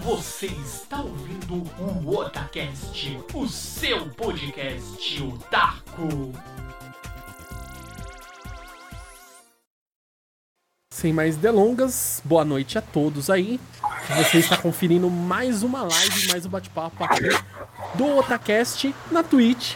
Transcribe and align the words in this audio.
Você 0.00 0.46
está 0.46 1.02
ouvindo 1.02 1.54
o 1.78 2.16
Otacast, 2.16 3.20
o 3.34 3.46
seu 3.46 4.08
podcast 4.08 5.22
otaku. 5.22 6.32
Sem 10.90 11.12
mais 11.12 11.36
delongas, 11.36 12.22
boa 12.24 12.42
noite 12.42 12.78
a 12.78 12.80
todos 12.80 13.28
aí. 13.28 13.60
Você 14.16 14.38
está 14.38 14.56
conferindo 14.56 15.10
mais 15.10 15.62
uma 15.62 15.82
live, 15.82 16.28
mais 16.28 16.46
um 16.46 16.48
bate-papo 16.48 17.04
aqui 17.04 17.28
do 17.94 18.16
Otacast 18.16 18.94
na 19.10 19.22
Twitch. 19.22 19.74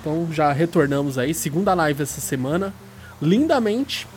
Então 0.00 0.26
já 0.32 0.50
retornamos 0.52 1.18
aí, 1.18 1.32
segunda 1.32 1.72
live 1.72 2.02
essa 2.02 2.20
semana, 2.20 2.74
lindamente. 3.20 4.08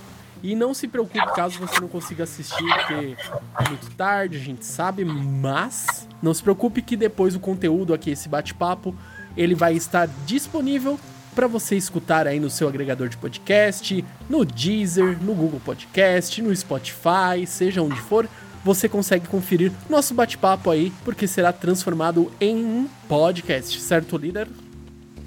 E 0.44 0.56
não 0.56 0.74
se 0.74 0.88
preocupe 0.88 1.34
caso 1.34 1.60
você 1.60 1.80
não 1.80 1.88
consiga 1.88 2.24
assistir, 2.24 2.64
porque 2.64 3.16
é 3.60 3.70
muito 3.70 3.90
tarde, 3.96 4.38
a 4.38 4.42
gente 4.42 4.66
sabe, 4.66 5.04
mas 5.04 6.08
não 6.22 6.34
se 6.34 6.44
preocupe 6.44 6.82
que 6.82 6.96
depois 6.96 7.36
o 7.36 7.40
conteúdo 7.40 7.94
aqui, 7.94 8.12
esse 8.12 8.30
bate-papo, 8.30 8.96
ele 9.36 9.56
vai 9.56 9.74
estar 9.74 10.08
disponível 10.26 11.00
para 11.34 11.48
você 11.48 11.76
escutar 11.76 12.28
aí 12.28 12.40
no 12.40 12.50
seu 12.50 12.68
agregador 12.68 13.10
de 13.10 13.18
podcast, 13.18 14.04
no 14.30 14.46
Deezer, 14.46 15.22
no 15.22 15.34
Google 15.34 15.60
Podcast, 15.60 16.42
no 16.42 16.56
Spotify, 16.56 17.46
seja 17.46 17.82
onde 17.82 18.00
for, 18.00 18.28
você 18.64 18.88
consegue 18.88 19.28
conferir 19.28 19.72
nosso 19.90 20.14
bate-papo 20.14 20.72
aí, 20.72 20.92
porque 21.04 21.28
será 21.28 21.52
transformado 21.52 22.32
em 22.40 22.56
um 22.56 22.88
podcast, 23.08 23.80
certo, 23.82 24.18
líder? 24.18 24.48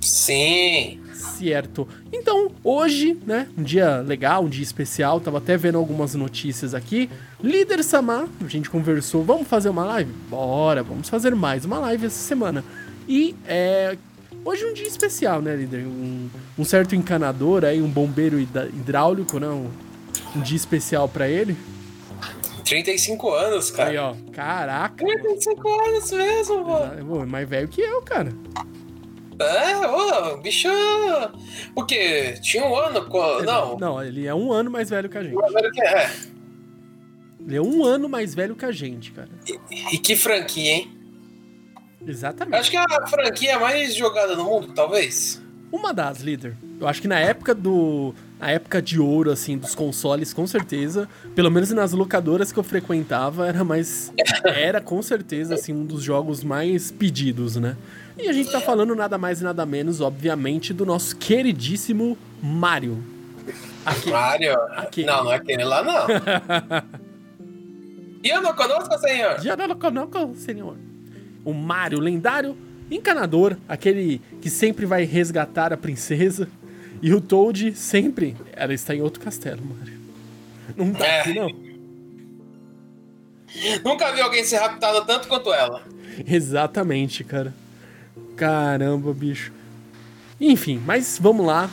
Sim. 0.00 1.00
Certo. 1.14 1.86
Então, 2.12 2.50
hoje, 2.62 3.18
né, 3.26 3.48
um 3.56 3.62
dia 3.62 3.98
legal, 3.98 4.44
um 4.44 4.48
dia 4.48 4.62
especial, 4.62 5.20
tava 5.20 5.38
até 5.38 5.56
vendo 5.56 5.78
algumas 5.78 6.14
notícias 6.14 6.74
aqui. 6.74 7.08
Líder 7.42 7.82
Samar, 7.82 8.28
a 8.44 8.48
gente 8.48 8.70
conversou, 8.70 9.24
vamos 9.24 9.46
fazer 9.46 9.68
uma 9.68 9.84
live? 9.84 10.12
Bora, 10.28 10.82
vamos 10.82 11.08
fazer 11.08 11.34
mais 11.34 11.64
uma 11.64 11.78
live 11.78 12.06
essa 12.06 12.18
semana. 12.18 12.64
E 13.08 13.34
é, 13.46 13.96
hoje 14.44 14.64
um 14.64 14.72
dia 14.72 14.86
especial, 14.86 15.40
né, 15.40 15.56
líder? 15.56 15.86
Um, 15.86 16.28
um 16.58 16.64
certo 16.64 16.94
encanador 16.94 17.64
aí, 17.64 17.80
um 17.80 17.88
bombeiro 17.88 18.38
hidráulico, 18.38 19.38
né? 19.38 19.48
Um, 19.48 19.70
um 20.36 20.40
dia 20.40 20.56
especial 20.56 21.08
para 21.08 21.28
ele. 21.28 21.56
35 22.64 23.30
anos, 23.32 23.70
cara. 23.70 23.90
Aí, 23.90 23.96
ó. 23.96 24.14
Caraca. 24.32 25.04
35 25.04 25.62
mano. 25.62 25.82
anos 25.84 26.12
mesmo, 26.12 26.64
mano. 26.64 27.22
É, 27.22 27.26
mais 27.26 27.48
velho 27.48 27.68
que 27.68 27.80
eu, 27.80 28.02
cara. 28.02 28.32
É, 29.40 29.86
ô, 29.86 30.36
bicho. 30.38 30.68
Porque 31.74 32.34
tinha 32.42 32.64
um 32.64 32.76
ano. 32.76 33.06
Com... 33.06 33.42
Não. 33.42 33.78
Não, 33.78 34.02
ele 34.02 34.26
é 34.26 34.34
um 34.34 34.52
ano 34.52 34.70
mais 34.70 34.90
velho 34.90 35.08
que 35.08 35.18
a 35.18 35.22
gente. 35.22 35.36
É. 35.80 36.10
Ele 37.40 37.56
é 37.56 37.62
um 37.62 37.84
ano 37.84 38.08
mais 38.08 38.34
velho 38.34 38.56
que 38.56 38.64
a 38.64 38.72
gente, 38.72 39.12
cara. 39.12 39.30
E, 39.46 39.94
e 39.94 39.98
que 39.98 40.16
franquia, 40.16 40.72
hein? 40.72 40.98
Exatamente. 42.06 42.60
Acho 42.60 42.70
que 42.70 42.76
é 42.76 42.80
a 42.80 43.06
franquia 43.06 43.58
mais 43.58 43.94
jogada 43.94 44.34
no 44.34 44.44
mundo, 44.44 44.72
talvez. 44.74 45.42
Uma 45.70 45.92
das, 45.92 46.20
líder. 46.20 46.56
Eu 46.80 46.88
acho 46.88 47.00
que 47.00 47.08
na 47.08 47.18
época 47.18 47.54
do. 47.54 48.14
Na 48.40 48.50
época 48.50 48.80
de 48.80 49.00
ouro, 49.00 49.30
assim, 49.32 49.58
dos 49.58 49.74
consoles, 49.74 50.32
com 50.32 50.46
certeza. 50.46 51.08
Pelo 51.34 51.50
menos 51.50 51.70
nas 51.70 51.92
locadoras 51.92 52.52
que 52.52 52.58
eu 52.58 52.62
frequentava, 52.62 53.46
era 53.46 53.64
mais. 53.64 54.12
Era 54.44 54.80
com 54.80 55.02
certeza, 55.02 55.54
assim, 55.54 55.72
um 55.72 55.84
dos 55.84 56.02
jogos 56.02 56.44
mais 56.44 56.90
pedidos, 56.90 57.56
né? 57.56 57.76
E 58.16 58.28
a 58.28 58.32
gente 58.32 58.50
tá 58.50 58.60
falando 58.60 58.94
nada 58.94 59.18
mais 59.18 59.40
e 59.40 59.44
nada 59.44 59.66
menos, 59.66 60.00
obviamente, 60.00 60.72
do 60.72 60.86
nosso 60.86 61.16
queridíssimo 61.16 62.16
Mario. 62.42 63.02
Aquele. 63.84 64.12
Mario? 64.12 64.54
Aquele. 64.76 65.06
Não, 65.06 65.24
não 65.24 65.32
é 65.32 65.36
aquele 65.36 65.64
lá, 65.64 65.82
não. 65.82 66.06
Eu 68.22 68.42
não 68.42 68.54
conosco, 68.54 68.98
senhor? 68.98 69.36
Eu 69.44 69.56
não 69.56 69.76
conosco, 69.76 70.34
senhor. 70.36 70.76
O 71.44 71.52
Mario 71.52 72.00
lendário, 72.00 72.56
encanador, 72.90 73.56
aquele 73.68 74.20
que 74.40 74.50
sempre 74.50 74.84
vai 74.84 75.04
resgatar 75.04 75.72
a 75.72 75.76
princesa. 75.76 76.48
E 77.00 77.14
o 77.14 77.20
Toad 77.20 77.74
sempre. 77.74 78.36
Ela 78.52 78.74
está 78.74 78.94
em 78.94 79.00
outro 79.00 79.20
castelo, 79.20 79.62
Mario. 79.64 79.98
Não 80.76 80.92
tá 80.92 81.06
é. 81.06 81.20
aqui, 81.20 81.34
não. 81.34 81.48
Nunca 83.84 84.12
vi 84.12 84.20
alguém 84.20 84.44
ser 84.44 84.58
raptado 84.58 85.04
tanto 85.06 85.28
quanto 85.28 85.52
ela. 85.52 85.82
Exatamente, 86.26 87.24
cara. 87.24 87.54
Caramba, 88.36 89.12
bicho. 89.12 89.52
Enfim, 90.40 90.80
mas 90.84 91.18
vamos 91.20 91.44
lá, 91.44 91.68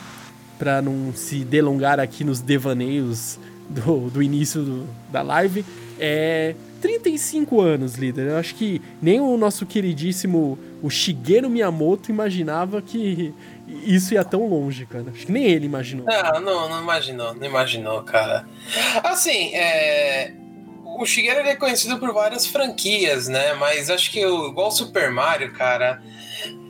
para 0.58 0.82
não 0.82 1.12
se 1.14 1.44
delongar 1.44 2.00
aqui 2.00 2.24
nos 2.24 2.40
devaneios 2.40 3.38
do, 3.68 4.10
do 4.10 4.22
início 4.22 4.62
do, 4.62 4.88
da 5.10 5.22
live. 5.22 5.64
É 5.98 6.54
35 6.80 7.60
anos, 7.60 7.94
líder. 7.94 8.28
Eu 8.28 8.36
acho 8.36 8.54
que 8.54 8.80
nem 9.00 9.20
o 9.20 9.36
nosso 9.36 9.66
queridíssimo 9.66 10.58
o 10.82 10.90
Shigeru 10.90 11.48
Miyamoto 11.48 12.10
imaginava 12.10 12.80
que 12.82 13.34
isso 13.66 14.14
ia 14.14 14.24
tão 14.24 14.46
longe, 14.46 14.86
cara. 14.86 15.06
Acho 15.12 15.26
que 15.26 15.32
nem 15.32 15.44
ele 15.44 15.66
imaginou. 15.66 16.06
Não, 16.06 16.40
não, 16.40 16.68
não 16.68 16.82
imaginou, 16.82 17.34
não 17.34 17.46
imaginou, 17.46 18.02
cara. 18.02 18.46
Assim, 19.02 19.54
é 19.54 20.32
o 20.98 21.04
Shigeru 21.04 21.40
é 21.40 21.54
conhecido 21.54 21.98
por 21.98 22.12
várias 22.12 22.46
franquias, 22.46 23.28
né? 23.28 23.52
Mas 23.54 23.90
acho 23.90 24.10
que 24.10 24.20
igual 24.20 24.68
o 24.68 24.70
Super 24.70 25.10
Mario, 25.10 25.52
cara, 25.52 26.02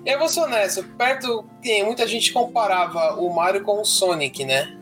eu 0.05 0.19
vou 0.19 0.28
ser 0.28 0.41
honesto, 0.41 0.83
perto 0.97 1.44
tem 1.62 1.84
muita 1.84 2.06
gente 2.06 2.33
comparava 2.33 3.15
o 3.21 3.33
Mario 3.33 3.62
com 3.62 3.81
o 3.81 3.84
Sonic, 3.84 4.44
né? 4.44 4.77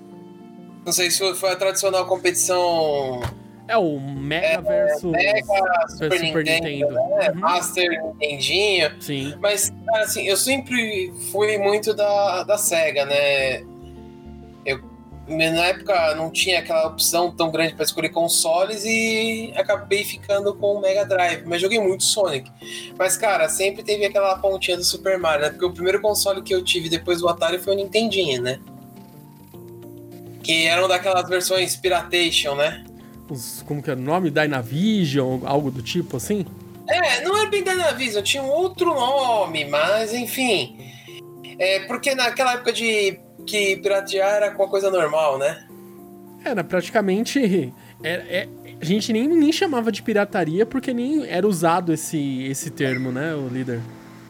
Não 0.85 0.93
sei 0.93 1.11
se 1.11 1.35
foi 1.35 1.51
a 1.51 1.57
tradicional 1.57 2.07
competição. 2.07 3.21
É 3.67 3.77
o 3.79 3.99
Mega 3.99 4.47
é, 4.47 4.61
versus 4.61 5.11
Mega, 5.11 5.89
Super, 5.89 6.19
Super 6.19 6.45
Nintendo, 6.45 6.69
Nintendo. 6.69 6.93
Né? 6.93 7.31
Uhum. 7.31 7.41
Master 7.41 7.91
Nintendinho. 7.91 8.91
Sim. 9.01 9.35
Mas, 9.41 9.73
cara, 9.87 10.05
assim, 10.05 10.27
eu 10.27 10.37
sempre 10.37 11.13
fui 11.33 11.57
muito 11.57 11.95
da, 11.95 12.45
da 12.45 12.59
SEGA, 12.59 13.07
né? 13.07 13.65
na 15.27 15.67
época 15.67 16.15
não 16.15 16.31
tinha 16.31 16.59
aquela 16.59 16.87
opção 16.87 17.31
tão 17.31 17.51
grande 17.51 17.75
para 17.75 17.85
escolher 17.85 18.11
consoles 18.11 18.85
e 18.85 19.53
acabei 19.57 20.05
ficando 20.05 20.55
com 20.55 20.75
o 20.75 20.81
Mega 20.81 21.05
Drive, 21.05 21.45
mas 21.47 21.63
joguei 21.63 21.81
muito 21.81 22.03
Sonic. 22.03 22.51
Mas 22.99 23.17
cara, 23.17 23.49
sempre 23.49 23.83
teve 23.83 24.05
aquela 24.05 24.37
pontinha 24.39 24.77
do 24.77 24.85
Super 24.85 25.19
Mario, 25.19 25.47
né? 25.47 25.51
Porque 25.51 25.65
o 25.65 25.73
primeiro 25.73 26.01
console 26.01 26.43
que 26.43 26.55
eu 26.55 26.63
tive 26.63 26.91
depois 26.91 27.21
do 27.21 27.29
Atari 27.29 27.59
foi 27.59 27.73
o 27.73 27.77
Nintendinho, 27.77 28.43
né? 28.43 28.61
Que 30.43 30.67
eram 30.67 30.87
daquelas 30.87 31.27
versões 31.27 31.75
Piratation, 31.75 32.55
né? 32.55 32.85
Os, 33.29 33.63
como 33.67 33.83
que 33.83 33.91
é 33.91 33.95
o 33.95 33.97
nome? 33.97 34.31
Dynavision, 34.31 35.41
algo 35.45 35.71
do 35.71 35.83
tipo 35.83 36.17
assim? 36.17 36.45
É, 36.89 37.23
não 37.23 37.37
era 37.37 37.49
bem 37.49 37.63
Dynavision, 37.63 38.23
tinha 38.23 38.43
um 38.43 38.49
outro 38.49 38.95
nome, 38.95 39.65
mas 39.65 40.13
enfim. 40.13 40.77
É 41.59 41.81
porque 41.87 42.15
naquela 42.15 42.55
época 42.55 42.73
de 42.73 43.19
que 43.47 43.77
piratear 43.77 44.35
era 44.35 44.55
uma 44.55 44.69
coisa 44.69 44.91
normal, 44.91 45.39
né? 45.39 45.67
Era 46.45 46.63
praticamente. 46.63 47.73
É, 48.03 48.11
é, 48.13 48.49
a 48.81 48.85
gente 48.85 49.13
nem, 49.13 49.27
nem 49.29 49.53
chamava 49.53 49.91
de 49.91 50.03
pirataria 50.03 50.67
porque 50.67 50.93
nem 50.93 51.27
era 51.27 51.47
usado 51.47 51.93
esse, 51.93 52.45
esse 52.45 52.71
termo, 52.71 53.11
né, 53.11 53.35
o 53.35 53.49
líder? 53.49 53.81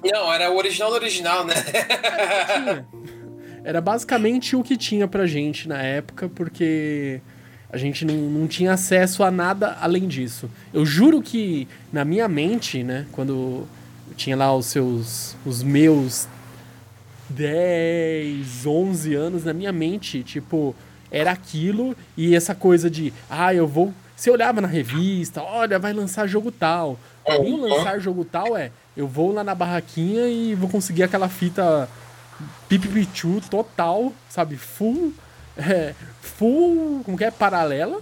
Não, 0.04 0.32
era 0.32 0.50
o 0.50 0.56
original 0.56 0.90
do 0.90 0.96
original, 0.96 1.44
né? 1.44 1.54
Era, 1.72 2.86
era 3.64 3.80
basicamente 3.80 4.54
o 4.54 4.62
que 4.62 4.76
tinha 4.76 5.08
pra 5.08 5.26
gente 5.26 5.66
na 5.66 5.82
época, 5.82 6.28
porque 6.28 7.20
a 7.74 7.76
gente 7.76 8.04
não, 8.04 8.14
não 8.14 8.46
tinha 8.46 8.72
acesso 8.72 9.24
a 9.24 9.32
nada 9.32 9.76
além 9.80 10.06
disso. 10.06 10.48
Eu 10.72 10.86
juro 10.86 11.20
que 11.20 11.66
na 11.92 12.04
minha 12.04 12.28
mente, 12.28 12.84
né, 12.84 13.04
quando 13.10 13.66
eu 14.08 14.14
tinha 14.16 14.36
lá 14.36 14.54
os 14.54 14.66
seus. 14.66 15.36
os 15.44 15.60
meus 15.60 16.28
10, 17.28 18.64
11 18.64 19.14
anos, 19.14 19.44
na 19.44 19.52
minha 19.52 19.72
mente, 19.72 20.22
tipo, 20.22 20.72
era 21.10 21.32
aquilo 21.32 21.96
e 22.16 22.36
essa 22.36 22.54
coisa 22.54 22.88
de, 22.88 23.12
ah, 23.28 23.52
eu 23.52 23.66
vou. 23.66 23.92
Você 24.14 24.30
olhava 24.30 24.60
na 24.60 24.68
revista, 24.68 25.42
olha, 25.42 25.76
vai 25.76 25.92
lançar 25.92 26.28
jogo 26.28 26.52
tal. 26.52 26.96
Pra 27.24 27.40
mim, 27.40 27.58
lançar 27.58 27.98
jogo 27.98 28.24
tal 28.24 28.56
é, 28.56 28.70
eu 28.96 29.08
vou 29.08 29.32
lá 29.32 29.42
na 29.42 29.54
barraquinha 29.54 30.28
e 30.28 30.54
vou 30.54 30.68
conseguir 30.68 31.02
aquela 31.02 31.28
fita 31.28 31.88
pipipichu 32.68 33.40
total, 33.50 34.12
sabe? 34.28 34.56
Full. 34.56 35.12
É, 35.56 35.94
full. 36.20 37.02
Como 37.04 37.16
que 37.16 37.24
é? 37.24 37.30
Paralela. 37.30 38.00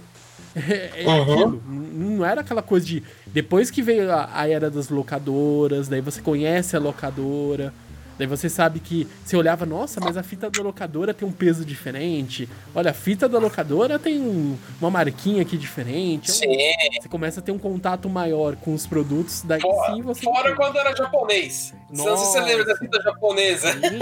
É, 0.55 1.03
é 1.03 1.07
uhum. 1.07 1.21
aquilo. 1.21 1.63
Não 1.67 2.25
era 2.25 2.41
aquela 2.41 2.61
coisa 2.61 2.85
de. 2.85 3.03
Depois 3.27 3.71
que 3.71 3.81
veio 3.81 4.11
a, 4.11 4.29
a 4.33 4.47
era 4.47 4.69
das 4.69 4.89
locadoras, 4.89 5.87
daí 5.87 6.01
você 6.01 6.21
conhece 6.21 6.75
a 6.75 6.79
locadora 6.79 7.73
Daí 8.17 8.27
você 8.27 8.47
sabe 8.47 8.79
que 8.79 9.07
você 9.25 9.35
olhava, 9.35 9.65
nossa, 9.65 9.99
mas 9.99 10.17
a 10.17 10.23
fita 10.23 10.49
da 10.49 10.61
locadora 10.61 11.13
tem 11.13 11.27
um 11.27 11.31
peso 11.31 11.65
diferente. 11.65 12.47
Olha, 12.73 12.91
a 12.91 12.93
fita 12.93 13.27
da 13.27 13.39
locadora 13.39 13.97
tem 13.97 14.19
um, 14.21 14.57
uma 14.79 14.91
marquinha 14.91 15.41
aqui 15.41 15.57
diferente. 15.57 16.31
Sim. 16.31 16.55
Você 17.01 17.09
começa 17.09 17.39
a 17.39 17.43
ter 17.43 17.51
um 17.51 17.57
contato 17.57 18.07
maior 18.07 18.55
com 18.55 18.73
os 18.73 18.85
produtos, 18.85 19.41
daí 19.43 19.61
fora, 19.61 19.93
sim 19.93 20.01
você. 20.01 20.21
Fora 20.21 20.55
quando 20.55 20.77
era 20.77 20.95
japonês. 20.95 21.73
Nossa, 21.89 22.09
não 22.09 22.17
sei 22.17 22.25
se 22.25 22.31
você 22.33 22.41
lembra 22.41 22.65
da 22.65 22.77
fita 22.77 23.01
japonesa. 23.01 23.73
Sim. 23.73 23.99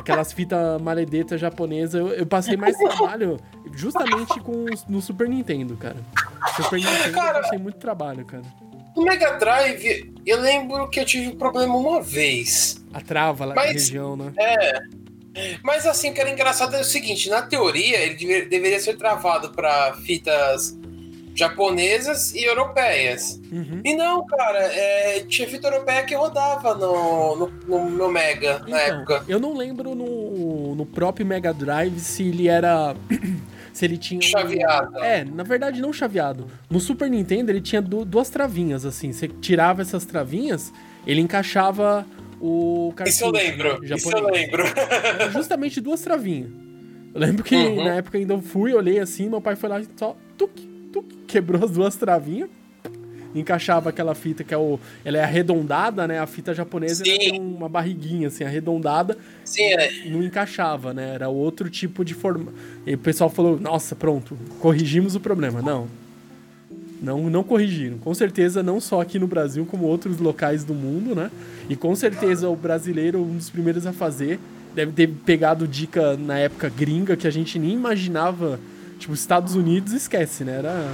Aquelas 0.00 0.32
fitas 0.32 0.80
maledetas 0.80 1.40
japonesas, 1.40 1.94
eu, 1.94 2.08
eu, 2.08 2.26
passei 2.26 2.56
mais 2.56 2.76
trabalho 2.78 3.38
justamente 3.72 4.40
com 4.40 4.66
no 4.88 5.00
Super 5.00 5.28
Nintendo, 5.28 5.76
cara. 5.76 5.96
Super 6.56 6.78
Nintendo 6.78 7.12
cara, 7.12 7.38
eu 7.38 7.42
passei 7.42 7.58
muito 7.58 7.78
trabalho, 7.78 8.24
cara. 8.24 8.42
No 8.96 9.04
Mega 9.04 9.38
Drive, 9.38 10.12
eu 10.26 10.40
lembro 10.40 10.88
que 10.90 10.98
eu 11.00 11.04
tive 11.04 11.28
um 11.28 11.36
problema 11.36 11.76
uma 11.76 12.02
vez. 12.02 12.84
A 12.92 13.00
trava 13.00 13.44
lá 13.44 13.54
na 13.54 13.62
região, 13.62 14.16
né? 14.16 14.32
É. 14.36 14.80
Mas 15.62 15.86
assim, 15.86 16.10
o 16.10 16.14
que 16.14 16.20
era 16.20 16.30
engraçado 16.30 16.74
é 16.74 16.80
o 16.80 16.84
seguinte, 16.84 17.30
na 17.30 17.42
teoria 17.42 17.98
ele 17.98 18.14
deve- 18.14 18.46
deveria 18.46 18.80
ser 18.80 18.96
travado 18.96 19.50
para 19.50 19.94
fitas 20.04 20.76
japonesas 21.34 22.34
e 22.34 22.44
europeias. 22.44 23.40
Uhum. 23.50 23.80
E 23.84 23.94
não, 23.94 24.26
cara, 24.26 24.58
é, 24.72 25.20
tinha 25.28 25.48
fita 25.48 25.68
europeia 25.68 26.02
que 26.04 26.14
rodava 26.14 26.74
no, 26.74 27.36
no, 27.36 27.50
no 27.68 27.90
meu 27.90 28.10
Mega 28.10 28.58
na 28.60 28.66
Então, 28.68 28.78
época. 28.98 29.24
eu 29.28 29.38
não 29.40 29.56
lembro 29.56 29.94
no, 29.94 30.74
no 30.74 30.86
próprio 30.86 31.24
Mega 31.26 31.52
Drive 31.52 31.98
se 32.00 32.24
ele 32.28 32.48
era. 32.48 32.94
se 33.72 33.84
ele 33.84 33.96
tinha. 33.96 34.18
um- 34.18 34.22
Chaveado. 34.22 34.98
É, 34.98 35.24
na 35.24 35.42
verdade 35.42 35.80
não 35.80 35.92
chaveado. 35.92 36.46
No 36.68 36.80
Super 36.80 37.08
Nintendo 37.10 37.50
ele 37.50 37.60
tinha 37.60 37.80
du- 37.80 38.04
duas 38.04 38.28
travinhas, 38.28 38.84
assim. 38.84 39.12
Você 39.12 39.28
tirava 39.28 39.82
essas 39.82 40.04
travinhas, 40.04 40.72
ele 41.06 41.20
encaixava 41.20 42.04
o 42.40 42.92
cartucho. 42.96 43.16
Isso 43.16 43.24
eu 43.24 43.30
lembro, 43.30 43.80
né, 43.80 43.86
isso 43.94 44.08
eu 44.08 44.10
japonês. 44.18 44.42
lembro. 44.46 44.64
Era 44.66 45.30
justamente 45.32 45.80
duas 45.80 46.00
travinhas. 46.00 46.50
Eu 47.12 47.20
lembro 47.20 47.42
que 47.42 47.56
Uhum. 47.56 47.84
na 47.84 47.94
época 47.96 48.18
ainda 48.18 48.34
eu 48.34 48.40
fui, 48.40 48.72
olhei 48.72 48.98
assim, 49.00 49.28
meu 49.28 49.40
pai 49.40 49.56
foi 49.56 49.68
lá 49.68 49.80
e 49.80 49.86
só 49.96 50.16
tuc, 50.38 50.50
tuc, 50.92 51.06
quebrou 51.26 51.64
as 51.64 51.70
duas 51.70 51.96
travinhas. 51.96 52.48
Encaixava 53.32 53.90
aquela 53.90 54.12
fita 54.14 54.42
que 54.42 54.52
é 54.52 54.58
o. 54.58 54.78
Ela 55.04 55.18
é 55.18 55.22
arredondada, 55.22 56.06
né? 56.08 56.18
A 56.18 56.26
fita 56.26 56.52
japonesa 56.52 57.04
tem 57.04 57.40
uma 57.40 57.68
barriguinha 57.68 58.26
assim, 58.26 58.42
arredondada, 58.42 59.16
Sim, 59.44 59.62
é. 59.62 60.04
não 60.06 60.20
encaixava, 60.20 60.92
né? 60.92 61.14
Era 61.14 61.28
outro 61.28 61.70
tipo 61.70 62.04
de 62.04 62.12
forma. 62.12 62.52
E 62.84 62.94
o 62.94 62.98
pessoal 62.98 63.30
falou: 63.30 63.58
nossa, 63.58 63.94
pronto, 63.94 64.36
corrigimos 64.58 65.14
o 65.14 65.20
problema. 65.20 65.62
Não. 65.62 65.86
Não, 67.00 67.30
não 67.30 67.42
corrigiram. 67.42 67.98
Com 67.98 68.12
certeza, 68.12 68.62
não 68.62 68.78
só 68.80 69.00
aqui 69.00 69.18
no 69.18 69.26
Brasil, 69.26 69.64
como 69.64 69.86
outros 69.86 70.18
locais 70.18 70.64
do 70.64 70.74
mundo, 70.74 71.14
né? 71.14 71.30
E 71.68 71.74
com 71.74 71.94
certeza 71.94 72.48
o 72.48 72.56
brasileiro, 72.56 73.22
um 73.22 73.36
dos 73.36 73.48
primeiros 73.48 73.86
a 73.86 73.92
fazer, 73.92 74.38
deve 74.74 74.92
ter 74.92 75.08
pegado 75.08 75.66
dica 75.66 76.16
na 76.16 76.38
época 76.38 76.68
gringa 76.68 77.16
que 77.16 77.26
a 77.26 77.30
gente 77.30 77.58
nem 77.58 77.72
imaginava. 77.72 78.60
Tipo, 79.00 79.14
Estados 79.14 79.54
Unidos, 79.56 79.92
esquece, 79.92 80.44
né? 80.44 80.58
Era. 80.58 80.88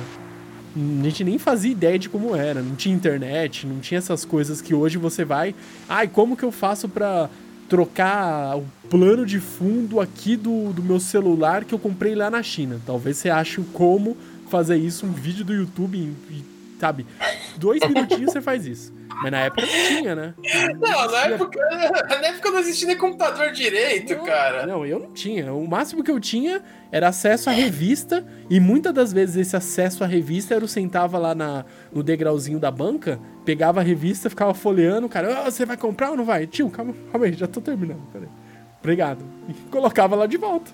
A 0.76 1.02
gente 1.04 1.24
nem 1.24 1.38
fazia 1.38 1.70
ideia 1.72 1.98
de 1.98 2.08
como 2.08 2.34
era. 2.34 2.62
Não 2.62 2.74
tinha 2.74 2.94
internet, 2.94 3.66
não 3.66 3.80
tinha 3.80 3.98
essas 3.98 4.24
coisas 4.24 4.60
que 4.62 4.74
hoje 4.74 4.96
você 4.98 5.24
vai. 5.24 5.54
Ai, 5.88 6.06
como 6.08 6.36
que 6.36 6.44
eu 6.44 6.52
faço 6.52 6.88
pra 6.88 7.28
trocar 7.68 8.56
o 8.56 8.64
plano 8.88 9.26
de 9.26 9.40
fundo 9.40 10.00
aqui 10.00 10.36
do, 10.36 10.72
do 10.72 10.82
meu 10.82 11.00
celular 11.00 11.64
que 11.64 11.74
eu 11.74 11.78
comprei 11.78 12.14
lá 12.14 12.30
na 12.30 12.42
China? 12.42 12.80
Talvez 12.86 13.16
você 13.16 13.28
ache 13.30 13.60
como 13.72 14.16
fazer 14.48 14.76
isso, 14.76 15.04
um 15.06 15.12
vídeo 15.12 15.44
do 15.44 15.52
YouTube, 15.52 15.98
em- 15.98 16.16
sabe? 16.78 17.06
Dois 17.56 17.80
minutinhos 17.86 18.32
você 18.32 18.40
faz 18.40 18.66
isso. 18.66 18.94
Mas 19.22 19.32
na 19.32 19.38
época 19.40 19.62
não 19.62 19.72
tinha, 19.88 20.14
né? 20.14 20.34
Não, 20.78 20.80
na 20.80 21.04
existia- 21.06 21.34
época, 21.34 21.58
na 22.20 22.26
época 22.28 22.50
não 22.50 22.58
existia 22.58 22.86
nem 22.88 22.98
computador 22.98 23.50
direito, 23.50 24.14
não, 24.14 24.24
cara. 24.24 24.66
Não, 24.66 24.84
eu 24.84 24.98
não 24.98 25.10
tinha. 25.12 25.54
O 25.54 25.66
máximo 25.66 26.04
que 26.04 26.10
eu 26.10 26.20
tinha 26.20 26.62
era 26.92 27.08
acesso 27.08 27.48
à 27.48 27.52
revista, 27.52 28.26
e 28.50 28.60
muitas 28.60 28.92
das 28.92 29.12
vezes 29.14 29.36
esse 29.36 29.56
acesso 29.56 30.04
à 30.04 30.06
revista 30.06 30.54
era 30.54 30.62
o 30.62 30.68
sentava 30.68 31.16
lá 31.16 31.34
na, 31.34 31.64
no 31.90 32.02
degrauzinho 32.02 32.58
da 32.60 32.70
banca, 32.70 33.18
pegava 33.44 33.80
a 33.80 33.82
revista, 33.82 34.28
ficava 34.28 34.52
folheando, 34.52 35.06
o 35.06 35.10
cara, 35.10 35.44
"Ah, 35.46 35.50
você 35.50 35.64
vai 35.64 35.78
comprar 35.78 36.10
ou 36.10 36.16
não 36.16 36.24
vai? 36.24 36.46
Tio, 36.46 36.68
calma, 36.68 36.94
calma 37.10 37.26
aí, 37.26 37.32
já 37.32 37.46
tô 37.46 37.60
terminando, 37.62 38.02
peraí. 38.12 38.28
Obrigado. 38.80 39.24
E 39.48 39.54
colocava 39.70 40.14
lá 40.14 40.26
de 40.26 40.36
volta. 40.36 40.70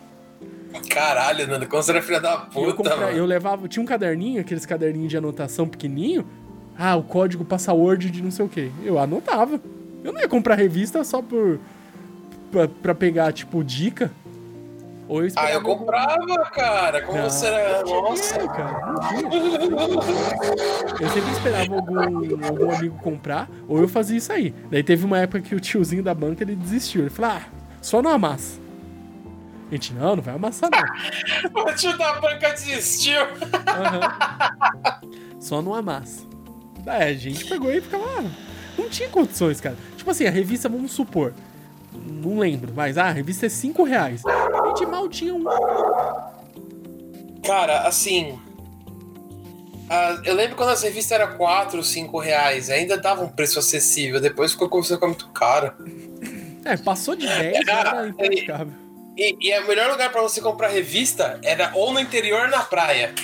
Caralho, 0.90 1.46
Nando, 1.46 1.66
como 1.66 1.82
você 1.82 1.90
era 1.92 2.02
filha 2.02 2.20
da 2.20 2.46
eu, 2.54 2.60
puta, 2.62 2.74
compra- 2.74 2.96
mano. 2.96 3.16
eu 3.16 3.24
levava, 3.26 3.66
tinha 3.68 3.82
um 3.82 3.86
caderninho, 3.86 4.40
aqueles 4.40 4.64
caderninhos 4.66 5.10
de 5.10 5.16
anotação 5.16 5.66
pequenininho. 5.68 6.26
Ah, 6.78 6.96
o 6.96 7.02
código 7.02 7.44
password 7.44 8.10
de 8.10 8.22
não 8.22 8.30
sei 8.30 8.44
o 8.44 8.48
que. 8.48 8.70
Eu 8.82 8.98
anotava. 8.98 9.60
Eu 10.02 10.12
não 10.12 10.20
ia 10.20 10.28
comprar 10.28 10.54
revista 10.54 11.04
só 11.04 11.20
por 11.22 11.58
pra, 12.50 12.66
pra 12.68 12.94
pegar 12.94 13.32
tipo 13.32 13.62
dica. 13.62 14.10
Ou 15.08 15.22
eu 15.24 15.30
Ah, 15.36 15.50
eu 15.50 15.56
algum- 15.58 15.76
comprava, 15.78 16.38
cara. 16.54 17.02
Como 17.02 17.18
Não, 17.18 17.28
você 17.28 17.46
era. 17.46 17.82
Nossa. 17.84 18.32
dinheiro, 18.38 18.52
cara. 18.54 18.94
Eu 21.00 21.08
sempre 21.10 21.30
esperava 21.32 21.74
algum, 21.74 21.98
algum 22.46 22.74
amigo 22.74 22.96
comprar, 23.02 23.48
ou 23.68 23.78
eu 23.80 23.88
fazia 23.88 24.16
isso 24.16 24.32
aí. 24.32 24.54
Daí 24.70 24.82
teve 24.82 25.04
uma 25.04 25.18
época 25.18 25.40
que 25.40 25.54
o 25.54 25.60
tiozinho 25.60 26.02
da 26.02 26.14
banca 26.14 26.42
ele 26.42 26.54
desistiu. 26.56 27.02
Ele 27.02 27.10
falou: 27.10 27.32
Ah, 27.36 27.42
só 27.82 28.00
não 28.00 28.10
amassa. 28.10 28.58
A 29.72 29.74
gente, 29.74 29.94
não, 29.94 30.16
não 30.16 30.22
vai 30.22 30.34
amassar 30.34 30.68
não. 30.70 31.62
O 31.64 31.74
tio 31.74 31.96
da 31.96 32.20
banca 32.20 32.50
desistiu. 32.50 33.22
Aham. 33.66 35.00
Só 35.40 35.62
não 35.62 35.74
amassa. 35.74 36.26
Daí 36.80 37.10
a 37.10 37.14
gente 37.14 37.46
pegou 37.46 37.72
e 37.72 37.80
ficava. 37.80 38.04
Ah, 38.18 38.24
não 38.76 38.90
tinha 38.90 39.08
condições, 39.08 39.62
cara. 39.62 39.74
Tipo 39.96 40.10
assim, 40.10 40.26
a 40.26 40.30
revista, 40.30 40.68
vamos 40.68 40.92
supor. 40.92 41.32
Não 41.94 42.38
lembro, 42.38 42.70
mas 42.76 42.98
ah, 42.98 43.04
a 43.04 43.12
revista 43.12 43.46
é 43.46 43.48
5 43.48 43.82
reais. 43.82 44.22
A 44.26 44.68
gente 44.68 44.84
mal 44.84 45.08
tinha 45.08 45.34
um. 45.34 45.42
Cara, 47.42 47.86
assim. 47.88 48.38
ah, 49.88 50.20
eu 50.22 50.34
lembro 50.34 50.54
quando 50.54 50.68
as 50.68 50.82
revistas 50.82 51.18
eram 51.18 51.38
4, 51.38 51.82
5 51.82 52.18
reais. 52.18 52.68
Ainda 52.68 52.98
dava 52.98 53.24
um 53.24 53.28
preço 53.28 53.58
acessível. 53.58 54.20
Depois 54.20 54.52
ficou 54.52 54.68
começando 54.68 54.92
a 54.92 54.96
ficar 54.96 55.06
muito 55.06 55.28
caro. 55.30 55.72
É, 56.62 56.76
passou 56.76 57.16
de 57.16 57.26
10, 57.26 57.64
era 57.66 58.06
impraticável. 58.06 58.81
E, 59.16 59.36
e 59.40 59.58
o 59.60 59.66
melhor 59.68 59.90
lugar 59.90 60.10
pra 60.10 60.22
você 60.22 60.40
comprar 60.40 60.68
revista 60.68 61.38
era 61.42 61.70
ou 61.74 61.92
no 61.92 62.00
interior 62.00 62.42
ou 62.42 62.48
na 62.48 62.62
praia. 62.62 63.14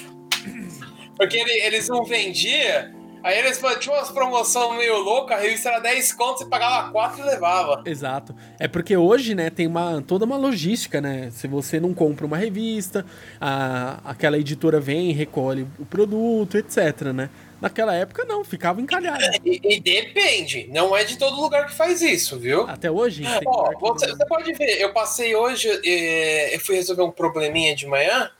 Porque 1.16 1.36
ele- 1.36 1.60
eles 1.66 1.88
não 1.88 2.04
vendiam. 2.04 2.96
Aí 3.24 3.36
eles 3.38 3.60
tinham 3.80 3.96
umas 3.96 4.10
promoções 4.12 4.78
meio 4.78 4.96
loucas, 5.00 5.36
a 5.36 5.40
revista 5.40 5.70
era 5.70 5.80
10 5.80 6.12
contos, 6.12 6.44
você 6.44 6.48
pagava 6.48 6.92
4 6.92 7.20
e 7.20 7.24
levava. 7.24 7.82
Exato. 7.84 8.34
É 8.60 8.68
porque 8.68 8.96
hoje, 8.96 9.34
né, 9.34 9.50
tem 9.50 9.66
uma, 9.66 10.00
toda 10.06 10.24
uma 10.24 10.36
logística, 10.36 11.00
né? 11.00 11.28
Se 11.32 11.48
você 11.48 11.80
não 11.80 11.92
compra 11.92 12.24
uma 12.24 12.36
revista, 12.36 13.04
a, 13.40 13.98
aquela 14.04 14.38
editora 14.38 14.78
vem, 14.78 15.10
recolhe 15.12 15.66
o 15.80 15.84
produto, 15.84 16.56
etc, 16.56 17.02
né? 17.12 17.28
Naquela 17.60 17.94
época, 17.94 18.24
não, 18.24 18.44
ficava 18.44 18.80
encalhado. 18.80 19.18
E, 19.44 19.60
e 19.64 19.80
depende, 19.80 20.68
não 20.72 20.96
é 20.96 21.04
de 21.04 21.16
todo 21.16 21.40
lugar 21.40 21.66
que 21.66 21.74
faz 21.74 22.02
isso, 22.02 22.38
viu? 22.38 22.68
Até 22.68 22.90
hoje, 22.90 23.24
Ó, 23.46 23.68
que 23.70 23.80
você, 23.80 24.06
você 24.10 24.26
pode 24.26 24.52
ver, 24.52 24.80
eu 24.80 24.92
passei 24.92 25.34
hoje, 25.34 25.68
eh, 25.84 26.54
eu 26.54 26.60
fui 26.60 26.76
resolver 26.76 27.02
um 27.02 27.10
probleminha 27.10 27.74
de 27.74 27.86
manhã. 27.86 28.30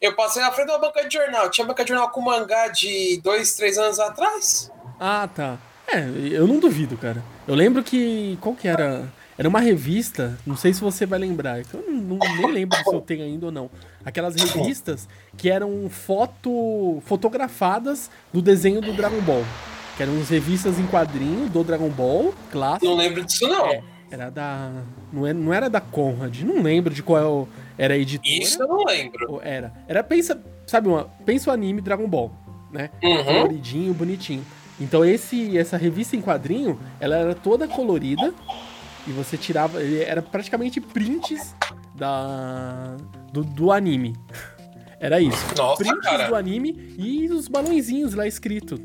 Eu 0.00 0.14
passei 0.16 0.42
na 0.42 0.50
frente 0.50 0.66
de 0.66 0.72
uma 0.72 0.80
banca 0.80 1.06
de 1.06 1.14
jornal. 1.14 1.48
Tinha 1.50 1.66
banca 1.66 1.84
de 1.84 1.90
jornal 1.90 2.10
com 2.10 2.20
mangá 2.20 2.68
de 2.68 3.20
dois, 3.22 3.54
três 3.54 3.78
anos 3.78 3.98
atrás. 4.00 4.70
Ah, 4.98 5.28
tá. 5.32 5.58
É, 5.86 6.00
eu 6.32 6.46
não 6.46 6.58
duvido, 6.58 6.96
cara. 6.96 7.22
Eu 7.46 7.54
lembro 7.54 7.82
que. 7.84 8.36
Qual 8.40 8.54
que 8.54 8.66
era? 8.66 9.08
Era 9.38 9.48
uma 9.48 9.60
revista, 9.60 10.38
não 10.46 10.56
sei 10.56 10.74
se 10.74 10.80
você 10.80 11.06
vai 11.06 11.18
lembrar. 11.18 11.60
Eu 11.60 11.84
não, 11.88 12.18
não- 12.18 12.36
nem 12.36 12.52
lembro 12.52 12.78
se 12.82 12.94
eu 12.94 13.00
tenho 13.00 13.24
ainda 13.24 13.46
ou 13.46 13.52
não. 13.52 13.70
Aquelas 14.04 14.34
revistas 14.34 15.08
que 15.36 15.50
eram 15.50 15.88
foto, 15.88 17.02
fotografadas 17.06 18.10
do 18.32 18.42
desenho 18.42 18.80
do 18.80 18.92
Dragon 18.92 19.20
Ball. 19.20 19.44
Que 19.96 20.02
eram 20.02 20.18
as 20.20 20.28
revistas 20.28 20.78
em 20.78 20.86
quadrinho 20.86 21.48
do 21.48 21.62
Dragon 21.62 21.88
Ball, 21.88 22.34
clássico. 22.50 22.86
Não 22.86 22.96
lembro 22.96 23.24
disso, 23.24 23.46
não. 23.46 23.66
É, 23.66 23.82
era 24.10 24.30
da. 24.30 24.72
Não, 25.12 25.26
é, 25.26 25.32
não 25.32 25.52
era 25.52 25.68
da 25.68 25.80
Conrad, 25.80 26.40
não 26.42 26.62
lembro 26.62 26.92
de 26.92 27.02
qual 27.02 27.48
era 27.76 27.94
a 27.94 27.96
editora. 27.96 28.34
Isso 28.34 28.62
eu 28.62 28.68
não 28.68 28.84
lembro. 28.84 29.40
Era. 29.42 29.72
Era, 29.86 30.02
pensa, 30.02 30.42
sabe, 30.66 30.88
uma, 30.88 31.04
pensa 31.24 31.50
o 31.50 31.52
anime 31.52 31.80
Dragon 31.80 32.08
Ball, 32.08 32.32
né? 32.70 32.90
Uhum. 33.02 33.24
Coloridinho, 33.24 33.94
bonitinho. 33.94 34.44
Então 34.80 35.04
esse, 35.04 35.56
essa 35.56 35.76
revista 35.76 36.16
em 36.16 36.20
quadrinho, 36.20 36.78
ela 36.98 37.16
era 37.16 37.34
toda 37.34 37.68
colorida 37.68 38.34
e 39.06 39.12
você 39.12 39.36
tirava, 39.36 39.82
era 39.82 40.22
praticamente 40.22 40.80
prints 40.80 41.54
da 42.02 42.96
do, 43.32 43.44
do 43.44 43.70
anime. 43.70 44.14
Era 44.98 45.20
isso. 45.20 45.36
Nossa, 45.56 45.82
prints 45.84 46.00
cara. 46.02 46.28
do 46.28 46.34
anime 46.34 46.94
e 46.98 47.28
os 47.30 47.46
balãozinhos 47.48 48.14
lá 48.14 48.26
escrito. 48.26 48.78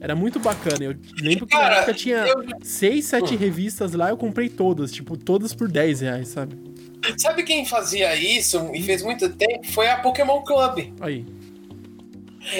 Era 0.00 0.14
muito 0.16 0.38
bacana. 0.40 0.82
Eu 0.84 0.96
lembro 1.20 1.46
que 1.46 1.54
na 1.54 1.60
Cara, 1.60 1.76
época 1.76 1.94
tinha 1.94 2.26
eu- 2.26 2.42
seis, 2.62 3.04
sete 3.06 3.36
revistas 3.36 3.92
lá, 3.92 4.08
eu 4.10 4.16
comprei 4.16 4.48
todas, 4.48 4.90
tipo, 4.90 5.16
todas 5.16 5.52
por 5.52 5.68
10 5.70 6.00
reais, 6.00 6.28
sabe? 6.28 6.56
Sabe 7.18 7.42
quem 7.42 7.66
fazia 7.66 8.14
isso 8.16 8.70
e 8.74 8.82
fez 8.82 9.02
muito 9.02 9.28
tempo? 9.28 9.66
Foi 9.72 9.88
a 9.88 9.96
Pokémon 9.98 10.42
Club. 10.42 10.92
Aí. 11.00 11.24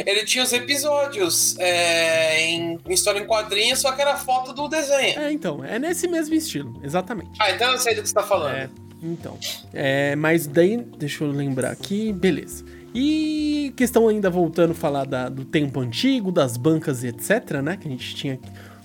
Ele 0.07 0.25
tinha 0.25 0.45
os 0.45 0.53
episódios 0.53 1.59
é, 1.59 2.43
em, 2.43 2.79
em 2.87 2.93
história 2.93 3.19
em 3.19 3.27
quadrinhos, 3.27 3.79
só 3.81 3.93
que 3.93 4.03
era 4.03 4.17
foto 4.17 4.53
do 4.53 4.69
desenho. 4.69 5.19
É, 5.19 5.33
então, 5.33 5.65
é 5.65 5.79
nesse 5.79 6.07
mesmo 6.07 6.35
estilo, 6.35 6.79
exatamente. 6.85 7.31
Ah, 7.41 7.51
então 7.51 7.73
eu 7.73 7.79
sei 7.79 7.95
do 7.95 8.03
que 8.03 8.09
você 8.09 8.15
tá 8.15 8.23
falando. 8.23 8.55
É, 8.55 8.69
então. 9.03 9.37
É, 9.73 10.15
mas 10.17 10.47
daí, 10.47 10.77
deixa 10.99 11.25
eu 11.25 11.31
lembrar 11.31 11.71
aqui, 11.71 12.13
beleza. 12.13 12.65
E 12.95 13.73
questão 13.77 14.09
ainda 14.09 14.29
voltando 14.29 14.73
a 14.73 14.75
falar 14.75 15.05
da- 15.05 15.29
do 15.29 15.45
tempo 15.45 15.79
antigo, 15.81 16.33
das 16.33 16.57
bancas 16.57 17.05
e 17.05 17.09
etc, 17.09 17.61
né? 17.63 17.77
Que 17.77 17.87
a 17.87 17.91
gente 17.91 18.15
tinha. 18.15 18.39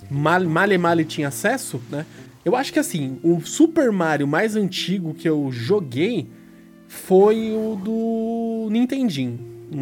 Mal, 0.10 0.44
male 0.44 0.78
male 0.78 1.04
tinha 1.04 1.28
acesso, 1.30 1.82
né? 1.90 2.06
Eu 2.44 2.56
acho 2.56 2.72
que 2.72 2.78
assim, 2.78 3.18
o 3.24 3.42
Super 3.42 3.92
Mario 3.92 4.28
mais 4.28 4.56
antigo 4.56 5.16
que 5.16 5.28
eu 5.28 5.50
joguei 5.52 6.28
foi 6.88 7.52
o 7.52 7.76
do 7.84 8.68
Nintendinho. 8.72 9.40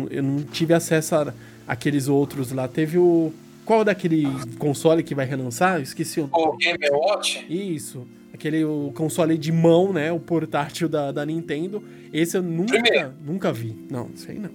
Eu 0.09 0.23
não 0.23 0.37
tive 0.43 0.73
acesso 0.73 1.15
a 1.15 1.33
aqueles 1.67 2.07
outros 2.07 2.51
lá. 2.53 2.67
Teve 2.67 2.97
o. 2.97 3.33
Qual 3.65 3.83
daquele 3.83 4.25
console 4.57 5.03
que 5.03 5.13
vai 5.15 5.25
relançar? 5.25 5.77
Eu 5.77 5.83
esqueci 5.83 6.19
o 6.21 6.29
O 6.31 6.57
Game 6.57 6.89
Watch? 6.91 7.45
Isso. 7.49 8.07
Aquele 8.33 8.65
o 8.65 8.91
console 8.95 9.37
de 9.37 9.51
mão, 9.51 9.93
né? 9.93 10.11
O 10.11 10.19
portátil 10.19 10.89
da, 10.89 11.11
da 11.11 11.25
Nintendo. 11.25 11.83
Esse 12.11 12.35
eu 12.37 12.41
nunca, 12.41 12.73
Primeiro. 12.81 13.11
nunca 13.25 13.53
vi. 13.53 13.75
Não, 13.89 14.09
isso 14.13 14.29
aí 14.29 14.39
não. 14.39 14.49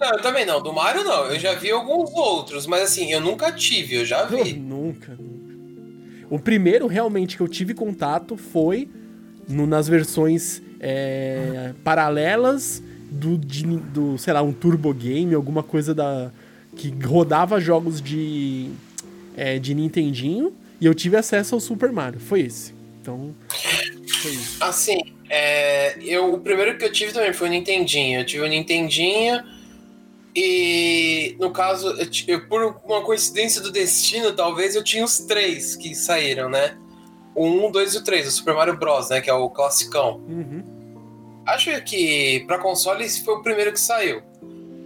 Não, 0.00 0.12
eu 0.16 0.22
também 0.22 0.46
não. 0.46 0.62
Do 0.62 0.72
Mario 0.72 1.02
não. 1.04 1.26
Eu 1.26 1.38
já 1.38 1.54
vi 1.54 1.70
alguns 1.70 2.10
outros, 2.14 2.66
mas 2.66 2.82
assim, 2.82 3.12
eu 3.12 3.20
nunca 3.20 3.50
tive, 3.52 3.96
eu 3.96 4.04
já 4.04 4.20
Eu 4.22 4.44
vi. 4.44 4.54
nunca, 4.54 5.12
nunca. 5.18 5.54
O 6.30 6.38
primeiro 6.38 6.86
realmente 6.86 7.36
que 7.36 7.42
eu 7.42 7.48
tive 7.48 7.74
contato 7.74 8.36
foi 8.36 8.88
no- 9.48 9.66
nas 9.66 9.88
versões 9.88 10.62
é, 10.80 11.72
paralelas 11.82 12.82
do, 13.10 13.36
de- 13.36 13.64
do, 13.66 14.16
sei 14.16 14.32
lá, 14.32 14.42
um 14.42 14.52
Turbo 14.52 14.94
Game, 14.94 15.34
alguma 15.34 15.62
coisa 15.62 15.92
da 15.94 16.30
que 16.76 16.90
rodava 17.04 17.58
jogos 17.60 18.00
de, 18.00 18.70
é, 19.36 19.58
de 19.58 19.74
Nintendinho 19.74 20.52
e 20.80 20.86
eu 20.86 20.94
tive 20.94 21.16
acesso 21.16 21.56
ao 21.56 21.60
Super 21.60 21.90
Mario. 21.90 22.20
Foi 22.20 22.40
esse. 22.42 22.72
Então, 23.08 23.34
foi 24.20 24.32
isso. 24.32 24.62
Assim, 24.62 24.98
é, 25.30 25.98
eu, 26.02 26.34
o 26.34 26.40
primeiro 26.40 26.76
que 26.76 26.84
eu 26.84 26.92
tive 26.92 27.12
também 27.12 27.32
foi 27.32 27.48
o 27.48 27.50
Nintendinho. 27.50 28.20
Eu 28.20 28.26
tive 28.26 28.44
o 28.44 28.48
Nintendinho 28.48 29.42
e, 30.36 31.36
no 31.40 31.50
caso, 31.50 31.88
eu, 31.98 32.08
eu, 32.26 32.48
por 32.48 32.80
uma 32.84 33.02
coincidência 33.02 33.60
do 33.60 33.72
destino, 33.72 34.32
talvez, 34.34 34.74
eu 34.74 34.84
tinha 34.84 35.04
os 35.04 35.18
três 35.20 35.74
que 35.74 35.94
saíram, 35.94 36.48
né? 36.50 36.76
O 37.34 37.46
1, 37.46 37.66
o 37.66 37.70
2 37.72 37.94
e 37.94 37.98
o 37.98 38.04
3, 38.04 38.28
o 38.28 38.30
Super 38.30 38.54
Mario 38.54 38.76
Bros, 38.76 39.10
né? 39.10 39.20
Que 39.20 39.30
é 39.30 39.34
o 39.34 39.48
classicão. 39.48 40.16
Uhum. 40.28 40.62
Acho 41.46 41.70
que 41.82 42.44
pra 42.46 42.58
console 42.58 43.04
esse 43.04 43.24
foi 43.24 43.34
o 43.34 43.42
primeiro 43.42 43.72
que 43.72 43.80
saiu. 43.80 44.22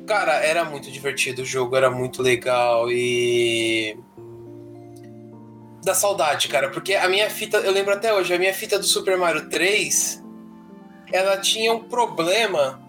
Cara, 0.07 0.35
era 0.35 0.65
muito 0.65 0.91
divertido 0.91 1.43
o 1.43 1.45
jogo, 1.45 1.77
era 1.77 1.91
muito 1.91 2.23
legal 2.23 2.91
e. 2.91 3.97
Da 5.85 5.95
saudade, 5.95 6.47
cara, 6.49 6.71
porque 6.71 6.95
a 6.95 7.09
minha 7.09 7.29
fita, 7.29 7.57
eu 7.59 7.73
lembro 7.73 7.93
até 7.93 8.15
hoje, 8.15 8.33
a 8.33 8.39
minha 8.39 8.55
fita 8.55 8.79
do 8.79 8.85
Super 8.85 9.17
Mario 9.17 9.49
3, 9.49 10.23
ela 11.13 11.37
tinha 11.39 11.73
um 11.73 11.83
problema 11.83 12.81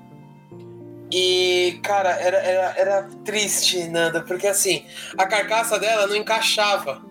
e, 1.12 1.80
cara, 1.84 2.10
era, 2.12 2.38
era, 2.38 2.74
era 2.78 3.04
triste, 3.26 3.84
Nanda, 3.90 4.22
porque 4.22 4.48
assim, 4.48 4.86
a 5.18 5.26
carcaça 5.26 5.80
dela 5.80 6.06
não 6.08 6.16
encaixava 6.16 7.02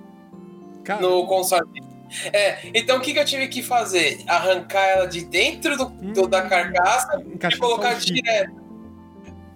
no 1.01 1.27
console. 1.27 1.67
É, 2.33 2.59
então 2.75 2.99
o 2.99 3.01
que, 3.01 3.13
que 3.13 3.19
eu 3.19 3.25
tive 3.25 3.49
que 3.49 3.63
fazer? 3.63 4.23
Arrancar 4.29 4.83
ela 4.87 5.07
de 5.07 5.25
dentro 5.25 5.77
do, 5.77 5.87
do- 5.87 6.27
da 6.29 6.43
carcaça 6.43 7.21
encaixou 7.27 7.59
e 7.59 7.61
colocar 7.61 7.95
direto. 7.95 8.62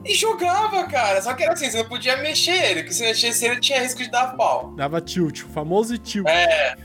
E 0.06 0.14
jogava, 0.14 0.84
cara. 0.84 1.20
Só 1.20 1.34
que 1.34 1.42
era 1.42 1.52
assim, 1.52 1.68
você 1.70 1.78
não 1.78 1.88
podia 1.88 2.16
mexer 2.18 2.52
ele, 2.52 2.82
porque 2.82 2.94
se 2.94 3.02
mexesse 3.02 3.44
ele 3.46 3.60
tinha 3.60 3.80
risco 3.80 4.02
de 4.02 4.10
dar 4.10 4.36
pau. 4.36 4.72
Dava 4.76 5.00
tilt, 5.00 5.42
o 5.42 5.48
famoso 5.48 5.98
tilt. 5.98 6.26
É. 6.28 6.76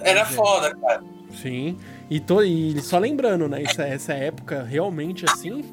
Era 0.00 0.20
É. 0.20 0.24
foda, 0.24 0.74
cara. 0.76 1.02
Sim. 1.42 1.76
E, 2.08 2.20
to, 2.20 2.42
e 2.42 2.80
só 2.80 2.98
lembrando, 2.98 3.48
né? 3.48 3.62
Essa, 3.62 3.82
essa 3.84 4.12
época 4.14 4.62
realmente 4.62 5.24
assim. 5.28 5.64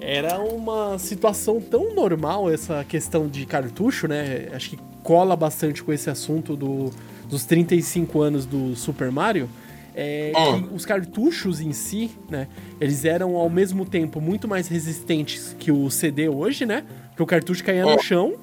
Era 0.00 0.38
uma 0.38 0.98
situação 0.98 1.60
tão 1.60 1.94
normal 1.94 2.50
essa 2.50 2.84
questão 2.84 3.26
de 3.28 3.46
cartucho, 3.46 4.06
né? 4.06 4.48
Acho 4.52 4.70
que 4.70 4.78
cola 5.02 5.34
bastante 5.36 5.82
com 5.82 5.92
esse 5.92 6.10
assunto 6.10 6.56
do, 6.56 6.90
dos 7.28 7.44
35 7.46 8.20
anos 8.20 8.44
do 8.44 8.74
Super 8.76 9.10
Mario. 9.10 9.48
É 9.96 10.32
Hum. 10.36 10.62
que 10.68 10.74
os 10.74 10.84
cartuchos 10.84 11.60
em 11.60 11.72
si, 11.72 12.10
né? 12.28 12.48
Eles 12.80 13.04
eram 13.04 13.36
ao 13.36 13.48
mesmo 13.48 13.84
tempo 13.84 14.20
muito 14.20 14.48
mais 14.48 14.66
resistentes 14.68 15.54
que 15.58 15.70
o 15.70 15.88
CD 15.90 16.28
hoje, 16.28 16.66
né? 16.66 16.84
Porque 17.10 17.22
o 17.22 17.26
cartucho 17.26 17.62
caía 17.62 17.84
no 17.84 17.94
Hum. 17.94 17.98
chão. 17.98 18.34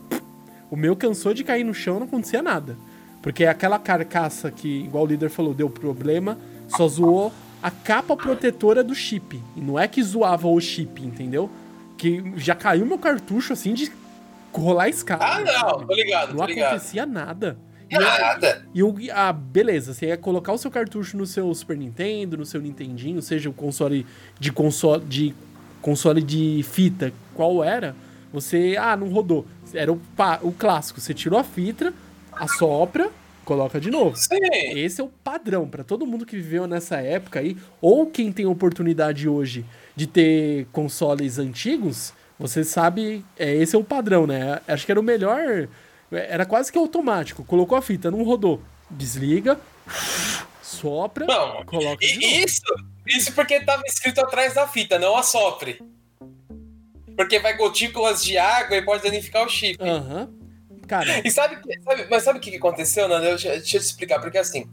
O 0.70 0.76
meu 0.78 0.96
cansou 0.96 1.34
de 1.34 1.44
cair 1.44 1.66
no 1.66 1.74
chão, 1.74 2.00
não 2.00 2.06
acontecia 2.08 2.42
nada. 2.42 2.78
Porque 3.22 3.46
aquela 3.46 3.78
carcaça 3.78 4.50
que, 4.50 4.68
igual 4.86 5.04
o 5.04 5.08
líder 5.08 5.30
falou, 5.30 5.54
deu 5.54 5.70
problema, 5.70 6.38
só 6.70 6.88
zoou 6.88 7.32
a 7.62 7.70
capa 7.70 8.16
protetora 8.16 8.82
do 8.84 8.96
chip. 8.96 9.40
E 9.56 9.60
não 9.62 9.78
é 9.78 9.88
que 9.88 10.02
zoava 10.02 10.48
o 10.48 10.60
chip, 10.60 11.04
entendeu? 11.06 11.50
Que 11.98 12.24
já 12.38 12.56
caiu 12.56 12.86
meu 12.86 12.98
cartucho 12.98 13.52
assim 13.54 13.74
de 13.74 13.92
rolar 14.54 14.88
escada. 14.90 15.24
Ah, 15.26 15.40
não, 15.42 15.46
sabe? 15.70 15.86
tô 15.86 15.94
ligado, 15.94 16.30
Não 16.30 16.38
tô 16.38 16.46
ligado. 16.46 16.68
acontecia 16.76 17.06
nada. 17.06 17.58
E 17.92 17.98
Nada. 17.98 18.66
e 18.74 18.82
o. 18.82 18.96
Ah, 19.12 19.34
beleza, 19.34 19.94
você 19.94 20.08
ia 20.08 20.18
colocar 20.18 20.54
o 20.54 20.58
seu 20.58 20.72
cartucho 20.72 21.18
no 21.18 21.26
seu 21.26 21.54
Super 21.54 21.78
Nintendo, 21.78 22.38
no 22.38 22.46
seu 22.46 22.62
Nintendinho, 22.62 23.22
seja 23.22 23.50
o 23.50 23.54
console 23.54 24.06
de 24.40 24.50
console 24.52 25.04
de 25.04 25.36
console 25.82 26.22
de 26.22 26.64
fita, 26.64 27.12
qual 27.36 27.62
era? 27.62 27.94
Você. 28.32 28.78
Ah, 28.80 28.96
não 28.96 29.10
rodou. 29.10 29.46
Era 29.74 29.92
o, 29.92 30.00
o 30.42 30.52
clássico. 30.54 31.02
Você 31.02 31.14
tirou 31.14 31.38
a 31.38 31.44
fita, 31.44 31.94
assopra, 32.32 33.10
coloca 33.44 33.80
de 33.80 33.92
novo. 33.92 34.16
Sim. 34.16 34.38
Esse 34.76 35.02
é 35.02 35.04
o 35.04 35.10
padrão 35.10 35.68
para 35.68 35.84
todo 35.84 36.08
mundo 36.08 36.26
que 36.26 36.38
viveu 36.38 36.66
nessa 36.68 36.98
época 36.98 37.42
aí, 37.42 37.58
ou 37.82 38.06
quem 38.06 38.32
tem 38.32 38.46
oportunidade 38.46 39.28
hoje 39.28 39.66
de 39.96 40.08
ter 40.08 40.66
consoles 40.72 41.38
antigos, 41.38 42.14
você 42.40 42.64
sabe, 42.64 43.26
é, 43.38 43.54
esse 43.54 43.76
é 43.76 43.80
o 43.80 43.84
padrão, 43.84 44.26
né? 44.26 44.62
Acho 44.68 44.86
que 44.86 44.92
era 44.92 45.00
o 45.00 45.04
melhor, 45.04 45.68
era 46.12 46.46
quase 46.46 46.72
que 46.72 46.78
automático. 46.78 47.44
Colocou 47.44 47.78
a 47.78 47.82
fita, 47.82 48.12
não 48.12 48.24
rodou, 48.24 48.62
desliga, 48.90 49.60
sopra, 50.62 51.26
Não. 51.26 51.66
coloca 51.66 52.04
isso, 52.06 52.62
isso 53.06 53.34
porque 53.34 53.60
tava 53.62 53.84
escrito 53.86 54.20
atrás 54.22 54.54
da 54.54 54.68
fita, 54.68 54.98
não 55.00 55.16
assopre. 55.16 55.80
Porque 57.16 57.40
vai 57.40 57.56
gotículas 57.58 58.24
de 58.24 58.38
água 58.38 58.78
e 58.78 58.82
pode 58.82 59.04
danificar 59.04 59.46
o 59.46 59.50
chip. 59.50 59.78
Aham. 59.84 60.30
Cara, 60.88 61.22
E 61.26 61.32
sabe, 61.32 61.58
sabe- 61.84 62.08
mas 62.10 62.24
sabe 62.24 62.40
o 62.40 62.42
que 62.42 62.56
aconteceu, 62.56 63.08
Nanda? 63.08 63.26
Eu- 63.26 63.32
Deixa, 63.32 63.50
deixa 63.50 63.78
eu 63.78 63.82
te 63.82 63.86
explicar, 63.86 64.20
porque 64.20 64.38
assim. 64.38 64.68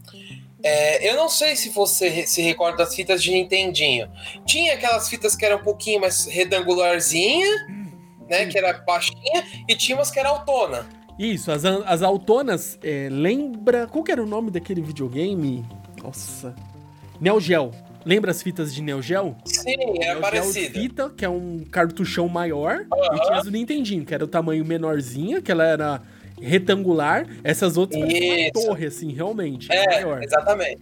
é, 0.62 1.08
eu 1.08 1.14
não 1.16 1.28
sei 1.28 1.54
se 1.54 1.68
você 1.68 2.26
se 2.26 2.42
recorda 2.42 2.78
das 2.78 2.94
fitas 2.94 3.22
de 3.22 3.30
Nintendinho. 3.30 4.10
Tinha 4.46 4.74
aquelas 4.74 5.08
fitas 5.08 5.36
que 5.36 5.44
eram 5.44 5.58
um 5.58 5.62
pouquinho 5.62 6.00
mais 6.00 6.24
retangularzinha, 6.26 7.46
né? 8.28 8.46
Que 8.46 8.58
era 8.58 8.72
baixinha, 8.72 9.46
e 9.68 9.76
tinha 9.76 9.96
umas 9.96 10.10
que 10.10 10.18
era 10.18 10.28
autona. 10.30 10.88
Isso, 11.18 11.50
as, 11.50 11.64
as 11.64 12.02
autonas, 12.02 12.78
é, 12.82 13.08
lembra, 13.10 13.86
qual 13.86 14.04
que 14.04 14.12
era 14.12 14.22
o 14.22 14.26
nome 14.26 14.50
daquele 14.50 14.80
videogame? 14.80 15.64
Nossa, 16.02 16.54
Neo 17.20 17.40
Geo. 17.40 17.70
Lembra 18.06 18.30
as 18.30 18.40
fitas 18.42 18.72
de 18.72 18.80
Neo 18.80 19.02
Geo? 19.02 19.36
Sim, 19.44 19.76
Neo 19.76 20.24
era 20.24 20.42
Geo 20.42 20.52
fita, 20.72 21.10
que 21.10 21.24
é 21.24 21.28
um 21.28 21.64
cartuchão 21.70 22.28
maior, 22.28 22.86
e 23.12 23.20
tinha 23.20 23.36
as 23.38 23.44
do 23.44 23.50
Nintendinho, 23.50 24.04
que 24.04 24.14
era 24.14 24.24
o 24.24 24.28
tamanho 24.28 24.64
menorzinha, 24.64 25.42
que 25.42 25.50
ela 25.50 25.64
era 25.64 26.00
retangular. 26.40 27.26
Essas 27.42 27.76
outras 27.76 28.00
eram 28.00 28.16
uma 28.16 28.52
torre, 28.52 28.86
assim, 28.86 29.12
realmente, 29.12 29.66
É, 29.70 29.84
maior. 30.04 30.22
exatamente. 30.22 30.80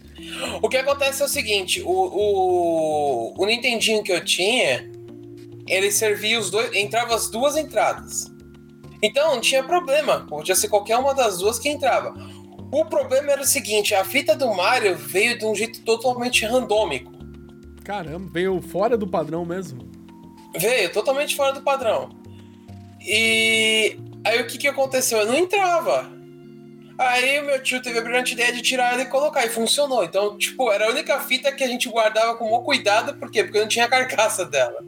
O 0.61 0.69
que 0.69 0.77
acontece 0.77 1.21
é 1.21 1.25
o 1.25 1.27
seguinte: 1.27 1.81
o, 1.81 1.89
o, 1.89 3.33
o 3.37 3.45
Nintendinho 3.45 4.03
que 4.03 4.11
eu 4.11 4.23
tinha, 4.23 4.87
ele 5.67 5.91
servia 5.91 6.39
os 6.39 6.49
dois. 6.51 6.73
Entrava 6.75 7.15
as 7.15 7.29
duas 7.29 7.57
entradas. 7.57 8.31
Então 9.01 9.35
não 9.35 9.41
tinha 9.41 9.63
problema. 9.63 10.25
Podia 10.27 10.55
ser 10.55 10.69
qualquer 10.69 10.97
uma 10.97 11.13
das 11.13 11.37
duas 11.37 11.59
que 11.59 11.69
entrava. 11.69 12.13
O 12.71 12.85
problema 12.85 13.31
era 13.31 13.41
o 13.41 13.45
seguinte: 13.45 13.95
a 13.95 14.03
fita 14.03 14.35
do 14.35 14.53
Mario 14.53 14.95
veio 14.95 15.37
de 15.37 15.45
um 15.45 15.55
jeito 15.55 15.81
totalmente 15.81 16.45
randômico. 16.45 17.11
Caramba, 17.83 18.29
veio 18.31 18.61
fora 18.61 18.97
do 18.97 19.07
padrão 19.07 19.45
mesmo. 19.45 19.89
Veio 20.57 20.91
totalmente 20.91 21.35
fora 21.35 21.53
do 21.53 21.61
padrão. 21.61 22.09
E 23.01 23.97
aí 24.25 24.41
o 24.41 24.47
que, 24.47 24.57
que 24.57 24.67
aconteceu? 24.67 25.19
Eu 25.19 25.27
não 25.27 25.35
entrava. 25.35 26.11
Aí 26.97 27.39
o 27.39 27.45
meu 27.45 27.61
tio 27.61 27.81
teve 27.81 27.99
a 27.99 28.01
brilhante 28.01 28.33
ideia 28.33 28.51
de 28.51 28.61
tirar 28.61 28.93
ela 28.93 29.03
e 29.03 29.05
colocar, 29.05 29.45
e 29.45 29.49
funcionou. 29.49 30.03
Então, 30.03 30.35
tipo, 30.35 30.71
era 30.71 30.87
a 30.87 30.89
única 30.89 31.19
fita 31.19 31.51
que 31.51 31.63
a 31.63 31.67
gente 31.67 31.87
guardava 31.87 32.35
com 32.35 32.45
maior 32.45 32.61
cuidado, 32.61 33.13
por 33.13 33.29
quê? 33.29 33.43
Porque 33.43 33.59
não 33.59 33.67
tinha 33.67 33.85
a 33.85 33.89
carcaça 33.89 34.43
dela. 34.43 34.83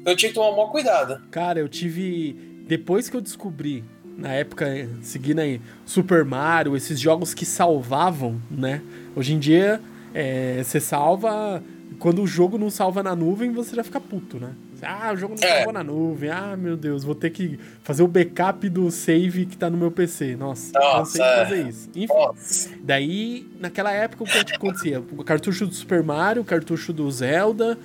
Então 0.00 0.12
eu 0.12 0.16
tinha 0.16 0.30
que 0.30 0.34
tomar 0.34 0.52
maior 0.52 0.70
cuidado. 0.70 1.22
Cara, 1.30 1.60
eu 1.60 1.68
tive. 1.68 2.49
Depois 2.70 3.08
que 3.10 3.16
eu 3.16 3.20
descobri, 3.20 3.82
na 4.16 4.28
época, 4.28 4.88
seguindo 5.02 5.40
aí, 5.40 5.60
Super 5.84 6.24
Mario, 6.24 6.76
esses 6.76 7.00
jogos 7.00 7.34
que 7.34 7.44
salvavam, 7.44 8.40
né? 8.48 8.80
Hoje 9.16 9.34
em 9.34 9.40
dia, 9.40 9.80
eh, 10.14 10.62
você 10.62 10.78
salva. 10.78 11.60
Quando 11.98 12.22
o 12.22 12.28
jogo 12.28 12.56
não 12.56 12.70
salva 12.70 13.02
na 13.02 13.16
nuvem, 13.16 13.50
você 13.50 13.74
já 13.74 13.82
fica 13.82 14.00
puto, 14.00 14.38
né? 14.38 14.52
Ah, 14.82 15.10
o 15.12 15.16
jogo 15.16 15.34
não 15.36 15.48
É. 15.48 15.56
salvou 15.56 15.72
na 15.72 15.82
nuvem. 15.82 16.30
Ah, 16.30 16.56
meu 16.56 16.76
Deus, 16.76 17.02
vou 17.02 17.16
ter 17.16 17.30
que 17.30 17.58
fazer 17.82 18.04
o 18.04 18.06
backup 18.06 18.68
do 18.68 18.88
save 18.92 19.46
que 19.46 19.56
tá 19.56 19.68
no 19.68 19.76
meu 19.76 19.90
PC. 19.90 20.36
Nossa, 20.36 20.70
Nossa, 20.78 21.18
de 21.18 21.22
é. 21.24 21.44
fazer 21.44 21.68
isso. 21.68 21.88
Enfim. 21.92 22.06
Nossa. 22.14 22.70
Daí, 22.84 23.48
naquela 23.58 23.90
época, 23.90 24.22
o 24.22 24.26
que 24.28 24.54
acontecia? 24.54 25.00
O 25.18 25.24
cartucho 25.24 25.66
do 25.66 25.74
Super 25.74 26.04
Mario, 26.04 26.42
o 26.42 26.44
cartucho 26.44 26.92
do 26.92 27.10
Zelda, 27.10 27.76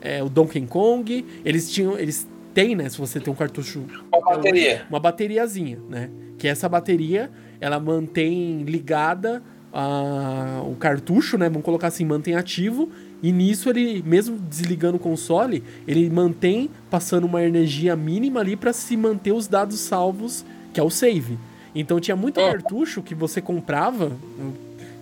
é, 0.00 0.20
o 0.20 0.28
Donkey 0.28 0.66
Kong, 0.66 1.24
eles 1.44 1.70
tinham. 1.70 1.96
Eles 1.96 2.26
têm, 2.54 2.74
né? 2.74 2.88
Se 2.88 2.98
você 2.98 3.18
tem 3.20 3.32
um 3.32 3.36
cartucho. 3.36 3.84
Com 4.10 4.16
a 4.30 4.36
bateria. 4.36 4.86
Uma 4.88 5.00
bateriazinha, 5.00 5.78
né? 5.88 6.10
Que 6.38 6.48
essa 6.48 6.68
bateria, 6.68 7.30
ela 7.60 7.78
mantém 7.80 8.62
ligada 8.62 9.42
a, 9.72 10.62
o 10.64 10.74
cartucho, 10.76 11.38
né? 11.38 11.48
Vamos 11.48 11.64
colocar 11.64 11.88
assim, 11.88 12.04
mantém 12.04 12.34
ativo. 12.34 12.90
E 13.22 13.30
nisso 13.30 13.70
ele, 13.70 14.02
mesmo 14.04 14.36
desligando 14.36 14.96
o 14.96 15.00
console, 15.00 15.62
ele 15.86 16.10
mantém 16.10 16.68
passando 16.90 17.24
uma 17.24 17.42
energia 17.42 17.94
mínima 17.94 18.40
ali 18.40 18.56
para 18.56 18.72
se 18.72 18.96
manter 18.96 19.32
os 19.32 19.46
dados 19.46 19.78
salvos 19.78 20.44
que 20.74 20.80
é 20.80 20.82
o 20.82 20.90
save. 20.90 21.38
Então 21.74 22.00
tinha 22.00 22.16
muito 22.16 22.40
Ah. 22.40 22.50
cartucho 22.50 23.00
que 23.02 23.14
você 23.14 23.40
comprava. 23.40 24.12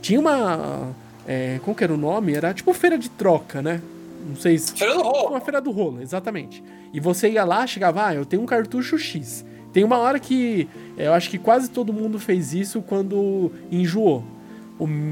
Tinha 0.03 0.21
uma. 0.21 0.91
É, 1.27 1.59
como 1.65 1.77
que 1.77 1.83
era 1.85 1.93
o 1.93 1.97
nome? 1.97 2.35
Era 2.35 2.53
tipo 2.53 2.73
feira 2.75 2.99
de 2.99 3.09
troca, 3.09 3.63
né? 3.63 3.81
Não 4.27 4.37
sei 4.37 4.59
se. 4.59 4.73
Feira 4.75 4.95
do 4.95 5.03
rolo. 5.03 5.29
Uma 5.31 5.41
feira 5.41 5.61
do 5.61 5.71
rolo, 5.71 6.03
exatamente. 6.03 6.63
E 6.93 7.01
você 7.01 7.31
ia 7.31 7.45
lá, 7.45 7.67
chegava, 7.67 8.07
ah, 8.07 8.15
eu 8.15 8.25
tenho 8.25 8.43
um 8.43 8.47
cartucho 8.47 8.99
X. 8.99 9.45
Tem 9.73 9.85
uma 9.85 9.99
hora 9.99 10.19
que 10.19 10.69
é, 10.97 11.07
eu 11.07 11.13
acho 11.13 11.31
que 11.31 11.39
quase 11.39 11.71
todo 11.71 11.93
mundo 11.93 12.19
fez 12.19 12.53
isso 12.53 12.83
quando 12.83 13.53
enjoou. 13.71 14.25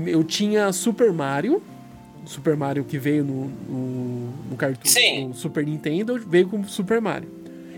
Eu 0.07 0.25
tinha 0.25 0.73
Super 0.73 1.13
Mario, 1.13 1.63
Super 2.25 2.57
Mario 2.57 2.85
que 2.85 2.99
veio 2.99 3.25
no, 3.25 3.47
no, 3.47 4.33
no 4.51 4.57
cartucho 4.57 4.93
Sim. 4.93 5.29
no 5.29 5.35
Super 5.35 5.65
Nintendo, 5.65 6.19
veio 6.19 6.49
com 6.49 6.65
Super 6.65 7.01
Mario. 7.01 7.29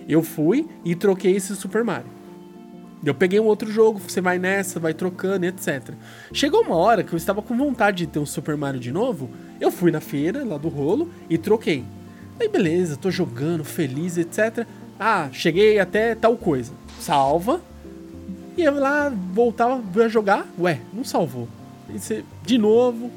Eu 0.08 0.22
fui 0.22 0.66
e 0.84 0.94
troquei 0.94 1.36
esse 1.36 1.54
Super 1.54 1.84
Mario. 1.84 2.19
Eu 3.02 3.14
peguei 3.14 3.40
um 3.40 3.46
outro 3.46 3.70
jogo, 3.70 3.98
você 3.98 4.20
vai 4.20 4.38
nessa, 4.38 4.78
vai 4.78 4.92
trocando, 4.92 5.46
etc. 5.46 5.94
Chegou 6.32 6.62
uma 6.62 6.76
hora 6.76 7.02
que 7.02 7.12
eu 7.12 7.16
estava 7.16 7.40
com 7.40 7.56
vontade 7.56 7.98
de 7.98 8.06
ter 8.06 8.18
um 8.18 8.26
Super 8.26 8.56
Mario 8.56 8.78
de 8.78 8.92
novo. 8.92 9.30
Eu 9.58 9.70
fui 9.70 9.90
na 9.90 10.00
feira, 10.00 10.44
lá 10.44 10.58
do 10.58 10.68
rolo, 10.68 11.10
e 11.28 11.38
troquei. 11.38 11.82
Aí 12.38 12.48
beleza, 12.48 12.96
tô 12.96 13.10
jogando, 13.10 13.64
feliz, 13.64 14.18
etc. 14.18 14.66
Ah, 14.98 15.30
cheguei 15.32 15.78
até 15.78 16.14
tal 16.14 16.36
coisa. 16.36 16.72
Salva. 16.98 17.62
E 18.56 18.62
eu 18.62 18.78
lá, 18.78 19.10
voltava 19.32 19.82
a 20.04 20.08
jogar. 20.08 20.46
Ué, 20.58 20.80
não 20.92 21.02
salvou. 21.04 21.48
Aí 21.88 21.98
você, 21.98 22.22
de 22.44 22.58
novo. 22.58 23.10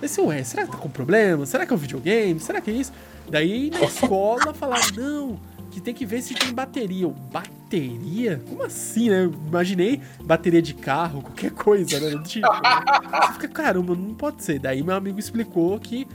Aí 0.00 0.08
você, 0.08 0.20
ué, 0.22 0.42
será 0.42 0.64
que 0.64 0.72
tá 0.72 0.78
com 0.78 0.88
problema? 0.88 1.44
Será 1.44 1.66
que 1.66 1.72
é 1.72 1.76
o 1.76 1.78
videogame? 1.78 2.40
Será 2.40 2.60
que 2.62 2.70
é 2.70 2.74
isso? 2.74 2.92
Daí 3.28 3.70
na 3.70 3.82
escola 3.84 4.54
falaram, 4.54 4.86
não, 4.96 5.40
que 5.70 5.80
tem 5.80 5.94
que 5.94 6.04
ver 6.04 6.22
se 6.22 6.34
tem 6.34 6.52
bateria. 6.52 7.04
Eu, 7.04 7.10
bateria? 7.10 8.42
Como 8.48 8.62
assim, 8.62 9.08
né? 9.08 9.24
Eu 9.24 9.32
imaginei 9.46 10.00
bateria 10.22 10.60
de 10.60 10.74
carro, 10.74 11.22
qualquer 11.22 11.52
coisa, 11.52 11.98
né? 12.00 12.22
Tipo, 12.24 12.46
né? 12.46 13.22
Você 13.22 13.32
fica, 13.34 13.48
caramba, 13.48 13.94
não 13.94 14.14
pode 14.14 14.42
ser. 14.42 14.58
Daí 14.58 14.82
meu 14.82 14.94
amigo 14.94 15.18
explicou 15.18 15.78
que. 15.78 16.06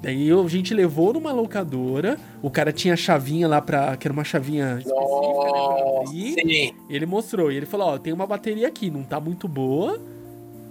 Daí 0.00 0.32
a 0.32 0.48
gente 0.48 0.74
levou 0.74 1.12
numa 1.12 1.30
locadora, 1.30 2.18
o 2.42 2.50
cara 2.50 2.72
tinha 2.72 2.94
a 2.94 2.96
chavinha 2.96 3.46
lá 3.46 3.60
pra. 3.60 3.96
que 3.96 4.06
era 4.06 4.12
uma 4.12 4.24
chavinha 4.24 4.78
específica, 4.78 5.44
né? 5.44 5.50
Pra 5.50 6.02
abrir. 6.02 6.74
Ele 6.90 7.06
mostrou, 7.06 7.52
e 7.52 7.56
ele 7.56 7.66
falou, 7.66 7.88
ó, 7.88 7.98
tem 7.98 8.12
uma 8.12 8.26
bateria 8.26 8.66
aqui, 8.66 8.90
não 8.90 9.04
tá 9.04 9.20
muito 9.20 9.46
boa. 9.46 10.00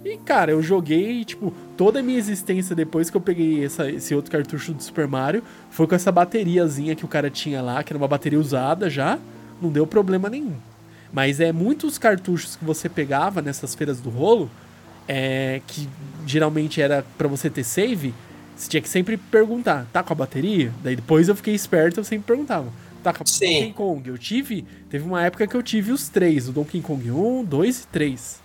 E, 0.04 0.16
cara, 0.18 0.50
eu 0.50 0.62
joguei, 0.62 1.24
tipo, 1.24 1.52
toda 1.76 2.00
a 2.00 2.02
minha 2.02 2.18
existência 2.18 2.74
depois 2.74 3.08
que 3.08 3.16
eu 3.16 3.20
peguei 3.20 3.64
essa- 3.64 3.88
esse 3.88 4.14
outro 4.14 4.32
cartucho 4.32 4.72
do 4.72 4.82
Super 4.82 5.06
Mario, 5.06 5.42
foi 5.70 5.86
com 5.86 5.94
essa 5.94 6.10
bateriazinha 6.10 6.96
que 6.96 7.04
o 7.04 7.08
cara 7.08 7.30
tinha 7.30 7.62
lá, 7.62 7.82
que 7.84 7.92
era 7.92 7.98
uma 7.98 8.08
bateria 8.08 8.38
usada 8.40 8.90
já, 8.90 9.18
não 9.60 9.70
deu 9.70 9.86
problema 9.86 10.28
nenhum. 10.28 10.54
Mas 11.12 11.38
é 11.40 11.52
muitos 11.52 11.98
cartuchos 11.98 12.56
que 12.56 12.64
você 12.64 12.88
pegava 12.88 13.40
nessas 13.40 13.74
feiras 13.74 14.00
do 14.00 14.10
rolo, 14.10 14.50
é, 15.06 15.60
que 15.66 15.88
geralmente 16.26 16.80
era 16.82 17.04
pra 17.16 17.28
você 17.28 17.48
ter 17.48 17.62
save, 17.62 18.12
você 18.56 18.68
tinha 18.68 18.80
que 18.80 18.88
sempre 18.88 19.16
perguntar, 19.16 19.86
tá 19.92 20.02
com 20.02 20.12
a 20.12 20.16
bateria? 20.16 20.72
Daí 20.82 20.96
depois 20.96 21.28
eu 21.28 21.36
fiquei 21.36 21.54
esperto, 21.54 22.00
eu 22.00 22.04
sempre 22.04 22.26
perguntava, 22.26 22.72
tá 23.04 23.12
com 23.12 23.22
a 23.22 23.26
Sim. 23.26 23.46
Donkey 23.60 23.72
Kong? 23.74 24.08
Eu 24.08 24.18
tive, 24.18 24.64
teve 24.90 25.04
uma 25.04 25.22
época 25.22 25.46
que 25.46 25.54
eu 25.56 25.62
tive 25.62 25.92
os 25.92 26.08
três, 26.08 26.48
o 26.48 26.52
Donkey 26.52 26.80
Kong 26.80 27.08
1, 27.10 27.44
2 27.44 27.82
e 27.82 27.86
3. 27.86 28.41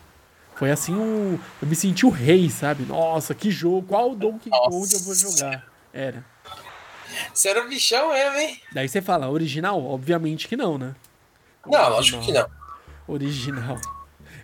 Foi 0.58 0.72
assim 0.72 0.94
um. 0.94 1.38
Eu 1.62 1.68
me 1.68 1.76
senti 1.76 2.06
o 2.06 2.10
rei, 2.10 2.50
sabe? 2.50 2.84
Nossa, 2.84 3.36
que 3.36 3.52
jogo! 3.52 3.84
Qual 3.88 4.16
Donkey. 4.16 4.50
Kong 4.50 4.94
eu 4.94 5.00
vou 5.00 5.14
jogar? 5.14 5.66
Era. 5.94 6.26
Você 7.34 7.50
era 7.50 7.64
um 7.64 7.70
bichão 7.70 8.12
mesmo, 8.12 8.38
hein? 8.38 8.60
Daí 8.74 8.88
você 8.88 9.02
fala, 9.02 9.30
original? 9.30 9.84
Obviamente 9.84 10.48
que 10.48 10.58
não, 10.58 10.78
né? 10.78 10.96
Não, 11.66 11.90
lógico 11.90 12.22
que 12.22 12.32
não. 12.32 12.48
Original. 13.08 13.78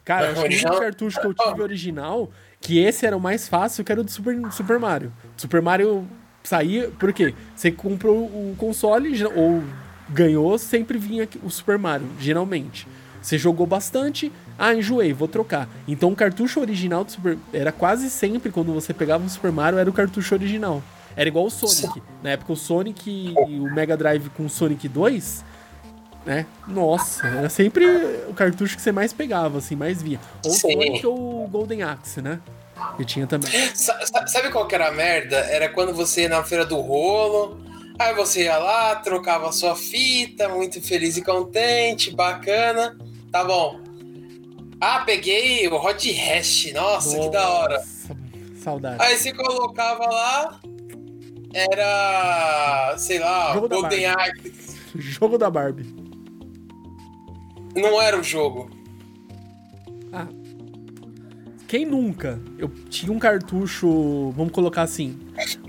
Cara, 0.05 0.31
acho 0.31 0.41
que 0.41 0.41
o 0.41 0.45
único 0.45 0.79
cartucho 0.79 1.19
que 1.19 1.27
eu 1.27 1.33
tive 1.33 1.61
original, 1.61 2.29
que 2.59 2.79
esse 2.79 3.05
era 3.05 3.15
o 3.15 3.19
mais 3.19 3.47
fácil, 3.47 3.83
que 3.83 3.91
era 3.91 4.01
o 4.01 4.03
do 4.03 4.11
Super, 4.11 4.35
Super 4.51 4.79
Mario. 4.79 5.13
Super 5.37 5.61
Mario 5.61 6.07
saía. 6.43 6.89
Por 6.89 7.13
quê? 7.13 7.33
Você 7.55 7.71
comprou 7.71 8.25
o 8.25 8.55
console, 8.57 9.23
ou 9.25 9.63
ganhou, 10.09 10.57
sempre 10.57 10.97
vinha 10.97 11.27
o 11.41 11.49
Super 11.49 11.77
Mario, 11.77 12.07
geralmente. 12.19 12.87
Você 13.21 13.37
jogou 13.37 13.65
bastante, 13.65 14.31
ah, 14.57 14.73
enjoei, 14.73 15.13
vou 15.13 15.27
trocar. 15.27 15.67
Então 15.87 16.11
o 16.11 16.15
cartucho 16.15 16.59
original 16.59 17.03
do 17.03 17.11
Super. 17.11 17.37
Era 17.51 17.71
quase 17.71 18.09
sempre 18.09 18.51
quando 18.51 18.73
você 18.73 18.93
pegava 18.93 19.23
um 19.23 19.29
Super 19.29 19.51
Mario, 19.51 19.79
era 19.79 19.89
o 19.89 19.93
cartucho 19.93 20.35
original. 20.35 20.81
Era 21.15 21.27
igual 21.27 21.45
o 21.45 21.49
Sonic. 21.51 22.01
Na 22.23 22.31
época 22.31 22.53
o 22.53 22.55
Sonic 22.55 23.35
e 23.47 23.59
o 23.59 23.71
Mega 23.73 23.95
Drive 23.95 24.29
com 24.29 24.45
o 24.45 24.49
Sonic 24.49 24.87
2, 24.87 25.43
né? 26.25 26.45
Nossa, 26.67 27.27
era 27.27 27.49
sempre 27.49 27.85
o 28.29 28.33
cartucho 28.33 28.75
que 28.75 28.81
você 28.81 28.91
mais 28.91 29.13
pegava, 29.13 29.57
assim, 29.59 29.75
mais 29.75 30.01
via. 30.01 30.19
Ou 30.43 30.51
o. 30.51 30.53
Sonic 30.55 31.05
ou 31.05 31.45
o 31.45 31.47
Golden 31.47 31.83
Axe, 31.83 32.21
né? 32.21 32.39
Que 32.97 33.05
tinha 33.05 33.27
também. 33.27 33.49
Sa- 33.75 34.03
sa- 34.05 34.25
Sabe 34.27 34.49
qual 34.49 34.67
que 34.67 34.73
era 34.75 34.87
a 34.87 34.91
merda? 34.91 35.35
Era 35.37 35.69
quando 35.69 35.93
você 35.93 36.21
ia 36.23 36.29
na 36.29 36.43
feira 36.43 36.65
do 36.65 36.79
rolo, 36.81 37.59
aí 37.99 38.13
você 38.15 38.43
ia 38.45 38.57
lá, 38.57 38.95
trocava 38.95 39.47
a 39.49 39.51
sua 39.51 39.75
fita, 39.75 40.49
muito 40.49 40.81
feliz 40.81 41.15
e 41.15 41.21
contente, 41.21 42.09
bacana. 42.15 42.97
Tá 43.31 43.43
bom. 43.43 43.79
Ah, 44.79 44.99
peguei 44.99 45.67
o 45.67 45.75
Hot 45.75 46.11
Hash. 46.11 46.71
Nossa, 46.73 47.19
que 47.19 47.29
da 47.29 47.49
hora. 47.49 47.81
Saudade. 48.55 49.01
Aí 49.01 49.17
você 49.17 49.33
colocava 49.33 50.05
lá, 50.05 50.59
era, 51.53 52.95
sei 52.97 53.19
lá, 53.19 53.53
Jogo 53.53 53.69
Golden 53.69 54.05
Axe. 54.05 54.53
Jogo 54.95 55.37
da 55.37 55.49
Barbie. 55.49 55.85
Não 57.75 58.01
era 58.01 58.19
o 58.19 58.23
jogo. 58.23 58.69
Ah. 60.11 60.27
Quem 61.67 61.85
nunca? 61.85 62.39
Eu 62.57 62.69
tinha 62.89 63.11
um 63.11 63.19
cartucho, 63.19 64.31
vamos 64.31 64.53
colocar 64.53 64.83
assim, 64.83 65.19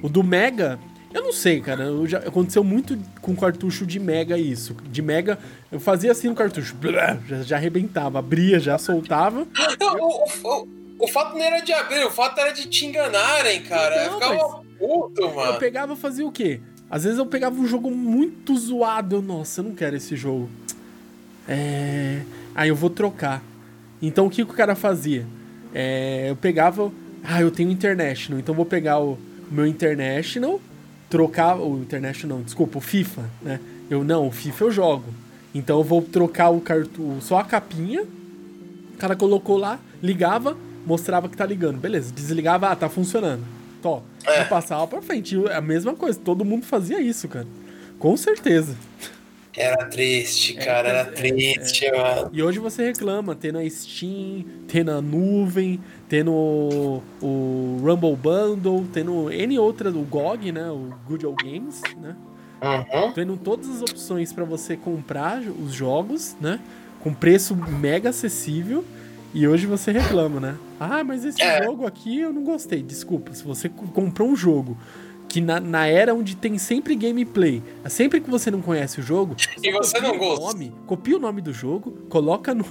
o 0.03 0.09
do 0.09 0.23
Mega. 0.23 0.79
Eu 1.15 1.23
não 1.23 1.33
sei, 1.33 1.61
cara. 1.61 1.85
eu 1.85 2.07
já, 2.09 2.19
aconteceu 2.19 2.65
muito 2.65 2.99
com 3.23 3.37
cartucho 3.37 3.87
de 3.87 4.01
Mega 4.01 4.37
isso. 4.37 4.75
De 4.91 5.01
Mega, 5.01 5.39
eu 5.71 5.79
fazia 5.79 6.11
assim 6.11 6.29
no 6.29 6.35
cartucho, 6.35 6.75
blá, 6.75 7.17
já, 7.29 7.43
já 7.43 7.57
arrebentava, 7.57 8.19
abria, 8.19 8.59
já 8.59 8.77
soltava. 8.77 9.47
Não, 9.81 9.97
o, 9.97 10.25
o, 10.43 10.69
o, 10.99 11.07
fato 11.07 11.35
não 11.35 11.43
era 11.43 11.61
de 11.61 11.73
abrir, 11.73 12.05
o 12.05 12.11
fato 12.11 12.41
era 12.41 12.51
de 12.51 12.69
te 12.69 12.85
enganarem, 12.87 13.63
cara. 13.63 13.97
Não, 13.97 14.05
eu 14.05 14.13
ficava 14.21 14.65
puto, 14.77 15.23
Eu 15.23 15.35
mano. 15.35 15.59
pegava 15.59 15.95
e 15.95 15.97
fazia 15.97 16.27
o 16.27 16.33
quê? 16.33 16.61
Às 16.91 17.05
vezes 17.05 17.19
eu 17.19 17.27
pegava 17.27 17.55
um 17.55 17.67
jogo 17.67 17.91
muito 17.91 18.57
zoado. 18.57 19.17
Eu, 19.17 19.23
nossa, 19.23 19.61
eu 19.61 19.65
não 19.65 19.75
quero 19.75 19.97
esse 19.97 20.17
jogo. 20.17 20.51
É. 21.49 22.23
Aí 22.55 22.69
eu 22.69 22.77
vou 22.77 22.91
trocar. 22.91 23.43
Então 24.03 24.27
o 24.27 24.31
que, 24.31 24.45
que 24.45 24.51
o 24.51 24.55
cara 24.55 24.75
fazia? 24.75 25.25
É, 25.73 26.27
eu 26.29 26.37
pegava. 26.37 26.93
Ah, 27.23 27.41
eu 27.41 27.51
tenho 27.51 27.71
International. 27.71 28.41
Então 28.41 28.53
eu 28.53 28.57
vou 28.57 28.67
pegar 28.67 28.99
o 29.01 29.19
meu 29.51 29.67
International, 29.67 30.61
trocar. 31.09 31.57
O 31.59 31.79
International, 31.79 32.39
não, 32.39 32.45
desculpa, 32.45 32.79
o 32.79 32.81
FIFA, 32.81 33.23
né? 33.43 33.61
Eu 33.91 34.03
não, 34.03 34.29
o 34.29 34.31
FIFA 34.31 34.65
eu 34.65 34.71
jogo. 34.71 35.05
Então 35.55 35.79
eu 35.79 35.85
vou 35.85 36.03
trocar 36.03 36.51
o 36.51 36.61
cartu 36.61 37.19
só 37.21 37.39
a 37.39 37.45
capinha. 37.45 38.03
O 38.03 38.97
cara 38.99 39.15
colocou 39.15 39.57
lá, 39.57 39.79
ligava, 40.03 40.57
mostrava 40.87 41.29
que 41.29 41.37
tá 41.37 41.47
ligando. 41.47 41.79
Beleza, 41.79 42.13
desligava, 42.13 42.69
ah, 42.69 42.77
tá 42.77 42.89
funcionando. 42.89 43.43
Tó. 43.83 44.03
É. 44.27 44.43
E 44.43 44.45
passava 44.47 44.87
pra 44.87 45.03
frente. 45.03 45.37
A 45.49 45.61
mesma 45.61 45.95
coisa, 45.95 46.19
todo 46.19 46.45
mundo 46.45 46.65
fazia 46.65 47.01
isso, 47.01 47.29
cara. 47.29 47.47
Com 47.99 48.17
certeza. 48.17 48.77
Era 49.57 49.85
triste, 49.87 50.55
cara, 50.55 50.89
É, 50.89 50.91
era 50.93 51.05
triste, 51.13 51.89
mano. 51.93 52.31
E 52.33 52.43
hoje 52.43 52.59
você 52.59 52.85
reclama, 52.87 53.35
ter 53.37 53.53
na 53.53 53.69
Steam, 53.71 54.45
ter 54.67 54.85
na 54.85 55.01
nuvem, 55.01 55.81
ter 56.09 56.25
no 56.25 57.01
o 57.23 57.79
Rumble 57.83 58.17
Bundle, 58.17 58.85
tendo 58.93 59.31
N 59.31 59.59
outra, 59.59 59.91
o 59.91 60.03
GOG, 60.05 60.51
né? 60.51 60.71
O 60.71 60.91
Good 61.07 61.25
Old 61.25 61.45
Games, 61.45 61.81
né? 62.01 62.17
Uhum. 62.63 63.13
Tendo 63.13 63.37
todas 63.37 63.69
as 63.69 63.83
opções 63.83 64.33
pra 64.33 64.45
você 64.45 64.77
comprar 64.77 65.41
os 65.41 65.73
jogos, 65.73 66.35
né? 66.41 66.59
Com 67.01 67.15
preço 67.15 67.55
mega 67.55 68.09
acessível. 68.11 68.85
E 69.33 69.47
hoje 69.47 69.67
você 69.67 69.93
reclama, 69.93 70.41
né? 70.41 70.55
Ah, 70.81 71.03
mas 71.05 71.25
esse 71.25 71.43
É. 71.43 71.63
jogo 71.63 71.87
aqui 71.87 72.21
eu 72.21 72.33
não 72.33 72.43
gostei. 72.45 72.83
Desculpa, 72.83 73.35
se 73.35 73.45
você 73.45 73.69
co- 73.69 73.87
comprou 73.89 74.29
um 74.31 74.37
jogo 74.37 74.77
que 75.35 75.41
na, 75.41 75.59
na 75.59 75.85
era 75.89 76.15
onde 76.15 76.37
tem 76.37 76.57
sempre 76.59 76.95
gameplay, 76.95 77.61
sempre 77.89 78.21
que 78.21 78.31
você 78.31 78.53
não 78.53 78.61
conhece 78.63 79.01
o 79.01 79.03
jogo, 79.03 79.35
E 79.61 79.73
você 79.73 79.95
copia 79.95 80.09
não 80.09 80.15
o 80.15 80.19
gosta. 80.21 80.45
nome, 80.47 80.73
copia 80.87 81.17
o 81.17 81.19
nome 81.19 81.41
do 81.41 81.53
jogo, 81.53 81.91
coloca 82.09 82.55
no, 82.55 82.65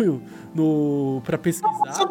no 0.56 1.22
para 1.26 1.38
pesquisar 1.38 2.08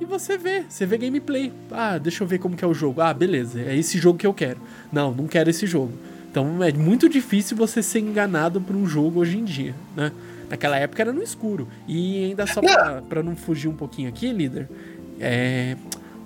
e 0.00 0.04
você 0.04 0.36
vê, 0.36 0.64
você 0.68 0.84
vê 0.84 0.98
gameplay. 0.98 1.52
Ah, 1.70 1.98
deixa 1.98 2.24
eu 2.24 2.26
ver 2.26 2.38
como 2.40 2.56
que 2.56 2.64
é 2.64 2.66
o 2.66 2.74
jogo. 2.74 3.00
Ah, 3.00 3.14
beleza, 3.14 3.60
é 3.60 3.76
esse 3.76 3.96
jogo 3.96 4.18
que 4.18 4.26
eu 4.26 4.34
quero. 4.34 4.58
Não, 4.92 5.12
não 5.14 5.28
quero 5.28 5.48
esse 5.50 5.68
jogo. 5.68 5.92
Então 6.28 6.60
é 6.64 6.72
muito 6.72 7.08
difícil 7.08 7.56
você 7.56 7.80
ser 7.80 8.00
enganado 8.00 8.60
por 8.60 8.74
um 8.74 8.88
jogo 8.88 9.20
hoje 9.20 9.38
em 9.38 9.44
dia, 9.44 9.72
né? 9.96 10.10
Naquela 10.48 10.78
época 10.78 11.00
era 11.00 11.12
no 11.12 11.22
escuro. 11.22 11.68
E 11.86 12.24
ainda 12.24 12.44
só 12.44 12.60
pra, 12.60 13.02
pra 13.02 13.22
não 13.22 13.36
fugir 13.36 13.68
um 13.68 13.76
pouquinho 13.76 14.08
aqui, 14.08 14.32
líder, 14.32 14.68
é, 15.20 15.76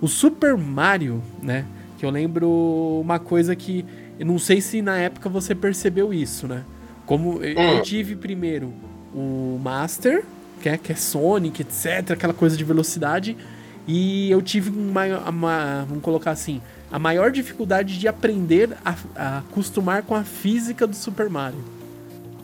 o 0.01 0.07
Super 0.07 0.57
Mario, 0.57 1.21
né? 1.43 1.63
Que 2.05 2.07
eu 2.07 2.11
lembro 2.11 2.99
uma 3.01 3.17
coisa 3.17 3.55
que 3.55 3.83
eu 4.19 4.27
não 4.27 4.37
sei 4.37 4.61
se 4.61 4.79
na 4.79 4.95
época 4.95 5.27
você 5.27 5.55
percebeu 5.55 6.13
isso, 6.13 6.47
né? 6.47 6.63
Como 7.03 7.43
eu, 7.43 7.53
eu 7.59 7.79
Hum. 7.79 7.81
tive 7.81 8.15
primeiro 8.15 8.71
o 9.11 9.59
Master, 9.59 10.23
que 10.61 10.69
é, 10.69 10.77
que 10.77 10.91
é 10.91 10.95
Sonic, 10.95 11.63
etc, 11.63 12.11
aquela 12.11 12.31
coisa 12.33 12.55
de 12.55 12.63
velocidade. 12.63 13.35
E 13.87 14.29
eu 14.29 14.39
tive 14.43 14.69
uma, 14.69 15.03
uma 15.27 15.85
vamos 15.89 16.03
colocar 16.03 16.29
assim, 16.29 16.61
a 16.91 16.99
maior 16.99 17.31
dificuldade 17.31 17.97
de 17.97 18.07
aprender 18.07 18.77
a, 18.85 18.95
a 19.15 19.37
acostumar 19.39 20.03
com 20.03 20.13
a 20.13 20.23
física 20.23 20.85
do 20.85 20.95
Super 20.95 21.27
Mario. 21.27 21.63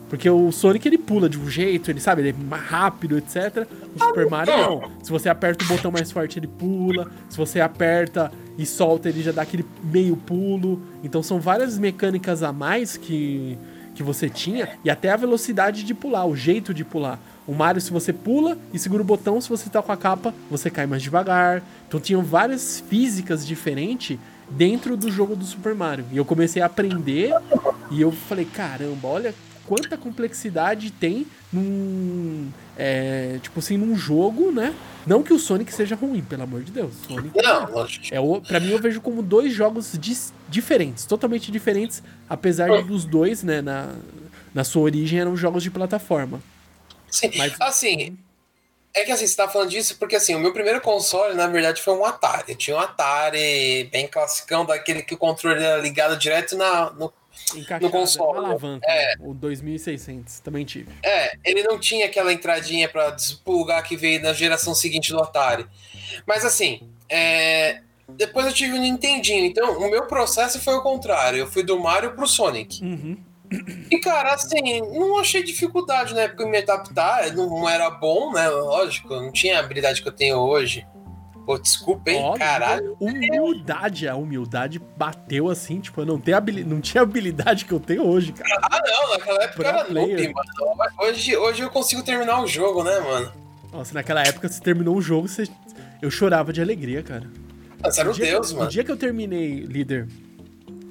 Porque 0.08 0.28
o 0.28 0.50
Sonic 0.50 0.88
ele 0.88 0.98
pula 0.98 1.28
de 1.28 1.38
um 1.38 1.48
jeito, 1.48 1.88
ele 1.88 2.00
sabe, 2.00 2.20
ele 2.22 2.30
é 2.30 2.34
mais 2.48 2.64
rápido, 2.64 3.16
etc. 3.16 3.64
O 3.94 4.04
Super 4.04 4.28
Mario 4.28 4.56
não. 4.56 4.82
Se 5.04 5.10
você 5.10 5.28
aperta 5.28 5.64
o 5.64 5.68
botão 5.68 5.92
mais 5.92 6.10
forte, 6.10 6.38
ele 6.40 6.48
pula. 6.48 7.10
Se 7.30 7.36
você 7.38 7.60
aperta 7.60 8.30
e 8.58 8.66
solta, 8.66 9.08
ele 9.08 9.22
já 9.22 9.32
dá 9.32 9.42
aquele 9.42 9.64
meio 9.82 10.16
pulo. 10.16 10.80
Então 11.02 11.22
são 11.22 11.40
várias 11.40 11.78
mecânicas 11.78 12.42
a 12.42 12.52
mais 12.52 12.96
que, 12.96 13.58
que 13.94 14.02
você 14.02 14.28
tinha. 14.28 14.78
E 14.84 14.90
até 14.90 15.10
a 15.10 15.16
velocidade 15.16 15.84
de 15.84 15.94
pular, 15.94 16.26
o 16.26 16.36
jeito 16.36 16.72
de 16.74 16.84
pular. 16.84 17.18
O 17.46 17.52
Mario, 17.52 17.80
se 17.80 17.90
você 17.90 18.12
pula 18.12 18.56
e 18.72 18.78
segura 18.78 19.02
o 19.02 19.04
botão, 19.04 19.40
se 19.40 19.48
você 19.48 19.68
tá 19.68 19.82
com 19.82 19.90
a 19.90 19.96
capa, 19.96 20.32
você 20.50 20.70
cai 20.70 20.86
mais 20.86 21.02
devagar. 21.02 21.62
Então 21.88 21.98
tinham 21.98 22.22
várias 22.22 22.80
físicas 22.88 23.46
diferentes 23.46 24.18
dentro 24.50 24.96
do 24.96 25.10
jogo 25.10 25.34
do 25.34 25.44
Super 25.44 25.74
Mario. 25.74 26.04
E 26.12 26.16
eu 26.16 26.24
comecei 26.24 26.62
a 26.62 26.66
aprender 26.66 27.32
e 27.90 28.00
eu 28.00 28.12
falei, 28.12 28.44
caramba, 28.44 29.08
olha 29.08 29.34
quanta 29.72 29.96
complexidade 29.96 30.90
tem 30.90 31.26
num. 31.50 32.52
É, 32.76 33.38
tipo 33.40 33.58
assim, 33.58 33.78
num 33.78 33.96
jogo, 33.96 34.52
né? 34.52 34.74
Não 35.06 35.22
que 35.22 35.32
o 35.32 35.38
Sonic 35.38 35.72
seja 35.72 35.94
ruim, 35.94 36.20
pelo 36.20 36.42
amor 36.42 36.62
de 36.62 36.70
Deus. 36.70 36.92
Sonic 37.08 37.34
Não, 37.42 37.86
é, 38.10 38.20
o, 38.20 38.38
pra 38.42 38.60
mim 38.60 38.70
eu 38.70 38.78
vejo 38.78 39.00
como 39.00 39.22
dois 39.22 39.54
jogos 39.54 39.96
dis, 39.98 40.30
diferentes, 40.46 41.06
totalmente 41.06 41.50
diferentes, 41.50 42.02
apesar 42.28 42.68
de 42.68 42.82
dos 42.82 43.06
dois, 43.06 43.42
né, 43.42 43.62
na, 43.62 43.94
na 44.52 44.62
sua 44.62 44.82
origem 44.82 45.18
eram 45.18 45.34
jogos 45.34 45.62
de 45.62 45.70
plataforma. 45.70 46.42
Sim, 47.10 47.30
Mas, 47.34 47.54
assim, 47.58 48.18
é 48.92 49.04
que 49.04 49.10
assim, 49.12 49.26
você 49.26 49.36
tá 49.36 49.48
falando 49.48 49.70
disso 49.70 49.96
porque 49.98 50.16
assim, 50.16 50.34
o 50.34 50.38
meu 50.38 50.52
primeiro 50.52 50.82
console, 50.82 51.34
na 51.34 51.46
verdade, 51.46 51.80
foi 51.80 51.94
um 51.94 52.04
Atari. 52.04 52.52
Eu 52.52 52.56
tinha 52.56 52.76
um 52.76 52.80
Atari 52.80 53.88
bem 53.90 54.06
classicão, 54.06 54.66
daquele 54.66 55.02
que 55.02 55.14
o 55.14 55.18
controle 55.18 55.62
era 55.62 55.80
ligado 55.80 56.18
direto 56.18 56.58
na, 56.58 56.90
no 56.90 57.10
Encaixado, 57.54 57.84
no 57.84 57.90
console. 57.90 58.38
Alavanca, 58.38 58.86
é. 58.88 59.14
o 59.20 59.34
2600, 59.34 60.40
também 60.40 60.64
tive. 60.64 60.90
É, 61.02 61.36
ele 61.44 61.62
não 61.62 61.78
tinha 61.78 62.06
aquela 62.06 62.32
entradinha 62.32 62.88
para 62.88 63.10
despulgar 63.10 63.82
que 63.82 63.96
veio 63.96 64.22
na 64.22 64.32
geração 64.32 64.74
seguinte 64.74 65.10
do 65.10 65.20
Atari. 65.20 65.66
Mas 66.26 66.44
assim, 66.44 66.88
é, 67.08 67.80
depois 68.08 68.46
eu 68.46 68.52
tive 68.52 68.74
o 68.74 68.76
um 68.76 68.80
Nintendinho, 68.80 69.44
então 69.44 69.78
o 69.78 69.90
meu 69.90 70.06
processo 70.06 70.60
foi 70.60 70.74
o 70.74 70.82
contrário. 70.82 71.38
Eu 71.38 71.46
fui 71.46 71.62
do 71.62 71.78
Mario 71.78 72.12
pro 72.12 72.26
Sonic. 72.26 72.82
Uhum. 72.82 73.16
E, 73.90 73.98
cara, 73.98 74.34
assim, 74.34 74.80
não 74.80 75.18
achei 75.18 75.42
dificuldade 75.42 76.14
na 76.14 76.22
época 76.22 76.44
em 76.44 76.50
me 76.50 76.58
adaptar. 76.58 77.30
Não 77.32 77.68
era 77.68 77.90
bom, 77.90 78.32
né? 78.32 78.48
Lógico, 78.48 79.14
não 79.14 79.30
tinha 79.30 79.56
a 79.56 79.60
habilidade 79.60 80.00
que 80.00 80.08
eu 80.08 80.12
tenho 80.12 80.38
hoje. 80.38 80.86
Pô, 81.44 81.58
desculpa, 81.58 82.10
hein, 82.10 82.22
Óbvio, 82.22 82.38
caralho. 82.38 82.96
Humildade, 83.00 84.08
a 84.08 84.14
humildade 84.14 84.80
bateu 84.96 85.48
assim, 85.48 85.80
tipo, 85.80 86.00
eu 86.00 86.06
não, 86.06 86.20
tenho 86.20 86.36
habil... 86.36 86.64
não 86.64 86.80
tinha 86.80 87.02
habilidade 87.02 87.64
que 87.64 87.72
eu 87.72 87.80
tenho 87.80 88.06
hoje, 88.06 88.32
cara. 88.32 88.60
Ah, 88.62 88.80
não, 88.84 89.10
naquela 89.10 89.42
época 89.42 89.62
pra 89.62 89.68
era 89.68 89.92
noob, 89.92 90.34
mano. 90.34 90.92
Hoje, 91.00 91.36
hoje 91.36 91.62
eu 91.62 91.70
consigo 91.70 92.02
terminar 92.02 92.40
o 92.40 92.46
jogo, 92.46 92.84
né, 92.84 92.98
mano? 93.00 93.32
Nossa, 93.72 93.92
naquela 93.92 94.22
época 94.22 94.48
você 94.48 94.60
terminou 94.60 94.96
o 94.96 95.02
jogo, 95.02 95.26
você... 95.26 95.48
eu 96.00 96.10
chorava 96.10 96.52
de 96.52 96.62
alegria, 96.62 97.02
cara. 97.02 97.28
Você 97.82 98.00
era 98.00 98.10
um 98.10 98.14
deus, 98.14 98.48
que, 98.48 98.54
mano. 98.54 98.66
O 98.66 98.70
dia 98.70 98.84
que 98.84 98.92
eu 98.92 98.96
terminei, 98.96 99.60
líder, 99.60 100.06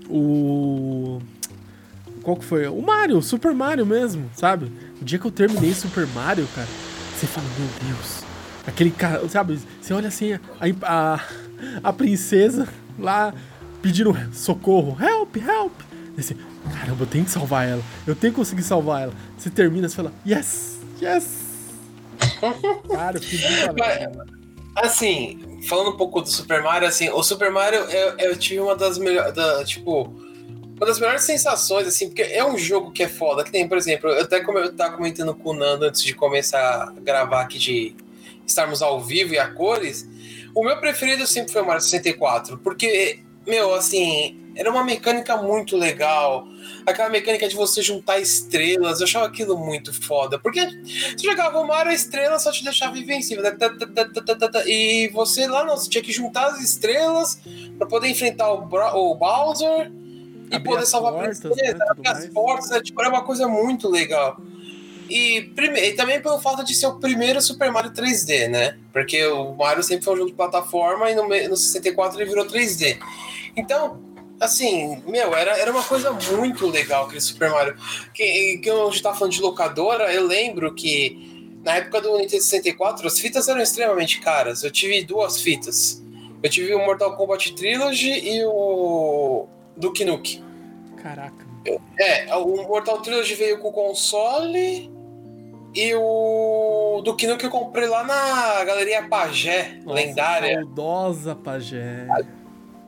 o. 0.09 1.21
Qual 2.21 2.35
que 2.35 2.43
foi? 2.43 2.67
O 2.67 2.81
Mario, 2.81 3.17
o 3.17 3.21
Super 3.21 3.53
Mario 3.53 3.85
mesmo, 3.85 4.29
sabe? 4.35 4.65
O 5.01 5.05
dia 5.05 5.17
que 5.17 5.25
eu 5.25 5.31
terminei 5.31 5.73
Super 5.73 6.05
Mario, 6.07 6.47
cara, 6.53 6.67
você 7.15 7.25
fala, 7.25 7.47
meu 7.57 7.95
Deus 7.95 8.20
Aquele 8.65 8.91
cara, 8.91 9.27
sabe? 9.27 9.59
Você 9.81 9.93
olha 9.93 10.07
assim, 10.07 10.33
a, 10.33 10.39
a, 10.83 11.19
a 11.83 11.93
princesa 11.93 12.67
lá 12.97 13.33
pedindo 13.81 14.15
socorro. 14.33 14.97
Help, 15.01 15.37
help! 15.37 15.73
Assim, 16.17 16.35
caramba, 16.71 17.03
eu 17.03 17.07
tenho 17.07 17.25
que 17.25 17.31
salvar 17.31 17.67
ela. 17.67 17.81
Eu 18.05 18.15
tenho 18.15 18.33
que 18.33 18.39
conseguir 18.39 18.63
salvar 18.63 19.03
ela. 19.03 19.13
Você 19.37 19.49
termina, 19.49 19.89
você 19.89 19.95
fala, 19.95 20.13
yes, 20.27 20.79
yes! 21.01 21.41
Cara, 22.91 23.17
eu 23.17 23.21
fiquei 23.21 23.47
Assim, 24.75 25.59
falando 25.67 25.89
um 25.89 25.97
pouco 25.97 26.21
do 26.21 26.29
Super 26.29 26.61
Mario, 26.61 26.87
assim, 26.87 27.09
o 27.09 27.21
Super 27.23 27.51
Mario 27.51 27.79
eu, 27.79 28.17
eu 28.17 28.37
tive 28.37 28.59
uma 28.59 28.75
das 28.75 28.97
melhores. 28.97 29.33
Da, 29.33 29.65
tipo, 29.65 30.03
uma 30.03 30.85
das 30.85 30.99
melhores 30.99 31.23
sensações, 31.23 31.87
assim, 31.87 32.07
porque 32.07 32.21
é 32.21 32.45
um 32.45 32.57
jogo 32.57 32.91
que 32.91 33.03
é 33.03 33.07
foda. 33.07 33.43
Que 33.43 33.51
tem, 33.51 33.67
por 33.67 33.77
exemplo, 33.77 34.09
eu 34.09 34.23
até 34.23 34.39
como 34.39 34.59
eu 34.59 34.73
tava 34.73 34.95
comentando 34.95 35.33
com 35.35 35.49
o 35.49 35.53
Nando 35.53 35.85
antes 35.85 36.01
de 36.03 36.13
começar 36.13 36.59
a 36.59 36.91
gravar 37.01 37.41
aqui 37.41 37.59
de 37.59 37.95
estarmos 38.51 38.81
ao 38.81 38.99
vivo 38.99 39.33
e 39.33 39.39
a 39.39 39.49
cores, 39.49 40.07
o 40.53 40.63
meu 40.63 40.77
preferido 40.79 41.25
sempre 41.25 41.51
foi 41.51 41.61
o 41.61 41.65
Mario 41.65 41.81
64, 41.81 42.57
porque, 42.59 43.19
meu, 43.47 43.73
assim, 43.73 44.39
era 44.55 44.69
uma 44.69 44.83
mecânica 44.83 45.37
muito 45.37 45.77
legal. 45.77 46.45
Aquela 46.85 47.09
mecânica 47.09 47.47
de 47.47 47.55
você 47.55 47.81
juntar 47.81 48.19
estrelas, 48.19 48.99
eu 48.99 49.05
achava 49.05 49.25
aquilo 49.25 49.57
muito 49.57 49.93
foda. 50.03 50.37
Porque 50.37 50.65
você 50.65 51.25
jogava 51.25 51.59
o 51.59 51.67
Mario, 51.67 51.91
a 51.91 51.95
estrela 51.95 52.37
só 52.37 52.51
te 52.51 52.63
deixava 52.63 52.97
invencível. 52.97 53.43
Né? 53.43 53.55
E 54.65 55.09
você 55.13 55.47
lá 55.47 55.63
não, 55.63 55.77
você 55.77 55.89
tinha 55.89 56.03
que 56.03 56.11
juntar 56.11 56.47
as 56.47 56.59
estrelas 56.59 57.39
para 57.77 57.87
poder 57.87 58.09
enfrentar 58.09 58.51
o, 58.51 58.63
o 58.65 59.15
Bowser 59.15 59.91
e 60.51 60.55
Abrir 60.55 60.69
poder 60.69 60.85
salvar 60.85 61.13
portas, 61.13 61.39
a 61.39 61.41
princesa. 61.41 61.77
Né, 61.77 61.85
as 62.05 62.27
portas, 62.27 62.71
é, 62.71 62.81
tipo, 62.81 62.99
era 62.99 63.09
uma 63.09 63.23
coisa 63.23 63.47
muito 63.47 63.89
legal. 63.89 64.37
E, 65.11 65.53
e 65.57 65.91
também 65.91 66.21
pelo 66.21 66.39
fato 66.39 66.63
de 66.63 66.73
ser 66.73 66.87
o 66.87 66.97
primeiro 66.97 67.41
Super 67.41 67.69
Mario 67.69 67.91
3D, 67.91 68.47
né? 68.47 68.77
Porque 68.93 69.25
o 69.27 69.53
Mario 69.53 69.83
sempre 69.83 70.05
foi 70.05 70.13
um 70.13 70.17
jogo 70.17 70.29
de 70.29 70.35
plataforma 70.37 71.11
e 71.11 71.15
no, 71.15 71.27
no 71.27 71.57
64 71.57 72.17
ele 72.17 72.29
virou 72.29 72.45
3D. 72.45 72.97
Então, 73.57 73.99
assim, 74.39 75.03
meu, 75.05 75.35
era, 75.35 75.57
era 75.57 75.69
uma 75.69 75.83
coisa 75.83 76.13
muito 76.13 76.65
legal 76.65 77.07
aquele 77.07 77.19
Super 77.19 77.49
Mario. 77.49 77.75
Que, 78.13 78.59
que 78.59 78.69
a 78.69 78.85
gente 78.85 79.03
tá 79.03 79.13
falando 79.13 79.33
de 79.33 79.41
locadora, 79.41 80.13
eu 80.13 80.25
lembro 80.25 80.73
que 80.73 81.57
na 81.61 81.75
época 81.75 81.99
do 81.99 82.17
Nintendo 82.17 82.43
64 82.43 83.05
as 83.05 83.19
fitas 83.19 83.49
eram 83.49 83.59
extremamente 83.59 84.21
caras. 84.21 84.63
Eu 84.63 84.71
tive 84.71 85.03
duas 85.03 85.41
fitas. 85.41 86.01
Eu 86.41 86.49
tive 86.49 86.73
o 86.73 86.79
Mortal 86.79 87.17
Kombat 87.17 87.53
Trilogy 87.53 88.13
e 88.13 88.45
o 88.45 89.45
Duke 89.75 90.05
Nukem. 90.05 90.41
Caraca. 91.03 91.45
É, 91.99 92.33
o 92.37 92.63
Mortal 92.65 93.01
Trilogy 93.01 93.35
veio 93.35 93.59
com 93.59 93.67
o 93.67 93.73
console 93.73 95.00
e 95.73 95.93
o 95.95 97.01
do 97.03 97.15
Kino 97.15 97.37
que 97.37 97.45
eu 97.45 97.49
comprei 97.49 97.87
lá 97.87 98.03
na 98.03 98.63
Galeria 98.65 99.03
Pagé, 99.07 99.79
Nossa, 99.83 99.95
lendária. 99.95 100.55
Saudosa 100.55 101.35
Pagé. 101.35 102.07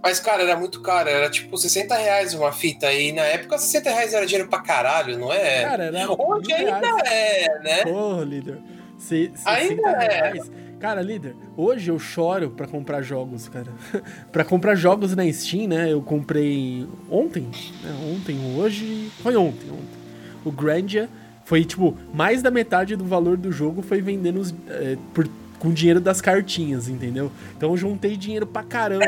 Mas, 0.01 0.19
cara, 0.19 0.43
era 0.43 0.57
muito 0.57 0.81
caro, 0.81 1.07
era 1.07 1.29
tipo 1.29 1.57
60 1.57 1.95
reais 1.95 2.33
uma 2.33 2.51
fita. 2.51 2.91
E 2.91 3.13
na 3.13 3.21
época 3.21 3.57
60 3.57 3.89
reais 3.89 4.13
era 4.13 4.25
dinheiro 4.25 4.49
pra 4.49 4.59
caralho, 4.59 5.17
não 5.17 5.31
é? 5.31 5.63
Cara, 5.63 5.85
era. 5.85 6.11
Hoje 6.11 6.51
ainda 6.51 6.79
reais. 6.79 7.07
é, 7.09 7.59
né? 7.59 7.83
Porra, 7.83 8.23
líder. 8.25 8.59
Se, 8.97 9.31
ainda 9.45 9.89
é. 9.89 10.31
Reais. 10.31 10.51
Cara, 10.77 11.01
líder, 11.01 11.33
hoje 11.55 11.89
eu 11.89 11.97
choro 11.97 12.51
pra 12.51 12.67
comprar 12.67 13.01
jogos, 13.01 13.47
cara. 13.47 13.71
pra 14.33 14.43
comprar 14.43 14.75
jogos 14.75 15.15
na 15.15 15.31
Steam, 15.31 15.69
né? 15.69 15.89
Eu 15.89 16.01
comprei 16.01 16.85
ontem, 17.09 17.49
né? 17.81 18.13
Ontem, 18.13 18.37
hoje. 18.57 19.09
Foi 19.21 19.37
ontem, 19.37 19.69
ontem. 19.71 20.03
O 20.43 20.51
Grandia 20.51 21.09
foi, 21.45 21.65
tipo, 21.65 21.97
mais 22.13 22.41
da 22.41 22.49
metade 22.49 22.95
do 22.95 23.03
valor 23.03 23.37
do 23.37 23.51
jogo 23.51 23.81
foi 23.81 24.01
vendendo 24.01 24.39
os, 24.39 24.53
é, 24.69 24.97
por, 25.13 25.27
com 25.59 25.71
dinheiro 25.71 25.99
das 25.99 26.21
cartinhas, 26.21 26.87
entendeu? 26.87 27.31
Então 27.55 27.71
eu 27.71 27.77
juntei 27.77 28.15
dinheiro 28.17 28.45
pra 28.45 28.63
caramba. 28.63 29.05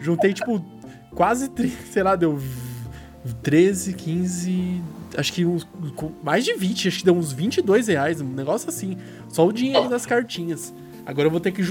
juntei, 0.00 0.32
tipo, 0.32 0.64
quase, 1.14 1.50
sei 1.90 2.02
lá, 2.02 2.16
deu 2.16 2.38
13, 3.42 3.94
15. 3.94 4.82
Acho 5.16 5.32
que 5.32 5.44
uns, 5.44 5.66
mais 6.22 6.44
de 6.44 6.54
20, 6.54 6.88
acho 6.88 6.98
que 6.98 7.04
deu 7.04 7.14
uns 7.14 7.32
22 7.32 7.88
reais, 7.88 8.20
um 8.20 8.28
negócio 8.28 8.68
assim. 8.68 8.96
Só 9.28 9.46
o 9.46 9.52
dinheiro 9.52 9.88
das 9.88 10.06
cartinhas. 10.06 10.72
Agora 11.04 11.26
eu 11.26 11.30
vou 11.30 11.40
ter 11.40 11.50
que 11.50 11.62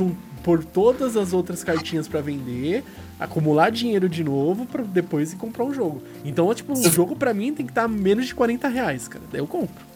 pôr 0.43 0.63
todas 0.63 1.15
as 1.15 1.31
outras 1.31 1.63
cartinhas 1.63 2.07
para 2.07 2.21
vender, 2.21 2.83
acumular 3.19 3.69
dinheiro 3.69 4.09
de 4.09 4.23
novo 4.23 4.65
para 4.65 4.83
depois 4.83 5.31
ir 5.33 5.37
comprar 5.37 5.63
um 5.63 5.73
jogo. 5.73 6.01
Então, 6.25 6.53
tipo, 6.53 6.73
o 6.73 6.89
jogo 6.89 7.15
para 7.15 7.33
mim 7.33 7.53
tem 7.53 7.65
que 7.65 7.71
estar 7.71 7.83
tá 7.83 7.87
menos 7.87 8.27
de 8.27 8.35
40 8.35 8.67
reais, 8.67 9.07
cara. 9.07 9.23
Daí 9.31 9.39
eu 9.39 9.47
compro. 9.47 9.90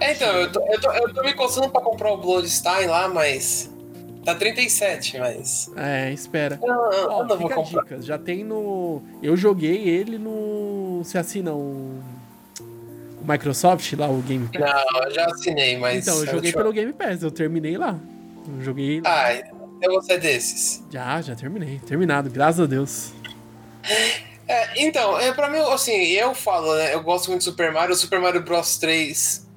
É, 0.00 0.12
então, 0.12 0.28
eu 0.36 0.52
tô, 0.52 0.60
eu, 0.66 0.80
tô, 0.80 0.92
eu 0.92 1.14
tô 1.14 1.22
me 1.22 1.32
coçando 1.34 1.68
pra 1.68 1.80
comprar 1.80 2.12
o 2.12 2.16
Bloodstein 2.16 2.86
lá, 2.86 3.08
mas. 3.08 3.70
Tá 4.24 4.34
37, 4.34 5.18
mas. 5.18 5.70
É, 5.76 6.12
espera. 6.12 6.58
Eu, 6.62 6.68
eu, 6.68 7.10
Ó, 7.10 7.24
não 7.24 7.38
vou 7.38 7.48
comprar. 7.48 7.82
Dicas. 7.82 8.04
Já 8.04 8.18
tem 8.18 8.44
no. 8.44 9.02
Eu 9.22 9.36
joguei 9.36 9.88
ele 9.88 10.18
no. 10.18 11.00
Você 11.02 11.18
assina 11.18 11.52
o. 11.52 11.98
O 13.20 13.30
Microsoft 13.30 13.92
lá, 13.94 14.08
o 14.08 14.22
Game 14.22 14.48
Pass? 14.48 14.60
Não, 14.60 15.02
eu 15.02 15.10
já 15.14 15.26
assinei, 15.26 15.76
mas. 15.76 16.06
Então, 16.06 16.18
eu 16.20 16.26
joguei 16.26 16.52
pelo 16.52 16.72
Game 16.72 16.92
Pass, 16.92 17.22
eu 17.22 17.30
terminei 17.30 17.76
lá. 17.76 17.98
Eu 18.56 18.62
joguei. 18.62 19.00
Ah, 19.04 19.32
eu 19.80 19.92
vou 19.92 20.02
ser 20.02 20.18
desses. 20.18 20.84
Já, 20.90 21.20
já 21.20 21.34
terminei. 21.34 21.80
Terminado, 21.86 22.30
graças 22.30 22.60
a 22.60 22.66
Deus. 22.66 23.12
É, 24.46 24.82
então, 24.82 25.18
é, 25.18 25.32
pra 25.32 25.48
mim, 25.48 25.58
assim, 25.58 25.92
eu 25.92 26.34
falo, 26.34 26.74
né? 26.74 26.94
Eu 26.94 27.02
gosto 27.02 27.28
muito 27.28 27.40
de 27.40 27.44
Super 27.44 27.72
Mario. 27.72 27.94
O 27.94 27.96
Super 27.96 28.20
Mario 28.20 28.42
Bros 28.42 28.78
3 28.78 29.47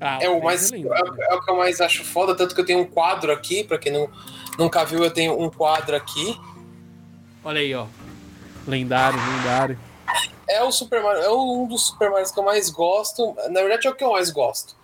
Ah, 0.00 0.18
É 0.20 0.28
o 0.28 0.42
mais 0.42 0.70
lindo, 0.70 0.92
é, 0.94 1.02
né? 1.02 1.16
é 1.30 1.34
o 1.34 1.40
que 1.42 1.50
eu 1.50 1.56
mais 1.56 1.80
acho 1.80 2.04
foda, 2.04 2.34
tanto 2.34 2.54
que 2.54 2.60
eu 2.60 2.64
tenho 2.64 2.80
um 2.80 2.86
quadro 2.86 3.30
aqui, 3.32 3.62
pra 3.64 3.76
quem 3.78 3.92
não, 3.92 4.10
nunca 4.58 4.84
viu, 4.84 5.04
eu 5.04 5.10
tenho 5.10 5.38
um 5.40 5.50
quadro 5.50 5.94
aqui. 5.94 6.38
Olha 7.44 7.60
aí, 7.60 7.74
ó. 7.74 7.86
Lendário, 8.66 9.18
lendário. 9.18 9.78
É 10.48 10.62
o 10.62 10.72
Super 10.72 11.02
Mario, 11.02 11.22
é 11.22 11.30
um 11.30 11.66
dos 11.66 11.86
Super 11.88 12.10
Marios 12.10 12.30
que 12.30 12.38
eu 12.38 12.44
mais 12.44 12.70
gosto. 12.70 13.34
Na 13.50 13.60
verdade 13.60 13.86
é 13.86 13.90
o 13.90 13.94
que 13.94 14.02
eu 14.02 14.12
mais 14.12 14.30
gosto. 14.30 14.74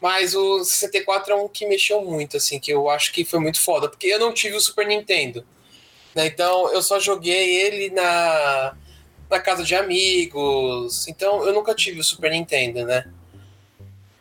Mas 0.00 0.34
o 0.34 0.62
64 0.64 1.32
é 1.32 1.36
um 1.36 1.48
que 1.48 1.66
mexeu 1.66 2.02
muito, 2.02 2.36
assim, 2.36 2.58
que 2.58 2.72
eu 2.72 2.88
acho 2.88 3.12
que 3.12 3.24
foi 3.24 3.38
muito 3.40 3.60
foda, 3.60 3.88
porque 3.88 4.06
eu 4.06 4.18
não 4.18 4.32
tive 4.32 4.56
o 4.56 4.60
Super 4.60 4.86
Nintendo. 4.86 5.44
né? 6.14 6.26
Então 6.26 6.72
eu 6.72 6.80
só 6.82 6.98
joguei 7.00 7.56
ele 7.60 7.90
na, 7.90 8.74
na 9.28 9.40
casa 9.40 9.62
de 9.62 9.74
amigos. 9.74 11.06
Então 11.08 11.44
eu 11.44 11.52
nunca 11.52 11.74
tive 11.74 12.00
o 12.00 12.04
Super 12.04 12.30
Nintendo, 12.30 12.84
né? 12.84 13.04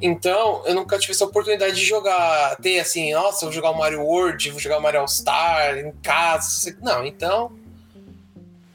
Então, 0.01 0.63
eu 0.65 0.73
nunca 0.73 0.97
tive 0.97 1.11
essa 1.11 1.25
oportunidade 1.25 1.75
de 1.75 1.83
jogar, 1.83 2.55
ter 2.57 2.79
assim, 2.79 3.13
nossa, 3.13 3.45
vou 3.45 3.51
jogar 3.53 3.71
o 3.71 3.77
Mario 3.77 4.01
World, 4.01 4.49
vou 4.49 4.59
jogar 4.59 4.77
o 4.77 4.81
Mario 4.81 5.01
All 5.01 5.07
Star 5.07 5.77
em 5.77 5.91
casa. 6.01 6.77
Não, 6.81 7.05
então. 7.05 7.51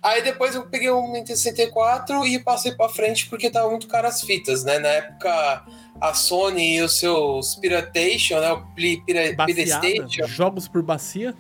Aí 0.03 0.23
depois 0.23 0.55
eu 0.55 0.67
peguei 0.67 0.91
um 0.91 1.13
Nintendo 1.13 1.39
64 1.39 2.27
e 2.27 2.39
passei 2.39 2.73
pra 2.73 2.91
frente 2.91 3.27
porque 3.27 3.49
tava 3.49 3.71
muito 3.71 3.87
caro 3.89 4.07
as 4.07 4.21
fitas, 4.21 4.63
né? 4.63 4.79
Na 4.79 4.89
época, 4.89 5.65
a 5.99 6.13
Sony 6.13 6.77
e 6.77 6.83
os 6.83 6.99
seus 6.99 7.55
Piratation, 7.55 8.39
né? 8.39 8.53
O 8.53 8.61
Pira, 8.75 9.33
Baciada, 9.35 9.81
Pirastation. 9.81 10.27
jogos 10.27 10.69
por 10.69 10.83
bacia. 10.83 11.35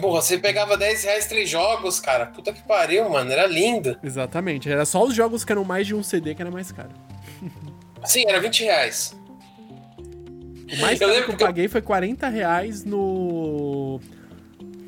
Pô, 0.00 0.12
você 0.12 0.38
pegava 0.38 0.76
10 0.76 1.04
reais 1.04 1.26
três 1.26 1.50
jogos, 1.50 1.98
cara. 1.98 2.26
Puta 2.26 2.52
que 2.52 2.62
pariu, 2.62 3.08
mano. 3.10 3.32
Era 3.32 3.46
lindo. 3.46 3.98
Exatamente. 4.00 4.70
Era 4.70 4.84
só 4.84 5.02
os 5.02 5.12
jogos 5.12 5.44
que 5.44 5.50
eram 5.50 5.64
mais 5.64 5.88
de 5.88 5.94
um 5.94 6.04
CD 6.04 6.36
que 6.36 6.42
era 6.42 6.52
mais 6.52 6.70
caro. 6.70 6.90
Sim, 8.04 8.24
era 8.26 8.40
20 8.40 8.64
reais. 8.64 9.16
O 10.72 10.80
mais 10.80 11.00
Eu 11.00 11.08
lembro 11.08 11.24
que 11.24 11.30
eu 11.32 11.36
que 11.36 11.44
paguei 11.44 11.68
foi 11.68 11.82
40 11.82 12.28
reais 12.28 12.84
no. 12.84 14.00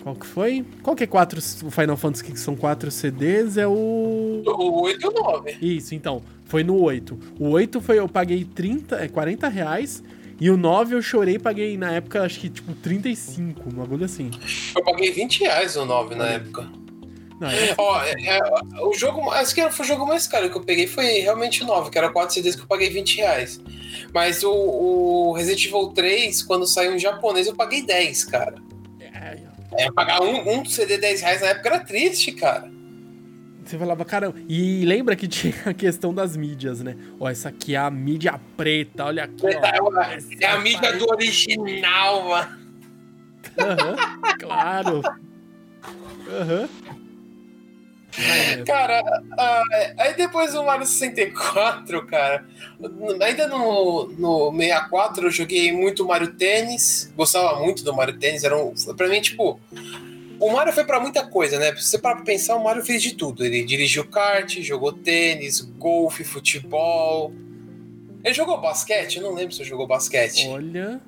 Qual 0.02 0.14
que 0.14 0.26
foi? 0.26 0.64
Qual 0.82 0.94
que 0.94 1.04
é 1.04 1.06
quatro. 1.06 1.40
O 1.64 1.70
Final 1.70 1.96
Fantasy 1.96 2.24
que 2.24 2.38
são 2.38 2.56
quatro 2.56 2.90
CDs? 2.90 3.56
É 3.56 3.66
o. 3.66 4.42
O 4.46 4.82
8 4.82 5.02
e 5.02 5.08
o 5.08 5.10
9. 5.12 5.56
Isso, 5.60 5.94
então. 5.94 6.22
Foi 6.44 6.62
no 6.62 6.80
8. 6.80 7.18
O 7.40 7.50
8 7.50 7.80
foi, 7.80 7.98
eu 7.98 8.08
paguei 8.08 8.44
30, 8.44 9.04
é, 9.04 9.08
40 9.08 9.48
reais. 9.48 10.02
E 10.40 10.48
o 10.50 10.56
9 10.56 10.94
eu 10.94 11.02
chorei 11.02 11.36
e 11.36 11.38
paguei 11.38 11.76
na 11.76 11.92
época, 11.92 12.22
acho 12.22 12.38
que 12.38 12.50
tipo 12.50 12.74
35, 12.74 13.68
um 13.68 13.72
bagulho 13.72 14.04
assim. 14.04 14.30
Eu 14.76 14.84
paguei 14.84 15.10
20 15.10 15.40
reais 15.40 15.76
o 15.76 15.84
9 15.84 16.14
na 16.14 16.26
época. 16.26 16.68
Não, 17.40 17.48
é- 17.50 17.74
Ó, 17.76 18.02
é- 18.02 18.14
é- 18.38 18.40
o 18.82 18.94
jogo, 18.94 19.30
acho 19.30 19.54
que 19.54 19.70
foi 19.70 19.84
o 19.84 19.88
jogo 19.88 20.06
mais 20.06 20.26
caro 20.26 20.48
que 20.50 20.56
eu 20.56 20.62
peguei 20.62 20.86
foi 20.86 21.20
realmente 21.20 21.62
o 21.62 21.66
9, 21.66 21.90
que 21.90 21.98
era 21.98 22.08
4 22.10 22.34
CDs 22.34 22.56
que 22.56 22.62
eu 22.62 22.66
paguei 22.66 22.88
20 22.88 23.16
reais. 23.18 23.60
Mas 24.14 24.42
o, 24.42 24.50
o 24.52 25.32
Resident 25.32 25.66
Evil 25.66 25.88
3, 25.94 26.42
quando 26.42 26.66
saiu 26.66 26.94
em 26.94 26.98
japonês, 26.98 27.46
eu 27.46 27.54
paguei 27.54 27.82
10, 27.82 28.24
cara. 28.24 28.54
é, 29.00 29.38
É, 29.78 29.92
pagar 29.92 30.22
um, 30.22 30.60
um 30.60 30.64
CD 30.64 30.96
10 30.96 31.20
reais 31.20 31.40
na 31.42 31.48
época 31.48 31.68
era 31.68 31.80
triste, 31.80 32.32
cara. 32.32 32.70
Você 33.64 33.76
falava, 33.76 34.04
caramba. 34.04 34.38
E 34.48 34.84
lembra 34.84 35.16
que 35.16 35.26
tinha 35.26 35.52
a 35.66 35.74
questão 35.74 36.14
das 36.14 36.36
mídias, 36.36 36.80
né? 36.80 36.96
Ó, 37.18 37.28
essa 37.28 37.48
aqui 37.48 37.74
é 37.74 37.78
a 37.78 37.90
mídia 37.90 38.40
preta, 38.56 39.04
olha 39.06 39.24
aqui, 39.24 39.44
ó. 39.44 40.00
É, 40.00 40.18
é 40.40 40.46
a 40.46 40.58
mídia 40.60 40.92
do 40.96 41.04
original, 41.10 42.28
mano. 42.28 42.58
Aham, 43.58 43.96
claro. 44.38 45.02
Aham. 46.28 46.68
É. 46.92 46.95
Cara, 48.66 49.02
ah, 49.38 49.62
aí 49.98 50.14
depois 50.14 50.52
do 50.52 50.64
Mario 50.64 50.86
64, 50.86 52.06
cara, 52.06 52.46
ainda 53.20 53.46
no, 53.48 54.08
no 54.18 54.52
64 54.52 55.26
eu 55.26 55.30
joguei 55.30 55.72
muito 55.72 56.06
Mario 56.06 56.32
Tênis, 56.34 57.12
gostava 57.16 57.60
muito 57.60 57.84
do 57.84 57.94
Mario 57.94 58.18
Tênis, 58.18 58.44
era 58.44 58.56
um, 58.56 58.72
pra 58.96 59.08
mim, 59.08 59.20
tipo, 59.20 59.60
o 60.38 60.52
Mario 60.52 60.72
foi 60.72 60.84
pra 60.84 61.00
muita 61.00 61.26
coisa, 61.26 61.58
né? 61.58 61.74
Se 61.76 61.82
você 61.88 61.98
parar 61.98 62.16
pra 62.16 62.24
pensar, 62.24 62.56
o 62.56 62.64
Mario 62.64 62.84
fez 62.84 63.02
de 63.02 63.14
tudo. 63.14 63.44
Ele 63.44 63.64
dirigiu 63.64 64.06
kart, 64.06 64.60
jogou 64.60 64.92
tênis, 64.92 65.60
golfe, 65.60 66.24
futebol. 66.24 67.32
Ele 68.22 68.34
jogou 68.34 68.60
basquete? 68.60 69.16
Eu 69.16 69.22
não 69.22 69.34
lembro 69.34 69.54
se 69.54 69.62
ele 69.62 69.70
jogou 69.70 69.86
basquete. 69.86 70.46
Olha, 70.48 71.00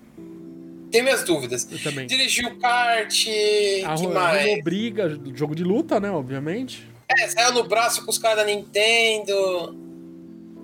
Tem 0.91 1.03
minhas 1.03 1.25
dúvidas. 1.25 1.69
eu 1.71 1.79
também. 1.83 2.07
Dirigiu 2.07 2.57
kart, 2.59 3.25
que 3.25 3.83
mais? 3.83 4.41
Arrumou 4.41 4.63
briga, 4.63 5.21
jogo 5.35 5.55
de 5.55 5.65
luta, 5.65 6.01
né? 6.01 6.11
Obviamente. 6.11 6.87
É, 7.11 7.29
saiu 7.29 7.53
no 7.53 7.65
braço 7.65 8.05
com 8.05 8.11
os 8.11 8.19
caras 8.19 8.39
da 8.39 8.45
Nintendo, 8.45 9.73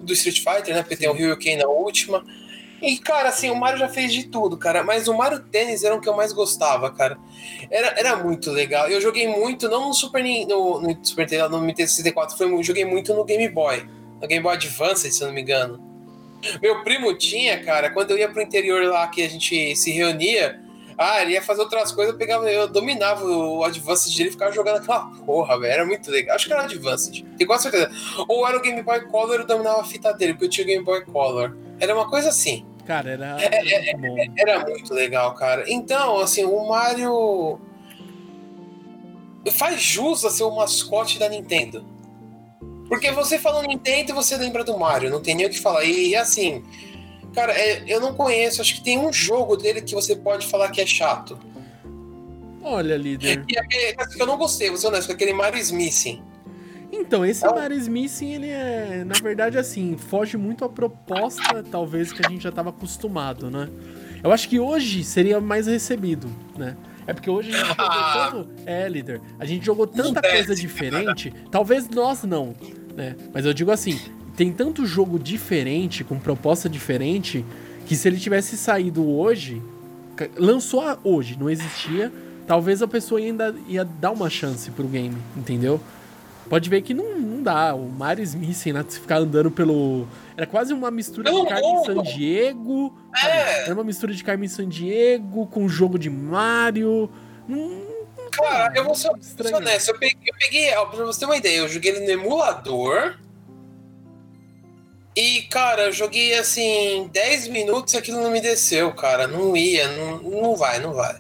do 0.03 0.13
Street 0.13 0.39
Fighter, 0.41 0.75
né? 0.75 0.83
Porque 0.83 0.97
tem 0.97 1.09
o 1.09 1.13
Ryu 1.13 1.37
Ken 1.39 1.57
na 1.57 1.67
última. 1.67 2.25
E, 2.83 2.99
cara, 2.99 3.31
assim, 3.31 3.51
o 3.51 3.57
Mario 3.57 3.79
já 3.79 3.89
fez 3.89 4.13
de 4.13 4.25
tudo, 4.25 4.59
cara. 4.59 4.83
Mas 4.85 5.09
o 5.09 5.15
Mario 5.15 5.41
Tênis 5.41 5.83
era 5.85 5.95
o 5.95 6.01
que 6.01 6.09
eu 6.09 6.15
mais 6.15 6.33
gostava, 6.33 6.91
cara. 6.91 7.17
Era, 7.71 7.99
era 7.99 8.17
muito 8.17 8.51
legal. 8.51 8.89
Eu 8.89 9.01
joguei 9.01 9.27
muito, 9.27 9.69
não 9.71 9.89
no 9.89 9.95
Super, 9.95 10.23
Nin- 10.23 10.45
no, 10.47 10.81
no 10.83 10.99
Super 11.07 11.23
Nintendo, 11.23 11.49
no 11.49 11.65
Nintendo 11.65 11.89
64, 11.89 12.37
foi, 12.37 12.63
joguei 12.63 12.85
muito 12.85 13.15
no 13.15 13.25
Game 13.25 13.49
Boy. 13.49 13.89
No 14.21 14.29
Game 14.29 14.43
Boy 14.43 14.55
Advance, 14.55 15.11
se 15.11 15.23
eu 15.23 15.29
não 15.29 15.35
me 15.35 15.41
engano. 15.41 15.83
Meu 16.61 16.85
primo 16.85 17.15
tinha, 17.17 17.63
cara, 17.65 17.89
quando 17.91 18.11
eu 18.11 18.19
ia 18.19 18.29
pro 18.29 18.43
interior 18.43 18.85
lá 18.85 19.09
que 19.09 19.23
a 19.23 19.29
gente 19.31 19.75
se 19.77 19.91
reunia, 19.93 20.61
ah, 20.97 21.23
ele 21.23 21.33
ia 21.33 21.43
fazer 21.43 21.61
outras 21.61 21.93
coisas, 21.93 22.13
eu 22.13 22.19
pegava, 22.19 22.51
eu 22.51 22.69
dominava 22.69 23.25
o 23.25 23.65
Advanced 23.65 24.17
dele 24.17 24.29
e 24.29 24.33
ficava 24.33 24.53
jogando 24.53 24.77
aquela 24.77 25.07
porra, 25.27 25.59
velho. 25.59 25.73
Era 25.73 25.87
muito 25.87 26.11
legal. 26.11 26.37
Acho 26.37 26.47
que 26.47 26.53
era 26.53 26.63
Advanced, 26.63 27.25
tenho 27.37 27.49
quase 27.49 27.65
certeza. 27.65 27.91
Ou 28.29 28.47
era 28.47 28.57
o 28.57 28.61
Game 28.61 28.83
Boy 28.83 29.01
Color 29.07 29.37
e 29.37 29.43
eu 29.43 29.47
dominava 29.47 29.81
a 29.81 29.85
fita 29.85 30.13
dele, 30.13 30.35
porque 30.35 30.47
eu 30.47 30.51
tinha 30.51 30.65
o 30.65 30.69
Game 30.69 30.85
Boy 30.85 31.05
Color. 31.05 31.57
Era 31.81 31.95
uma 31.95 32.09
coisa 32.09 32.29
assim. 32.29 32.65
Cara, 32.87 33.11
era, 33.11 33.43
era 33.43 33.99
muito 33.99 33.99
bom. 33.99 34.35
Era 34.37 34.61
muito 34.61 34.95
legal, 34.95 35.35
cara. 35.35 35.65
Então, 35.67 36.19
assim, 36.19 36.45
o 36.45 36.69
Mario 36.69 37.59
faz 39.53 39.81
jus 39.81 40.25
a 40.25 40.31
ser 40.31 40.45
o 40.45 40.55
mascote 40.55 41.19
da 41.19 41.29
Nintendo. 41.29 41.85
Porque 42.89 43.11
você 43.11 43.39
falou 43.39 43.63
Nintendo, 43.63 44.15
você 44.15 44.37
lembra 44.37 44.63
do 44.63 44.79
Mario, 44.79 45.11
não 45.11 45.21
tem 45.21 45.35
nem 45.35 45.47
o 45.47 45.51
que 45.51 45.59
falar. 45.59 45.85
E 45.85 46.15
assim, 46.15 46.63
cara, 47.35 47.53
é, 47.53 47.83
eu 47.87 48.01
não 48.01 48.15
conheço, 48.15 48.61
acho 48.61 48.75
que 48.77 48.81
tem 48.83 48.99
um 48.99 49.13
jogo 49.13 49.57
dele 49.57 49.83
que 49.83 49.95
você 49.95 50.15
pode 50.17 50.47
falar 50.47 50.71
que 50.71 50.81
é 50.81 50.87
chato. 50.87 51.39
Olha, 52.63 52.97
líder. 52.97 53.45
E 53.49 53.59
aquele 53.59 53.95
que 53.95 54.23
eu 54.23 54.27
não 54.27 54.39
gostei, 54.39 54.69
vou 54.69 54.79
ser 54.79 54.87
honesto, 54.87 55.13
aquele 55.13 55.33
Mario 55.35 55.61
Smithing. 55.61 56.23
Então, 56.91 57.27
esse 57.27 57.45
É 57.45 57.51
um- 57.51 57.55
Mario 57.57 57.77
Smithing, 57.77 58.33
ele 58.35 58.49
é, 58.49 59.03
na 59.05 59.15
verdade, 59.21 59.59
assim, 59.59 59.97
foge 59.99 60.37
muito 60.37 60.65
à 60.65 60.69
proposta, 60.69 61.63
talvez, 61.71 62.13
que 62.13 62.25
a 62.25 62.31
gente 62.31 62.43
já 62.43 62.49
estava 62.51 62.71
acostumado, 62.71 63.51
né? 63.51 63.69
Eu 64.23 64.33
acho 64.33 64.49
que 64.49 64.59
hoje 64.59 65.05
seria 65.05 65.41
mais 65.41 65.67
recebido, 65.67 66.31
né? 66.57 66.77
É 67.07 67.13
porque 67.13 67.29
hoje 67.29 67.51
a 67.53 67.57
gente 67.59 67.67
jogou 67.69 67.85
Ah. 67.87 68.31
tanto... 68.33 68.49
É, 68.65 68.89
líder. 68.89 69.21
A 69.39 69.45
gente 69.45 69.67
jogou 69.67 69.87
tanta 69.87 70.23
coisa 70.23 70.55
diferente, 70.55 71.35
talvez 71.51 71.87
nós 71.91 72.23
não, 72.23 72.55
né? 72.97 73.15
Mas 73.35 73.45
eu 73.45 73.53
digo 73.53 73.71
assim, 73.71 74.01
tem 74.37 74.53
tanto 74.53 74.85
jogo 74.87 75.19
diferente, 75.19 76.05
com 76.05 76.19
proposta 76.19 76.69
diferente, 76.69 77.45
que 77.87 77.95
se 77.95 78.09
ele 78.09 78.19
tivesse 78.19 78.57
saído 78.57 79.09
hoje, 79.09 79.63
lançou 80.37 80.83
hoje, 81.03 81.37
não 81.39 81.49
existia, 81.51 82.13
talvez 82.47 82.83
a 82.83 82.89
pessoa 82.89 83.21
ainda 83.21 83.55
ia 83.69 83.85
dar 83.85 84.11
uma 84.11 84.29
chance 84.31 84.71
pro 84.71 84.87
game, 84.87 85.17
entendeu? 85.37 85.81
Pode 86.49 86.69
ver 86.69 86.83
que 86.83 86.93
não, 86.93 87.19
não 87.19 87.43
dá. 87.43 87.75
O 87.75 87.89
Mario 87.89 88.23
Smith, 88.23 88.67
né? 88.67 88.85
Se 88.87 89.01
ficar 89.01 89.17
andando 89.17 89.51
pelo. 89.51 90.07
Era 90.37 90.47
quase 90.47 90.75
uma 90.75 90.91
mistura 90.91 91.31
de 91.31 91.37
Pelo 91.37 91.49
Carmen. 91.49 91.85
San 91.87 92.03
Diego. 92.03 92.95
É. 93.25 93.65
Era 93.65 93.73
uma 93.73 93.83
mistura 93.83 94.13
de 94.13 94.23
Carmen 94.23 94.47
San 94.47 94.69
Diego 94.69 95.47
com 95.47 95.67
jogo 95.67 95.99
de 95.99 96.11
Mario. 96.11 97.09
Hum, 97.49 97.85
Cara, 98.31 98.73
eu 98.77 98.85
vou 98.85 98.95
ser, 98.95 99.09
honesto, 99.55 99.91
eu 99.91 99.99
peguei, 99.99 100.19
eu 100.27 100.35
peguei, 100.39 100.71
pra 100.71 101.05
você 101.05 101.21
ter 101.21 101.27
uma 101.27 101.37
ideia, 101.37 101.59
eu 101.59 101.69
joguei 101.69 101.93
ele 101.93 102.01
no 102.01 102.11
emulador. 102.11 103.15
E, 105.17 105.43
cara, 105.43 105.85
eu 105.85 105.93
joguei 105.93 106.35
assim, 106.37 107.09
10 107.13 107.49
minutos 107.49 107.95
e 107.95 107.97
aquilo 107.97 108.21
não 108.21 108.31
me 108.31 108.41
desceu, 108.41 108.93
cara. 108.93 109.29
Não 109.29 109.57
ia, 109.57 109.89
não, 109.89 110.19
não 110.19 110.57
vai, 110.57 110.81
não 110.81 110.93
vai. 110.93 111.17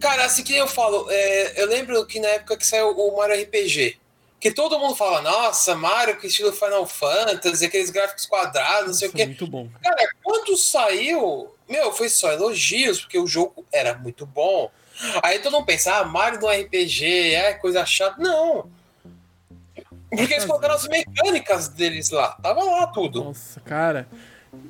Cara, 0.00 0.24
assim 0.24 0.44
que 0.44 0.54
eu 0.56 0.68
falo, 0.68 1.06
é, 1.10 1.60
eu 1.60 1.66
lembro 1.66 2.06
que 2.06 2.20
na 2.20 2.28
época 2.28 2.56
que 2.56 2.66
saiu 2.66 2.90
o 2.90 3.16
Mario 3.16 3.42
RPG, 3.42 3.98
que 4.40 4.52
todo 4.52 4.78
mundo 4.78 4.94
fala, 4.94 5.20
nossa, 5.20 5.74
Mario 5.74 6.20
com 6.20 6.26
estilo 6.26 6.52
Final 6.52 6.86
Fantasy, 6.86 7.64
aqueles 7.64 7.90
gráficos 7.90 8.26
quadrados, 8.26 8.86
não 8.86 8.94
sei 8.94 9.08
o 9.08 9.12
quê. 9.12 9.26
muito 9.26 9.46
bom. 9.48 9.68
Cara, 9.82 10.08
quando 10.22 10.56
saiu, 10.56 11.52
meu, 11.68 11.92
foi 11.92 12.08
só 12.08 12.30
elogios, 12.30 13.00
porque 13.00 13.18
o 13.18 13.26
jogo 13.26 13.66
era 13.72 13.94
muito 13.94 14.24
bom. 14.24 14.70
Aí 15.22 15.40
todo 15.40 15.52
mundo 15.52 15.66
pensa, 15.66 15.96
ah, 15.96 16.04
Mario 16.04 16.40
no 16.40 16.48
RPG, 16.48 17.34
é 17.34 17.54
coisa 17.54 17.84
chata. 17.84 18.20
Não. 18.20 18.70
Porque 20.10 20.32
eles 20.34 20.44
colocaram 20.44 20.74
as 20.74 20.88
mecânicas 20.88 21.68
deles 21.68 22.10
lá. 22.10 22.28
Tava 22.42 22.62
lá 22.62 22.86
tudo. 22.86 23.24
Nossa, 23.24 23.60
cara. 23.60 24.06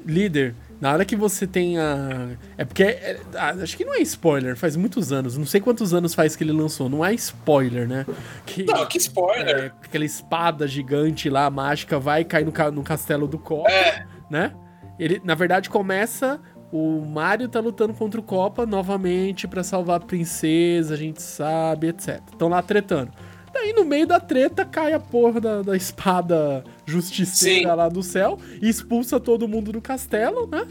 Líder, 0.05 0.55
na 0.81 0.93
hora 0.93 1.05
que 1.05 1.15
você 1.15 1.47
tem 1.47 1.79
a. 1.79 2.31
É 2.57 2.65
porque. 2.65 2.83
é- 2.83 3.21
ah, 3.37 3.51
acho 3.63 3.77
que 3.77 3.85
não 3.85 3.95
é 3.95 4.01
spoiler, 4.01 4.57
faz 4.57 4.75
muitos 4.75 5.13
anos. 5.13 5.39
Não 5.39 5.47
sei 5.47 5.61
quantos 5.61 5.95
anos 5.95 6.15
faz 6.15 6.35
que 6.35 6.43
ele 6.43 6.51
lançou. 6.53 6.89
Não 6.89 7.05
é 7.05 7.15
spoiler, 7.15 7.87
né? 7.87 8.05
Que, 8.45 8.65
Não, 8.65 8.85
que 8.87 8.99
spoiler. 8.99 9.57
é, 9.57 9.67
aquela 9.85 10.05
espada 10.05 10.67
gigante 10.67 11.31
lá, 11.31 11.49
mágica, 11.49 11.99
vai 11.99 12.25
cair 12.25 12.45
no, 12.45 12.51
ca- 12.53 12.73
no 12.73 12.83
castelo 12.83 13.29
do 13.29 13.39
copo. 13.39 13.69
É, 13.71 14.05
né? 14.29 14.53
Ele, 14.99 15.21
na 15.25 15.37
verdade, 15.37 15.71
começa. 15.71 16.41
O 16.73 17.01
Mario 17.01 17.49
tá 17.49 17.61
lutando 17.61 17.95
contra 17.95 18.21
o 18.21 18.23
Copa 18.23 18.67
novamente 18.67 19.49
pra 19.49 19.63
salvar 19.65 19.97
a 19.97 20.05
princesa, 20.05 20.93
a 20.95 20.97
gente 20.99 21.23
sabe, 21.23 21.87
etc. 21.89 22.21
Estão 22.31 22.49
lá 22.49 22.61
tretando. 22.61 23.11
Daí 23.53 23.73
no 23.73 23.85
meio 23.85 24.07
da 24.07 24.21
treta 24.21 24.65
cai 24.65 24.93
a 24.93 25.01
porra 25.01 25.41
da, 25.41 25.63
da 25.63 25.77
espada 25.77 26.65
justiceira 26.87 27.71
Sim. 27.71 27.77
lá 27.77 27.89
do 27.89 28.03
céu 28.03 28.39
e 28.63 28.69
expulsa 28.69 29.19
todo 29.19 29.49
mundo 29.49 29.73
do 29.73 29.81
castelo, 29.81 30.47
né? 30.47 30.67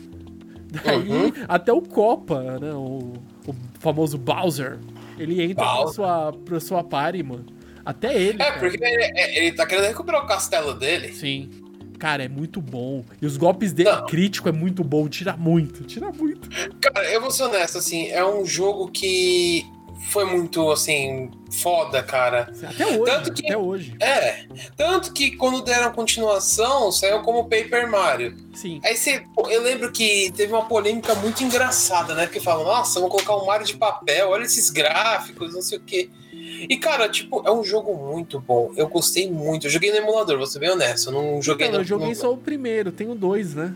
Daí 0.83 1.09
Uhum. 1.09 1.31
até 1.47 1.71
o 1.71 1.81
Copa, 1.81 2.57
né? 2.59 2.73
O, 2.73 3.13
o 3.47 3.55
famoso 3.79 4.17
Bowser. 4.17 4.77
Ele 5.17 5.41
entra 5.41 5.65
pra 5.65 5.87
sua, 5.87 6.33
pra 6.33 6.59
sua 6.59 6.83
party, 6.83 7.23
mano. 7.23 7.45
Até 7.85 8.13
ele. 8.21 8.41
É, 8.41 8.45
cara. 8.45 8.59
porque 8.59 8.83
ele, 8.83 9.03
é- 9.03 9.37
ele 9.39 9.51
tá 9.55 9.65
querendo 9.65 9.85
recuperar 9.87 10.23
o 10.23 10.27
castelo 10.27 10.73
dele. 10.73 11.13
Sim. 11.13 11.49
Cara, 11.97 12.23
é 12.25 12.27
muito 12.29 12.61
bom. 12.61 13.03
E 13.19 13.25
os 13.25 13.37
golpes 13.37 13.73
dele 13.73 13.89
Não. 13.89 14.05
crítico 14.05 14.47
é 14.47 14.51
muito 14.51 14.83
bom. 14.83 15.07
Tira 15.07 15.35
muito, 15.35 15.83
tira 15.85 16.11
muito. 16.11 16.47
Cara, 16.79 17.09
eu 17.11 17.19
vou 17.21 17.31
ser 17.31 17.43
honesto, 17.43 17.77
assim, 17.79 18.07
é 18.09 18.23
um 18.23 18.45
jogo 18.45 18.89
que 18.91 19.65
foi 20.10 20.25
muito, 20.25 20.71
assim, 20.71 21.29
foda, 21.51 22.01
cara. 22.03 22.51
Até 22.63 22.86
hoje. 22.86 23.03
Tanto 23.05 23.33
que- 23.33 23.45
Até 23.45 23.57
hoje. 23.57 23.95
É, 23.99 24.45
tanto 24.75 25.12
que 25.13 25.31
quando 25.36 25.62
deram 25.62 25.91
continuação, 25.91 26.91
saiu 26.91 27.21
como 27.21 27.43
Paper 27.43 27.89
Mario. 27.89 28.36
Sim. 28.53 28.79
Aí 28.83 28.95
você, 28.95 29.23
eu 29.49 29.62
lembro 29.62 29.91
que 29.91 30.31
teve 30.36 30.53
uma 30.53 30.65
polêmica 30.65 31.13
muito 31.15 31.43
engraçada, 31.43 32.13
né? 32.15 32.25
Porque 32.25 32.39
falam, 32.39 32.63
nossa, 32.65 32.99
vamos 32.99 33.13
colocar 33.15 33.36
um 33.41 33.45
Mario 33.45 33.65
de 33.67 33.75
papel, 33.75 34.29
olha 34.29 34.43
esses 34.43 34.69
gráficos, 34.69 35.53
não 35.53 35.62
sei 35.62 35.77
o 35.77 35.81
quê. 35.81 36.10
E, 36.33 36.77
cara, 36.77 37.07
tipo, 37.10 37.43
é 37.45 37.51
um 37.51 37.63
jogo 37.63 37.93
muito 37.95 38.39
bom. 38.39 38.71
Eu 38.75 38.88
gostei 38.88 39.29
muito. 39.29 39.67
Eu 39.67 39.69
joguei 39.71 39.91
no 39.91 39.97
emulador, 39.97 40.38
vou 40.38 40.47
ser 40.47 40.60
bem 40.60 40.69
honesto. 40.71 41.10
Eu 41.10 41.13
não 41.13 41.41
joguei 41.41 41.67
Então, 41.67 41.79
no. 41.79 41.83
eu 41.83 41.88
joguei 41.88 42.15
só 42.15 42.31
o 42.31 42.38
primeiro, 42.38 42.91
tenho 42.91 43.13
dois, 43.13 43.53
né? 43.53 43.73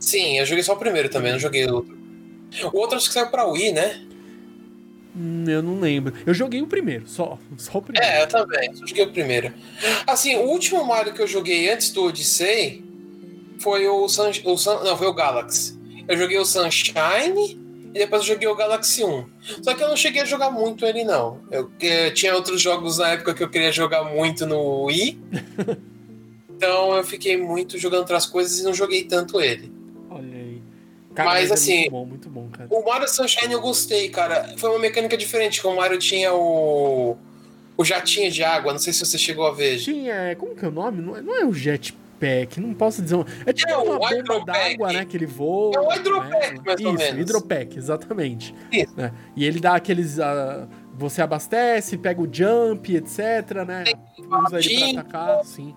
Sim, 0.00 0.38
eu 0.38 0.44
joguei 0.44 0.62
só 0.64 0.72
o 0.74 0.76
primeiro 0.76 1.08
também, 1.08 1.32
não 1.32 1.38
joguei 1.38 1.64
o 1.66 1.74
outro. 1.76 1.96
O 2.72 2.78
outro 2.78 2.96
acho 2.98 3.06
que 3.08 3.14
saiu 3.14 3.28
pra 3.28 3.46
Wii, 3.46 3.72
né? 3.72 4.00
Hum, 5.14 5.44
eu 5.46 5.62
não 5.62 5.78
lembro. 5.78 6.14
Eu 6.24 6.32
joguei 6.32 6.62
o 6.62 6.66
primeiro, 6.66 7.06
só. 7.06 7.38
Só 7.58 7.78
o 7.78 7.82
primeiro. 7.82 8.06
É, 8.06 8.22
eu 8.22 8.26
também, 8.26 8.74
só 8.74 8.86
joguei 8.86 9.04
o 9.04 9.10
primeiro. 9.12 9.52
Assim, 10.06 10.36
o 10.36 10.42
último 10.44 10.84
Mario 10.84 11.12
que 11.12 11.20
eu 11.20 11.26
joguei 11.26 11.70
antes 11.70 11.90
do 11.90 12.04
Odyssey 12.04 12.82
foi 13.58 13.86
o, 13.86 14.08
Sun, 14.08 14.30
o 14.44 14.56
Sun- 14.56 14.82
não, 14.82 14.96
foi 14.96 15.06
o 15.06 15.12
Galaxy. 15.14 15.78
Eu 16.08 16.16
joguei 16.16 16.38
o 16.38 16.44
Sunshine 16.44 17.60
e 17.94 17.98
depois 17.98 18.22
eu 18.22 18.28
joguei 18.28 18.48
o 18.48 18.56
Galaxy 18.56 19.04
1. 19.04 19.26
Só 19.62 19.74
que 19.74 19.82
eu 19.84 19.88
não 19.88 19.96
cheguei 19.96 20.22
a 20.22 20.24
jogar 20.24 20.50
muito 20.50 20.86
ele, 20.86 21.04
não. 21.04 21.40
Eu, 21.50 21.70
eu 21.80 22.14
tinha 22.14 22.34
outros 22.34 22.60
jogos 22.60 22.98
na 22.98 23.10
época 23.10 23.34
que 23.34 23.42
eu 23.42 23.50
queria 23.50 23.70
jogar 23.70 24.04
muito 24.04 24.46
no 24.46 24.84
Wii. 24.84 25.20
então 26.56 26.96
eu 26.96 27.04
fiquei 27.04 27.36
muito 27.36 27.78
jogando 27.78 28.00
outras 28.00 28.24
coisas 28.26 28.58
e 28.58 28.62
não 28.64 28.72
joguei 28.72 29.04
tanto 29.04 29.40
ele. 29.40 29.70
Cara, 31.14 31.28
Mas, 31.30 31.50
é 31.50 31.54
assim, 31.54 31.76
Muito 31.80 31.90
bom, 31.90 32.06
muito 32.06 32.28
bom, 32.30 32.48
cara. 32.50 32.68
O 32.70 32.84
Mario 32.84 33.08
Sunshine 33.08 33.52
eu 33.52 33.60
gostei, 33.60 34.08
cara. 34.08 34.54
Foi 34.56 34.70
uma 34.70 34.78
mecânica 34.78 35.16
diferente, 35.16 35.60
que 35.60 35.66
o 35.66 35.76
Mario 35.76 35.98
tinha 35.98 36.32
o. 36.34 37.16
O 37.76 37.84
jatinho 37.84 38.30
de 38.30 38.44
água, 38.44 38.72
não 38.72 38.78
sei 38.78 38.92
se 38.92 39.04
você 39.04 39.16
chegou 39.18 39.46
a 39.46 39.50
ver. 39.52 39.78
Tinha. 39.78 40.36
Como 40.36 40.54
que 40.54 40.64
é 40.64 40.68
o 40.68 40.70
nome? 40.70 41.00
Não 41.02 41.16
é, 41.16 41.22
não 41.22 41.34
é 41.34 41.44
o 41.44 41.52
jetpack, 41.52 42.60
não 42.60 42.74
posso 42.74 43.02
dizer. 43.02 43.16
um- 43.16 43.24
É 43.46 43.52
tipo 43.52 43.70
É, 43.70 43.76
o 43.76 43.82
uma 43.82 43.98
bomba 43.98 44.44
d'água, 44.44 44.92
né? 44.92 45.04
Que 45.04 45.16
ele 45.16 45.26
voa. 45.26 45.74
É 45.76 45.80
um 45.80 45.88
hydropack, 45.88 46.52
né? 46.54 46.60
mais 46.64 46.80
ou 46.80 46.94
Isso, 46.94 46.98
menos. 47.04 47.20
hidropack, 47.20 47.76
exatamente. 47.78 48.54
Isso. 48.70 48.92
né? 48.96 49.12
E 49.34 49.44
ele 49.44 49.58
dá 49.58 49.74
aqueles. 49.74 50.18
ah, 50.20 50.68
você 50.94 51.22
abastece, 51.22 51.96
pega 51.96 52.20
o 52.20 52.28
jump, 52.30 52.94
etc, 52.94 53.18
né? 53.66 53.84
Usa 54.46 54.58
ele 54.60 54.92
pra 54.92 55.00
atacar, 55.00 55.44
sim. 55.44 55.74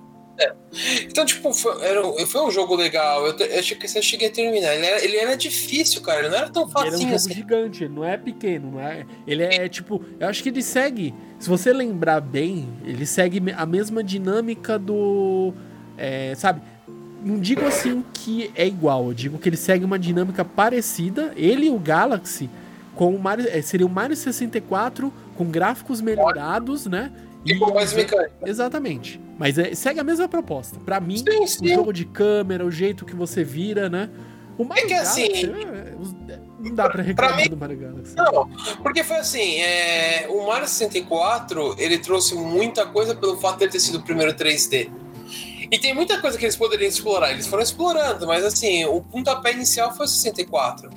Então, 1.04 1.26
tipo, 1.26 1.54
foi, 1.54 1.82
era, 1.84 2.06
um- 2.06 2.26
foi 2.26 2.42
um 2.42 2.52
jogo 2.52 2.76
legal. 2.76 3.26
Eu, 3.26 3.38
eu 3.38 3.60
achei 3.60 3.78
que 3.78 3.86
eu 3.86 4.02
cheguei 4.02 4.28
a 4.28 4.32
terminar. 4.32 4.74
Ele 4.76 4.86
era, 4.86 5.04
ele 5.06 5.18
era 5.18 5.38
difícil, 5.38 6.02
cara. 6.02 6.20
Ele 6.20 6.30
não 6.30 6.38
era 6.38 6.50
tão 6.50 6.64
Ele 6.64 6.88
é 6.96 6.98
um 6.98 7.02
jogo 7.02 7.16
assim. 7.16 7.34
gigante, 7.34 7.84
ele 7.86 7.94
não 7.94 8.04
é 8.04 8.18
pequeno, 8.18 8.72
não 8.72 8.80
é? 8.82 9.06
Ele 9.26 9.44
é 9.44 9.70
tipo, 9.70 10.04
eu 10.20 10.28
acho 10.28 10.44
que 10.44 10.50
ele 10.50 10.62
segue, 10.62 11.14
se 11.40 11.48
você 11.48 11.72
lembrar 11.72 12.20
bem, 12.20 12.68
ele 12.84 13.06
segue 13.06 13.42
a 13.56 13.66
mesma 13.66 14.04
dinâmica 14.04 14.78
do, 14.78 15.54
é, 15.98 16.34
sabe? 16.36 16.62
Não 17.24 17.40
digo 17.40 17.66
assim 17.66 18.04
que 18.14 18.52
é 18.54 18.68
igual, 18.68 19.08
eu 19.08 19.14
digo 19.14 19.40
que 19.40 19.50
ele 19.50 19.58
segue 19.58 19.84
uma 19.84 19.98
dinâmica 19.98 20.46
parecida, 20.46 21.34
ele 21.36 21.68
e 21.68 21.70
o 21.72 21.80
Galaxy, 21.80 22.50
com 22.94 23.16
o 23.16 23.20
Mario, 23.20 23.48
é, 23.50 23.62
seria 23.64 23.86
o 23.88 23.90
Mario 23.90 24.16
64 24.16 25.12
com 25.36 25.46
gráficos 25.46 26.02
melhorados, 26.02 26.86
né? 26.86 27.12
E 27.46 27.56
com 27.60 27.74
mais 27.74 27.94
mecânica. 27.94 28.34
Exatamente. 28.46 29.22
Mas 29.38 29.58
é- 29.58 29.76
segue 29.76 30.00
a 30.00 30.04
mesma 30.04 30.28
proposta. 30.28 30.80
Pra 30.80 31.00
mim, 31.00 31.18
Sim, 31.18 31.44
o 31.44 31.48
sim. 31.48 31.68
jogo 31.68 31.94
de 31.94 32.06
câmera, 32.06 32.66
o 32.66 32.72
jeito 32.72 33.06
que 33.06 33.16
você 33.16 33.44
vira, 33.44 33.88
né? 33.90 34.10
O 34.58 34.64
Mario 34.64 34.88
que 34.88 34.94
assim, 34.94 35.28
Galaxy, 35.28 35.46
é- 35.54 35.96
os- 36.00 36.16
não 36.60 36.74
dá 36.74 36.90
pra 36.90 37.04
reclamar 37.04 37.38
mim- 37.38 37.50
do 37.50 37.58
Mario 37.58 37.78
Galaxy. 37.78 38.16
Não, 38.16 38.50
porque 38.82 39.04
foi 39.04 39.18
assim, 39.18 39.60
é, 39.60 40.28
o 40.30 40.48
Mario 40.48 40.68
64, 40.68 41.76
ele 41.78 41.98
trouxe 41.98 42.34
muita 42.36 42.86
coisa 42.86 43.14
pelo 43.14 43.38
fato 43.38 43.58
de 43.60 43.66
ele 43.66 43.72
ter 43.74 43.80
sido 43.82 43.98
o 43.98 44.02
primeiro 44.04 44.34
3D. 44.34 44.90
E 45.70 45.78
tem 45.78 45.94
muita 45.94 46.20
coisa 46.22 46.38
que 46.38 46.46
eles 46.46 46.56
poderiam 46.56 46.88
explorar, 46.88 47.32
eles 47.32 47.48
foram 47.48 47.62
explorando, 47.64 48.26
mas 48.28 48.46
assim, 48.46 48.86
o 48.86 49.02
pontapé 49.02 49.52
inicial 49.52 49.94
foi 49.94 50.06
o 50.06 50.10
64. 50.10 50.90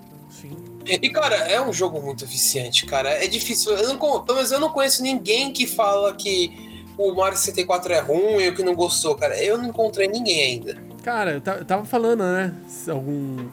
E, 0.89 1.11
cara, 1.11 1.37
é 1.37 1.61
um 1.61 1.73
jogo 1.73 2.01
muito 2.01 2.25
eficiente, 2.25 2.87
cara. 2.87 3.11
É 3.11 3.27
difícil. 3.27 3.73
Eu 3.73 3.95
não, 3.95 4.25
eu 4.51 4.61
não 4.61 4.71
conheço 4.71 5.03
ninguém 5.03 5.53
que 5.53 5.67
fala 5.67 6.15
que 6.15 6.53
o 6.97 7.13
Mario 7.15 7.37
64 7.39 7.93
é 7.93 8.01
ruim 8.01 8.47
ou 8.49 8.55
que 8.55 8.63
não 8.63 8.75
gostou, 8.75 9.15
cara. 9.15 9.37
Eu 9.43 9.59
não 9.59 9.69
encontrei 9.69 10.09
ninguém 10.09 10.43
ainda. 10.43 10.77
Cara, 11.03 11.33
eu 11.33 11.41
ta- 11.41 11.57
eu 11.57 11.65
tava 11.65 11.85
falando, 11.85 12.23
né? 12.25 12.55
Algum. 12.89 13.47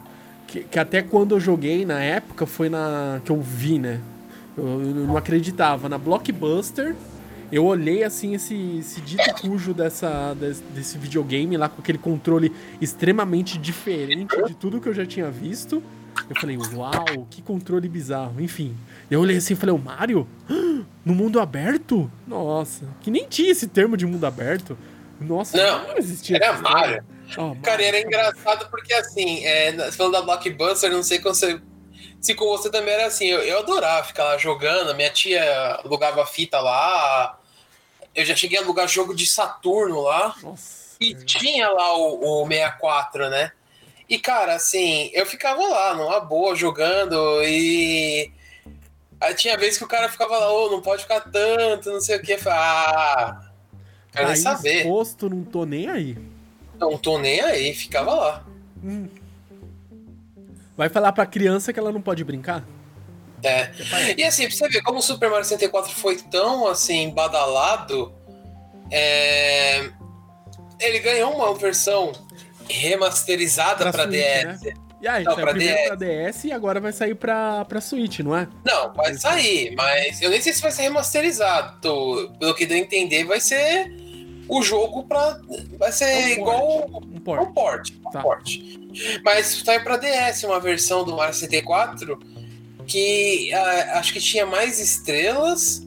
Que, 0.46 0.60
que 0.60 0.78
até 0.78 1.02
quando 1.02 1.34
eu 1.34 1.40
joguei 1.40 1.84
na 1.84 2.00
época 2.02 2.46
foi 2.46 2.68
na. 2.68 3.20
que 3.24 3.30
eu 3.30 3.40
vi, 3.40 3.78
né? 3.78 4.00
Eu, 4.56 4.64
eu 4.64 4.94
não 4.94 5.16
acreditava. 5.16 5.88
Na 5.88 5.98
Blockbuster, 5.98 6.94
eu 7.52 7.64
olhei 7.64 8.02
assim 8.02 8.34
esse, 8.34 8.78
esse 8.78 9.00
dito 9.00 9.22
cujo 9.42 9.72
dessa, 9.74 10.34
des- 10.34 10.62
desse 10.74 10.96
videogame 10.98 11.56
lá 11.56 11.68
com 11.68 11.80
aquele 11.80 11.98
controle 11.98 12.52
extremamente 12.80 13.58
diferente 13.58 14.34
de 14.46 14.54
tudo 14.54 14.80
que 14.80 14.88
eu 14.88 14.94
já 14.94 15.04
tinha 15.06 15.30
visto. 15.30 15.82
Eu 16.28 16.36
falei, 16.40 16.56
uau, 16.56 17.26
que 17.30 17.40
controle 17.42 17.88
bizarro. 17.88 18.40
Enfim, 18.40 18.76
eu 19.10 19.20
olhei 19.20 19.36
assim 19.36 19.54
e 19.54 19.56
falei, 19.56 19.74
o 19.74 19.78
Mario? 19.78 20.28
No 21.04 21.14
mundo 21.14 21.38
aberto? 21.40 22.10
Nossa, 22.26 22.84
que 23.00 23.10
nem 23.10 23.26
tinha 23.28 23.52
esse 23.52 23.68
termo 23.68 23.96
de 23.96 24.04
mundo 24.06 24.24
aberto. 24.24 24.76
Nossa, 25.20 25.56
Não, 25.56 25.96
existia. 25.96 26.36
era 26.36 26.58
Mario. 26.58 27.04
Ó, 27.38 27.54
Cara, 27.62 27.82
era 27.82 28.00
engraçado 28.00 28.68
porque, 28.70 28.92
assim, 28.92 29.44
é, 29.44 29.90
falando 29.92 30.12
da 30.12 30.22
Blockbuster, 30.22 30.90
não 30.90 31.02
sei 31.02 31.18
com 31.18 31.32
você, 31.32 31.60
se 32.20 32.34
com 32.34 32.46
você 32.46 32.70
também 32.70 32.94
era 32.94 33.06
assim. 33.06 33.26
Eu, 33.26 33.40
eu 33.40 33.58
adorava 33.60 34.06
ficar 34.06 34.24
lá 34.24 34.38
jogando. 34.38 34.94
Minha 34.94 35.10
tia 35.10 35.42
alugava 35.84 36.26
fita 36.26 36.58
lá. 36.60 37.38
Eu 38.14 38.24
já 38.24 38.34
cheguei 38.34 38.58
a 38.58 38.62
alugar 38.62 38.88
jogo 38.88 39.14
de 39.14 39.26
Saturno 39.26 40.00
lá. 40.02 40.34
Nossa. 40.42 40.96
E 41.00 41.14
tinha 41.14 41.68
lá 41.68 41.96
o, 41.96 42.42
o 42.42 42.48
64, 42.48 43.28
né? 43.30 43.52
E, 44.08 44.18
cara, 44.18 44.54
assim, 44.54 45.10
eu 45.12 45.26
ficava 45.26 45.60
lá, 45.60 45.94
numa 45.94 46.20
boa, 46.20 46.54
jogando, 46.54 47.16
e. 47.42 48.30
Aí 49.20 49.34
tinha 49.34 49.56
vezes 49.56 49.78
que 49.78 49.84
o 49.84 49.88
cara 49.88 50.08
ficava 50.08 50.38
lá, 50.38 50.52
ô, 50.52 50.70
não 50.70 50.80
pode 50.80 51.02
ficar 51.02 51.20
tanto, 51.20 51.90
não 51.90 52.00
sei 52.00 52.16
o 52.16 52.22
que. 52.22 52.32
Eu 52.32 52.38
falei, 52.38 52.58
ah, 52.58 53.50
quero 54.12 54.26
nem 54.26 54.34
Aí 54.34 54.40
saber. 54.40 54.78
exposto, 54.78 55.28
não 55.28 55.42
tô 55.42 55.64
nem 55.64 55.88
aí. 55.88 56.18
Não 56.78 56.96
tô 56.98 57.18
nem 57.18 57.40
aí, 57.40 57.74
ficava 57.74 58.14
lá. 58.14 58.46
Hum. 58.84 59.08
Vai 60.76 60.88
falar 60.88 61.12
pra 61.12 61.24
criança 61.24 61.72
que 61.72 61.80
ela 61.80 61.90
não 61.90 62.02
pode 62.02 62.22
brincar? 62.22 62.62
É. 63.42 63.70
E 64.16 64.24
assim, 64.24 64.46
pra 64.46 64.56
você 64.56 64.68
ver 64.68 64.82
como 64.82 64.98
o 64.98 65.02
Super 65.02 65.30
Mario 65.30 65.44
64 65.44 65.92
foi 65.92 66.16
tão 66.16 66.66
assim, 66.66 67.10
badalado, 67.10 68.12
é, 68.90 69.90
ele 70.78 70.98
ganhou 71.00 71.34
uma 71.34 71.54
versão 71.54 72.12
remasterizada 72.68 73.90
Switch, 73.92 74.08
DS. 74.10 74.74
E 75.00 75.06
aí, 75.08 75.24
Não, 75.24 75.34
saiu 75.34 75.46
pra 75.46 75.52
DS. 75.52 75.86
pra 75.88 75.94
DS 75.96 76.44
e 76.46 76.52
agora 76.52 76.80
vai 76.80 76.92
sair 76.92 77.14
pra, 77.14 77.64
pra 77.66 77.80
Switch, 77.80 78.20
não 78.20 78.34
é? 78.36 78.48
Não, 78.64 78.92
vai 78.94 79.14
sair, 79.14 79.74
mas 79.76 80.22
eu 80.22 80.30
nem 80.30 80.40
sei 80.40 80.52
se 80.54 80.62
vai 80.62 80.70
ser 80.72 80.82
remasterizado. 80.82 81.78
Tô- 81.82 82.30
Pelo 82.40 82.54
que 82.54 82.64
deu 82.64 82.78
a 82.78 82.80
entender, 82.80 83.24
vai 83.24 83.38
ser 83.40 83.92
o 84.48 84.62
jogo 84.62 85.04
pra. 85.04 85.38
Vai 85.78 85.92
ser 85.92 86.04
É 86.06 86.24
um 86.24 86.28
igual 86.28 86.86
Um 86.90 86.96
um 87.16 87.20
port. 87.20 87.52
port. 87.52 87.90
Um 88.06 88.10
Tá. 88.10 88.20
port. 88.22 88.56
Mas 89.22 89.62
saiu 89.64 89.82
pra 89.82 89.98
DS 89.98 90.44
uma 90.44 90.58
versão 90.58 91.04
do 91.04 91.14
Mario 91.14 91.34
64 91.34 92.18
que 92.86 93.52
ah, 93.52 93.98
acho 93.98 94.12
que 94.14 94.20
tinha 94.20 94.46
mais 94.46 94.78
estrelas 94.80 95.82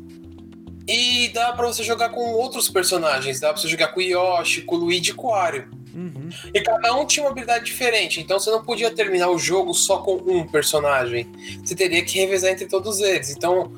e 0.87 1.29
dá 1.29 1.51
pra 1.53 1.65
você 1.67 1.83
jogar 1.83 2.09
com 2.09 2.19
outros 2.33 2.69
personagens. 2.69 3.39
Dá 3.39 3.51
pra 3.53 3.59
você 3.61 3.67
jogar 3.67 3.87
com 3.87 3.99
o 3.99 4.03
Yoshi, 4.03 4.61
com 4.61 4.75
o 4.75 4.79
Luigi 4.79 5.11
e 5.11 5.13
com 5.15 5.27
o 5.27 5.31
Wario. 5.31 5.67
Uhum. 5.93 6.29
E 6.53 6.61
cada 6.61 6.95
um 6.95 7.05
tinha 7.05 7.25
uma 7.25 7.31
habilidade 7.31 7.65
diferente, 7.65 8.21
então 8.21 8.39
você 8.39 8.51
não 8.51 8.63
podia 8.63 8.91
terminar 8.91 9.29
o 9.29 9.37
jogo 9.37 9.73
só 9.73 9.97
com 9.97 10.15
um 10.15 10.47
personagem. 10.47 11.27
Você 11.63 11.75
teria 11.75 12.03
que 12.03 12.17
revezar 12.19 12.51
entre 12.51 12.67
todos 12.67 12.99
eles. 12.99 13.29
Então 13.31 13.71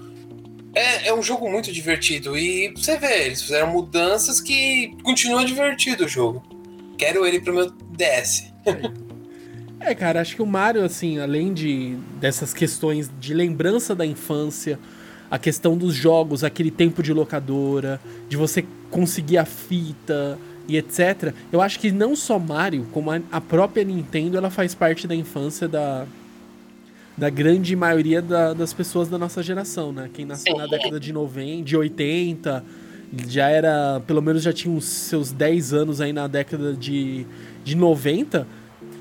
é, 0.74 1.08
é 1.08 1.14
um 1.14 1.22
jogo 1.22 1.50
muito 1.50 1.72
divertido. 1.72 2.38
E 2.38 2.74
você 2.76 2.98
vê, 2.98 3.26
eles 3.26 3.42
fizeram 3.42 3.72
mudanças 3.72 4.40
que 4.40 4.96
continua 5.04 5.46
divertido 5.46 6.06
o 6.06 6.08
jogo. 6.08 6.44
Quero 6.98 7.26
ele 7.26 7.40
pro 7.40 7.54
meu 7.54 7.70
DS. 7.70 8.52
É, 9.84 9.96
cara, 9.96 10.22
acho 10.22 10.36
que 10.36 10.44
o 10.44 10.46
Mario, 10.46 10.86
assim, 10.86 11.18
além 11.18 11.52
de 11.56 11.98
dessas 12.20 12.54
questões 12.54 13.10
de 13.20 13.34
lembrança 13.34 13.96
da 13.96 14.06
infância, 14.06 14.78
a 15.30 15.40
questão 15.40 15.76
dos 15.76 15.96
jogos, 15.96 16.44
aquele 16.44 16.70
tempo 16.70 17.02
de 17.02 17.12
locadora, 17.12 18.00
de 18.30 18.38
você 18.38 18.64
conseguir 18.92 19.40
a 19.40 19.46
fita 19.46 20.38
e 20.72 20.78
etc. 20.78 21.34
Eu 21.52 21.62
acho 21.62 21.80
que 21.80 21.92
não 21.92 22.16
só 22.16 22.40
Mario, 22.40 22.88
como 22.92 23.12
a 23.12 23.42
própria 23.42 23.84
Nintendo, 23.84 24.38
ela 24.38 24.50
faz 24.50 24.74
parte 24.74 25.06
da 25.06 25.14
infância 25.14 25.68
da, 25.68 26.06
da 27.18 27.30
grande 27.30 27.76
maioria 27.76 28.22
da, 28.22 28.54
das 28.54 28.72
pessoas 28.72 29.10
da 29.10 29.18
nossa 29.18 29.44
geração, 29.44 29.92
né? 29.92 30.10
Quem 30.14 30.26
nasceu 30.26 30.56
na 30.56 30.66
década 30.66 31.00
de 31.00 31.12
90, 31.12 31.64
de 31.64 31.76
80, 31.76 32.64
já 33.28 33.50
era, 33.50 34.02
pelo 34.08 34.22
menos 34.22 34.44
já 34.44 34.54
tinha 34.54 34.74
os 34.74 34.86
seus 34.86 35.32
10 35.34 35.74
anos 35.74 36.00
aí 36.00 36.14
na 36.14 36.28
década 36.28 36.74
de, 36.74 37.26
de 37.66 37.76
90 37.76 38.48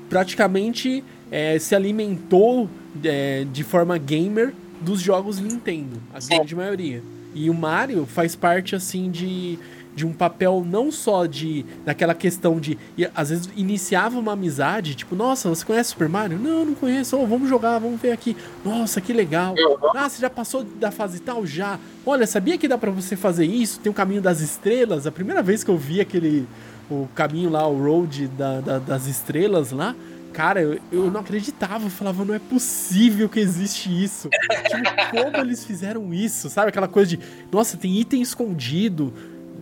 praticamente 0.09 1.01
é, 1.31 1.57
se 1.57 1.73
alimentou 1.73 2.69
é, 3.01 3.45
de 3.49 3.63
forma 3.63 3.97
gamer 3.97 4.53
dos 4.81 4.99
jogos 4.99 5.39
Nintendo, 5.39 6.01
a 6.13 6.19
grande 6.19 6.53
maioria. 6.53 7.01
E 7.33 7.49
o 7.49 7.53
Mario 7.53 8.05
faz 8.05 8.35
parte 8.35 8.75
assim 8.75 9.09
de, 9.09 9.57
de 9.95 10.05
um 10.05 10.13
papel 10.13 10.65
não 10.65 10.91
só 10.91 11.25
de 11.25 11.65
daquela 11.85 12.13
questão 12.13 12.59
de 12.59 12.77
às 13.13 13.29
vezes 13.29 13.49
iniciava 13.55 14.17
uma 14.17 14.33
amizade, 14.33 14.95
tipo, 14.95 15.15
nossa, 15.15 15.49
você 15.49 15.65
conhece 15.65 15.89
Super 15.91 16.07
Mario? 16.07 16.39
Não, 16.39 16.65
não 16.65 16.75
conheço. 16.75 17.17
Oh, 17.17 17.25
vamos 17.25 17.49
jogar, 17.49 17.79
vamos 17.79 17.99
ver 17.99 18.11
aqui. 18.11 18.35
Nossa, 18.63 19.01
que 19.01 19.13
legal. 19.13 19.55
Ah, 19.95 20.07
você 20.07 20.21
já 20.21 20.29
passou 20.29 20.63
da 20.63 20.91
fase 20.91 21.19
tal 21.19 21.45
já? 21.45 21.79
Olha, 22.05 22.25
sabia 22.25 22.57
que 22.57 22.67
dá 22.67 22.77
para 22.77 22.91
você 22.91 23.15
fazer 23.15 23.45
isso? 23.45 23.79
Tem 23.79 23.91
o 23.91 23.95
caminho 23.95 24.21
das 24.21 24.39
estrelas. 24.39 25.05
A 25.05 25.11
primeira 25.11 25.41
vez 25.41 25.63
que 25.63 25.69
eu 25.69 25.77
vi 25.77 26.01
aquele 26.01 26.47
o 26.89 27.07
caminho 27.15 27.49
lá, 27.49 27.65
o 27.67 27.81
road 27.81 28.27
da, 28.27 28.59
da, 28.59 28.79
das 28.79 29.07
estrelas 29.07 29.71
lá, 29.71 29.95
cara, 30.33 30.61
eu, 30.61 30.79
eu 30.91 31.11
não 31.11 31.21
acreditava. 31.21 31.85
Eu 31.85 31.89
falava, 31.89 32.25
não 32.25 32.33
é 32.33 32.39
possível 32.39 33.29
que 33.29 33.39
existe 33.39 33.89
isso. 33.89 34.29
tipo, 34.67 35.23
como 35.23 35.37
eles 35.37 35.63
fizeram 35.63 36.13
isso? 36.13 36.49
Sabe 36.49 36.69
aquela 36.69 36.87
coisa 36.87 37.15
de, 37.15 37.19
nossa, 37.51 37.77
tem 37.77 37.97
item 37.99 38.21
escondido. 38.21 39.13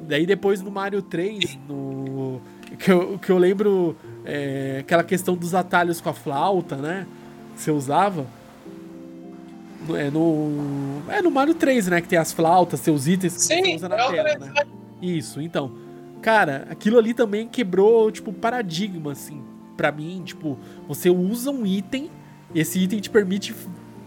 Daí 0.09 0.25
depois 0.25 0.59
no 0.59 0.71
Mario 0.71 1.03
3, 1.03 1.59
no. 1.67 2.41
Que 2.79 2.91
eu, 2.91 3.19
que 3.19 3.31
eu 3.31 3.37
lembro 3.37 3.95
é, 4.25 4.77
aquela 4.79 5.03
questão 5.03 5.35
dos 5.35 5.53
atalhos 5.53 6.01
com 6.01 6.09
a 6.09 6.13
flauta, 6.13 6.75
né? 6.75 7.05
Que 7.55 7.61
você 7.61 7.69
usava. 7.69 8.25
É 9.95 10.09
no. 10.09 11.03
É 11.09 11.21
no 11.21 11.29
Mario 11.29 11.53
3, 11.53 11.87
né? 11.89 12.01
Que 12.01 12.07
tem 12.07 12.17
as 12.17 12.33
flautas, 12.33 12.79
seus 12.79 13.05
itens 13.05 13.35
que 13.35 13.41
Sim, 13.41 13.63
você 13.63 13.75
usa 13.75 13.89
na 13.89 13.95
tela, 13.97 14.37
né? 14.39 14.53
Isso, 14.99 15.39
então. 15.39 15.71
Cara, 16.23 16.67
aquilo 16.71 16.97
ali 16.97 17.13
também 17.13 17.47
quebrou, 17.47 18.11
tipo, 18.11 18.33
paradigma, 18.33 19.11
assim, 19.11 19.43
para 19.77 19.91
mim. 19.91 20.23
Tipo, 20.25 20.57
você 20.87 21.11
usa 21.11 21.51
um 21.51 21.67
item, 21.67 22.09
esse 22.53 22.79
item 22.79 22.99
te 22.99 23.11
permite 23.11 23.55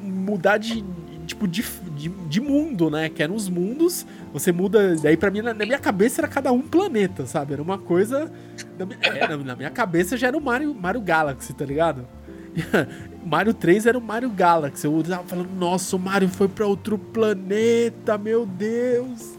mudar 0.01 0.59
de, 0.59 0.85
tipo, 1.33 1.49
de, 1.49 1.65
de, 1.97 2.09
de 2.09 2.41
mundo, 2.41 2.91
né? 2.91 3.09
Que 3.09 3.23
eram 3.23 3.35
os 3.35 3.49
mundos, 3.49 4.07
você 4.33 4.53
muda. 4.53 4.95
Daí, 4.97 5.17
pra 5.17 5.31
mim, 5.31 5.41
na, 5.41 5.53
na, 5.53 5.65
minha 5.65 5.79
cabeça 5.79 6.21
era 6.21 6.29
cada 6.29 6.53
um 6.53 6.63
planeta, 6.63 7.27
sabe? 7.27 7.55
Era 7.55 7.63
uma 7.63 7.79
coisa. 7.79 8.31
Na, 8.79 8.87
é, 9.01 9.37
na 9.37 9.57
minha 9.57 9.71
cabeça 9.71 10.17
já 10.17 10.29
era 10.29 10.37
o 10.37 10.41
Mario, 10.41 10.75
Mario 10.75 11.01
Galaxy, 11.01 11.53
tá 11.53 11.65
ligado? 11.65 12.07
Mario 13.25 13.55
3 13.55 13.87
era 13.87 13.99
o 13.99 14.01
Mario 14.01 14.31
Galaxy. 14.31 14.87
Eu 14.87 15.03
tava 15.03 15.25
falando, 15.25 15.51
nossa, 15.59 15.97
o 15.97 15.99
Mario 15.99 16.29
foi 16.29 16.49
pra 16.49 16.67
outro 16.67 16.99
planeta, 16.99 18.19
meu 18.19 18.47
Deus. 18.47 19.39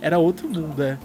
Era 0.00 0.18
outro 0.18 0.48
mundo, 0.48 0.82
é. 0.82 0.98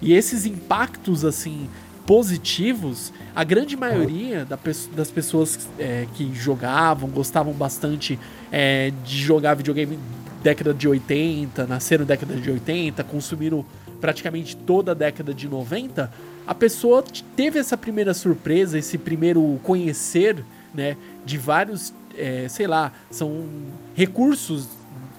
E 0.00 0.12
esses 0.12 0.44
impactos, 0.44 1.24
assim, 1.24 1.68
positivos, 2.06 3.12
a 3.34 3.42
grande 3.44 3.76
maioria 3.76 4.44
da, 4.44 4.58
das 4.94 5.10
pessoas 5.10 5.68
é, 5.78 6.06
que 6.14 6.34
jogavam, 6.34 7.08
gostavam 7.08 7.52
bastante 7.52 8.18
é, 8.52 8.92
de 9.04 9.18
jogar 9.18 9.54
videogame 9.54 9.98
década 10.42 10.74
de 10.74 10.86
80, 10.86 11.66
nasceram 11.66 12.04
década 12.04 12.34
de 12.36 12.50
80, 12.50 13.02
consumiram 13.04 13.64
praticamente 14.00 14.54
toda 14.54 14.92
a 14.92 14.94
década 14.94 15.32
de 15.32 15.48
90, 15.48 16.12
a 16.46 16.54
pessoa 16.54 17.02
teve 17.34 17.58
essa 17.58 17.76
primeira 17.76 18.12
surpresa, 18.12 18.78
esse 18.78 18.98
primeiro 18.98 19.58
conhecer, 19.62 20.44
né, 20.74 20.98
de 21.24 21.38
vários, 21.38 21.94
é, 22.14 22.46
sei 22.48 22.66
lá, 22.66 22.92
são 23.10 23.46
recursos 23.94 24.68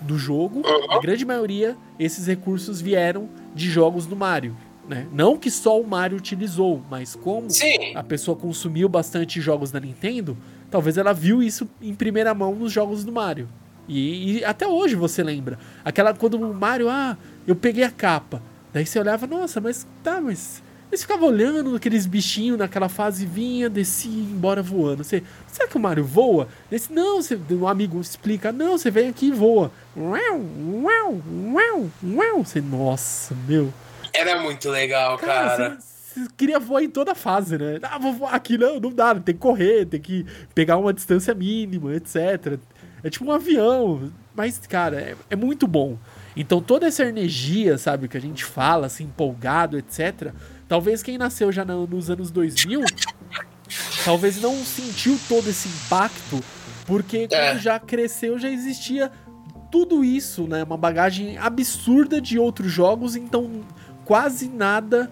do 0.02 0.20
jogo. 0.20 0.62
A 0.90 1.00
grande 1.00 1.26
maioria, 1.26 1.76
esses 2.00 2.28
recursos 2.28 2.80
vieram 2.80 3.28
de 3.56 3.68
jogos 3.70 4.06
do 4.06 4.16
Mario. 4.16 4.56
Né? 4.88 5.08
Não 5.12 5.38
que 5.38 5.50
só 5.50 5.80
o 5.80 5.88
Mario 5.88 6.18
utilizou, 6.18 6.82
mas 6.90 7.16
como 7.16 7.50
Sim. 7.50 7.96
a 7.96 8.04
pessoa 8.04 8.38
consumiu 8.38 8.88
bastante 8.88 9.42
jogos 9.42 9.72
da 9.72 9.80
Nintendo, 9.80 10.38
talvez 10.70 10.98
ela 10.98 11.12
viu 11.12 11.42
isso 11.42 11.68
em 11.82 11.96
primeira 11.96 12.34
mão 12.34 12.54
nos 12.54 12.72
jogos 12.72 13.04
do 13.04 13.12
Mario. 13.12 13.50
E, 13.88 14.40
e, 14.40 14.46
até 14.46 14.68
hoje 14.68 14.96
você 14.96 15.24
lembra. 15.24 15.60
Aquela 15.84 16.14
quando 16.14 16.36
o 16.36 16.54
Mario, 16.54 16.90
ah, 16.90 17.18
eu 17.48 17.56
peguei 17.56 17.84
a 17.84 17.92
capa. 17.92 18.42
Daí 18.74 18.86
você 18.86 19.00
olhava, 19.00 19.26
nossa, 19.26 19.62
mas 19.62 19.88
tá, 20.04 20.20
mas. 20.20 20.64
Você 20.90 21.02
ficava 21.02 21.26
olhando 21.26 21.76
aqueles 21.76 22.06
bichinhos 22.06 22.58
naquela 22.58 22.88
fase, 22.88 23.26
vinha, 23.26 23.70
descia 23.70 24.12
e 24.12 24.24
embora 24.24 24.62
voando. 24.62 25.04
Você, 25.04 25.24
será 25.48 25.68
que 25.68 25.76
o 25.76 25.80
Mario 25.80 26.06
voa? 26.06 26.48
Esse, 26.72 26.94
não, 26.94 27.22
você, 27.22 27.40
um 27.52 27.68
amigo 27.68 28.00
explica, 28.00 28.52
não, 28.52 28.78
você 28.78 28.92
vem 28.92 29.10
aqui 29.10 29.28
e 29.28 29.32
voa. 29.32 29.72
Uau, 29.98 30.42
uau, 30.84 31.22
uau, 31.54 31.92
uau. 32.04 32.44
Você, 32.44 32.62
nossa, 32.62 33.36
meu. 33.48 33.74
Era 34.18 34.42
muito 34.42 34.70
legal, 34.70 35.18
cara. 35.18 35.50
cara. 35.50 35.78
Você, 35.80 36.22
você 36.22 36.28
queria 36.38 36.60
voar 36.60 36.84
em 36.84 36.90
toda 36.90 37.14
fase, 37.14 37.58
né? 37.58 37.80
Ah, 37.84 37.98
vou 37.98 38.14
voar 38.14 38.34
aqui, 38.34 38.58
não, 38.58 38.80
não 38.80 38.92
dá, 38.92 39.14
tem 39.16 39.36
que 39.36 39.42
correr, 39.42 39.86
tem 39.86 40.00
que 40.00 40.26
pegar 40.54 40.78
uma 40.78 40.94
distância 40.94 41.34
mínima, 41.34 41.94
etc. 41.94 42.58
É 43.04 43.10
tipo 43.10 43.26
um 43.26 43.32
avião. 43.32 44.12
Mas, 44.34 44.60
cara, 44.68 45.00
é, 45.00 45.16
é 45.30 45.36
muito 45.36 45.68
bom. 45.68 45.98
Então 46.36 46.62
toda 46.62 46.88
essa 46.88 47.04
energia, 47.04 47.78
sabe, 47.78 48.08
que 48.08 48.18
a 48.18 48.22
gente 48.22 48.44
fala, 48.44 48.88
assim, 48.88 49.06
empolgado, 49.06 49.78
etc. 49.78 50.34
Talvez 50.68 51.04
quem 51.04 51.18
nasceu 51.18 51.52
já 51.52 51.64
nos 51.64 52.10
anos 52.10 52.32
2000, 52.32 52.82
talvez 54.04 54.42
não 54.42 54.56
sentiu 54.64 55.20
todo 55.30 55.50
esse 55.50 55.68
impacto, 55.68 56.40
porque 56.86 57.28
é. 57.30 57.52
quando 57.52 57.62
já 57.62 57.80
cresceu 57.80 58.40
já 58.40 58.50
existia 58.50 59.12
tudo 59.72 60.04
isso, 60.04 60.48
né? 60.48 60.64
Uma 60.64 60.78
bagagem 60.78 61.38
absurda 61.38 62.22
de 62.22 62.40
outros 62.40 62.72
jogos, 62.72 63.16
então 63.16 63.64
quase 64.06 64.48
nada. 64.48 65.12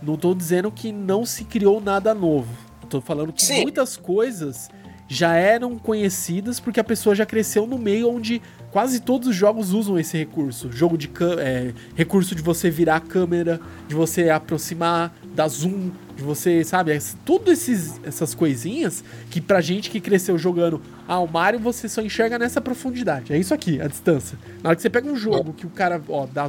Não 0.00 0.16
tô 0.16 0.34
dizendo 0.34 0.70
que 0.70 0.92
não 0.92 1.26
se 1.26 1.44
criou 1.44 1.80
nada 1.80 2.14
novo. 2.14 2.48
Tô 2.88 3.00
falando 3.00 3.32
que 3.32 3.44
Sim. 3.44 3.62
muitas 3.62 3.96
coisas 3.96 4.70
já 5.08 5.34
eram 5.34 5.78
conhecidas 5.78 6.60
porque 6.60 6.78
a 6.78 6.84
pessoa 6.84 7.14
já 7.14 7.24
cresceu 7.24 7.66
no 7.66 7.78
meio 7.78 8.10
onde 8.10 8.42
quase 8.70 9.00
todos 9.00 9.28
os 9.28 9.34
jogos 9.34 9.72
usam 9.72 9.98
esse 9.98 10.16
recurso. 10.16 10.70
Jogo 10.70 10.98
de 10.98 11.10
é, 11.38 11.72
recurso 11.94 12.34
de 12.34 12.42
você 12.42 12.70
virar 12.70 12.96
a 12.96 13.00
câmera, 13.00 13.58
de 13.88 13.94
você 13.94 14.28
aproximar, 14.28 15.14
dar 15.34 15.48
zoom, 15.48 15.90
de 16.14 16.22
você, 16.22 16.62
sabe, 16.62 16.96
tudo 17.24 17.50
esses 17.50 17.98
essas 18.04 18.34
coisinhas 18.34 19.02
que 19.30 19.40
pra 19.40 19.62
gente 19.62 19.90
que 19.90 20.00
cresceu 20.00 20.36
jogando, 20.36 20.80
ah, 21.06 21.18
o 21.20 21.26
Mario 21.26 21.58
você 21.58 21.88
só 21.88 22.02
enxerga 22.02 22.38
nessa 22.38 22.60
profundidade. 22.60 23.32
É 23.32 23.38
isso 23.38 23.54
aqui, 23.54 23.80
a 23.80 23.86
distância. 23.86 24.38
Na 24.62 24.70
hora 24.70 24.76
que 24.76 24.82
você 24.82 24.90
pega 24.90 25.10
um 25.10 25.16
jogo 25.16 25.54
que 25.54 25.66
o 25.66 25.70
cara, 25.70 26.00
ó, 26.08 26.26
dá 26.26 26.48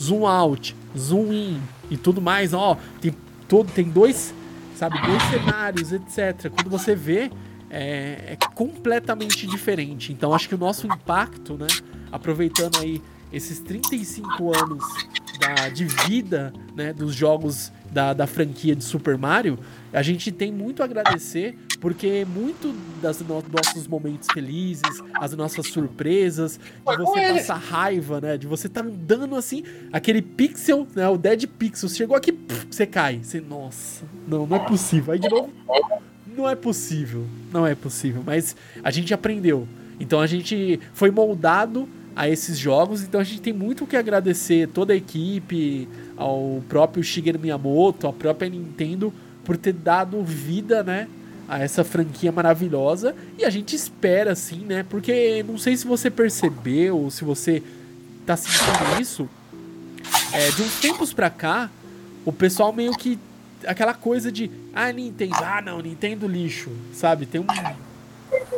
zoom 0.00 0.26
out, 0.26 0.74
zoom 0.96 1.32
in 1.32 1.60
e 1.90 1.96
tudo 1.96 2.20
mais, 2.20 2.52
ó, 2.52 2.76
tem 3.00 3.14
todo 3.48 3.70
tem 3.70 3.84
dois, 3.84 4.34
sabe, 4.74 5.00
dois 5.02 5.22
cenários, 5.24 5.92
etc. 5.92 6.50
Quando 6.50 6.70
você 6.70 6.94
vê 6.94 7.30
é, 7.70 8.32
é, 8.32 8.36
completamente 8.54 9.46
diferente. 9.46 10.12
Então 10.12 10.32
acho 10.32 10.48
que 10.48 10.54
o 10.54 10.58
nosso 10.58 10.86
impacto, 10.86 11.54
né, 11.54 11.66
aproveitando 12.12 12.78
aí 12.78 13.02
esses 13.32 13.58
35 13.58 14.56
anos 14.56 14.84
da, 15.40 15.68
de 15.68 15.84
vida 15.84 16.52
né, 16.76 16.92
dos 16.92 17.14
jogos 17.14 17.72
da, 17.94 18.12
da 18.12 18.26
franquia 18.26 18.74
de 18.74 18.82
Super 18.82 19.16
Mario, 19.16 19.58
a 19.92 20.02
gente 20.02 20.32
tem 20.32 20.52
muito 20.52 20.82
a 20.82 20.84
agradecer 20.84 21.56
porque 21.80 22.24
muito 22.24 22.74
das 23.00 23.20
no, 23.20 23.42
nossos 23.52 23.86
momentos 23.86 24.28
felizes, 24.32 24.82
as 25.14 25.32
nossas 25.34 25.68
surpresas, 25.68 26.58
de 26.58 26.96
você 26.96 27.32
passar 27.34 27.54
raiva, 27.54 28.20
né? 28.20 28.36
De 28.36 28.46
você 28.46 28.68
tá 28.68 28.80
andando 28.80 29.36
assim, 29.36 29.62
aquele 29.92 30.20
pixel, 30.20 30.86
né? 30.94 31.08
O 31.08 31.16
Dead 31.16 31.46
Pixel, 31.46 31.88
chegou 31.88 32.16
aqui, 32.16 32.32
pff, 32.32 32.66
você 32.70 32.86
cai. 32.86 33.20
Você, 33.22 33.40
nossa, 33.40 34.04
não, 34.26 34.46
não 34.46 34.56
é 34.56 34.60
possível. 34.60 35.12
Aí 35.12 35.20
de 35.20 35.28
novo, 35.28 35.52
não 36.36 36.48
é 36.48 36.56
possível. 36.56 37.24
Não 37.52 37.66
é 37.66 37.74
possível. 37.74 38.22
Mas 38.26 38.56
a 38.82 38.90
gente 38.90 39.14
aprendeu. 39.14 39.68
Então 40.00 40.20
a 40.20 40.26
gente 40.26 40.80
foi 40.92 41.10
moldado 41.10 41.88
a 42.16 42.28
esses 42.28 42.58
jogos. 42.58 43.02
Então 43.02 43.20
a 43.20 43.24
gente 43.24 43.40
tem 43.40 43.52
muito 43.52 43.84
o 43.84 43.86
que 43.86 43.96
agradecer 43.96 44.68
toda 44.68 44.92
a 44.92 44.96
equipe, 44.96 45.88
ao 46.16 46.62
próprio 46.68 47.02
Shigeru 47.02 47.38
Miyamoto, 47.38 48.06
à 48.06 48.12
própria 48.12 48.48
Nintendo 48.48 49.12
por 49.44 49.56
ter 49.56 49.72
dado 49.72 50.22
vida, 50.22 50.82
né, 50.82 51.08
a 51.48 51.60
essa 51.60 51.84
franquia 51.84 52.32
maravilhosa. 52.32 53.14
E 53.38 53.44
a 53.44 53.50
gente 53.50 53.76
espera 53.76 54.32
assim, 54.32 54.60
né? 54.60 54.84
Porque 54.88 55.42
não 55.42 55.58
sei 55.58 55.76
se 55.76 55.86
você 55.86 56.10
percebeu 56.10 56.98
ou 56.98 57.10
se 57.10 57.24
você 57.24 57.62
tá 58.24 58.36
sentindo 58.36 59.00
isso. 59.00 59.28
É, 60.32 60.50
de 60.50 60.62
uns 60.62 60.80
tempos 60.80 61.12
pra 61.12 61.30
cá, 61.30 61.70
o 62.24 62.32
pessoal 62.32 62.72
meio 62.72 62.92
que 62.92 63.18
aquela 63.66 63.94
coisa 63.94 64.32
de, 64.32 64.50
ah, 64.74 64.90
Nintendo, 64.92 65.34
ah, 65.36 65.62
não, 65.62 65.80
Nintendo 65.80 66.26
lixo, 66.26 66.70
sabe? 66.92 67.26
Tem 67.26 67.40
um. 67.40 67.46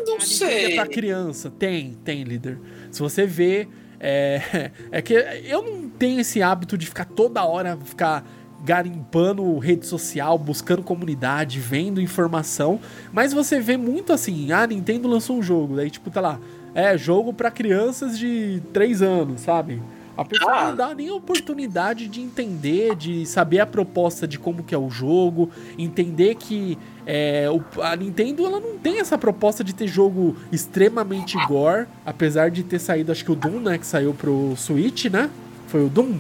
Não 0.07 0.21
sei. 0.21 0.73
É 0.73 0.75
pra 0.77 0.87
criança. 0.87 1.51
Tem, 1.51 1.97
tem, 2.05 2.23
líder. 2.23 2.59
Se 2.91 3.01
você 3.01 3.27
vê. 3.27 3.69
É, 3.99 4.71
é 4.93 5.03
que 5.03 5.15
eu 5.15 5.63
não 5.63 5.86
tenho 5.99 6.21
esse 6.21 6.43
hábito 6.43 6.77
de 6.77 6.87
ficar 6.87 7.05
toda 7.05 7.45
hora, 7.45 7.79
ficar 7.85 8.25
garimpando 8.65 9.59
rede 9.59 9.87
social, 9.87 10.39
buscando 10.39 10.83
comunidade, 10.83 11.61
vendo 11.61 12.01
informação. 12.01 12.81
Mas 13.13 13.33
você 13.33 13.61
vê 13.61 13.77
muito 13.77 14.13
assim, 14.13 14.51
ah, 14.53 14.67
Nintendo 14.67 15.09
lançou 15.09 15.39
um 15.39 15.43
jogo, 15.43 15.77
daí 15.77 15.91
tipo, 15.91 16.11
tá 16.11 16.21
lá, 16.21 16.41
é, 16.75 16.97
jogo 16.97 17.33
para 17.33 17.51
crianças 17.51 18.19
de 18.19 18.63
3 18.73 19.03
anos, 19.03 19.41
sabe? 19.43 19.83
A 20.17 20.25
pessoa 20.25 20.53
ah. 20.53 20.69
não 20.69 20.77
dá 20.77 20.95
nem 20.95 21.11
a 21.11 21.15
oportunidade 21.15 22.09
de 22.09 22.23
entender, 22.23 22.97
de 22.97 23.27
saber 23.27 23.61
a 23.61 23.67
proposta 23.67 24.27
de 24.27 24.39
como 24.39 24.63
que 24.63 24.75
é 24.75 24.79
o 24.79 24.89
jogo, 24.89 25.51
entender 25.79 26.37
que 26.37 26.79
é, 27.05 27.49
o, 27.51 27.63
a 27.83 27.95
Nintendo 27.95 28.45
ela 28.47 28.59
não 28.59 28.79
tem 28.79 28.99
essa 28.99 29.19
proposta 29.19 29.63
de 29.63 29.75
ter 29.75 29.87
jogo 29.87 30.35
extremamente 30.51 31.37
gore, 31.47 31.87
apesar 32.05 32.51
de 32.51 32.63
ter 32.63 32.79
saído, 32.79 33.13
acho 33.13 33.25
que 33.25 33.31
o 33.31 33.37
Doom, 33.37 33.61
né, 33.61 33.79
que 33.79 33.87
saiu 33.87 34.15
pro 34.15 34.55
Switch, 34.57 35.05
né? 35.07 35.29
Foi 35.67 35.85
o 35.85 35.89
Doom? 35.89 36.19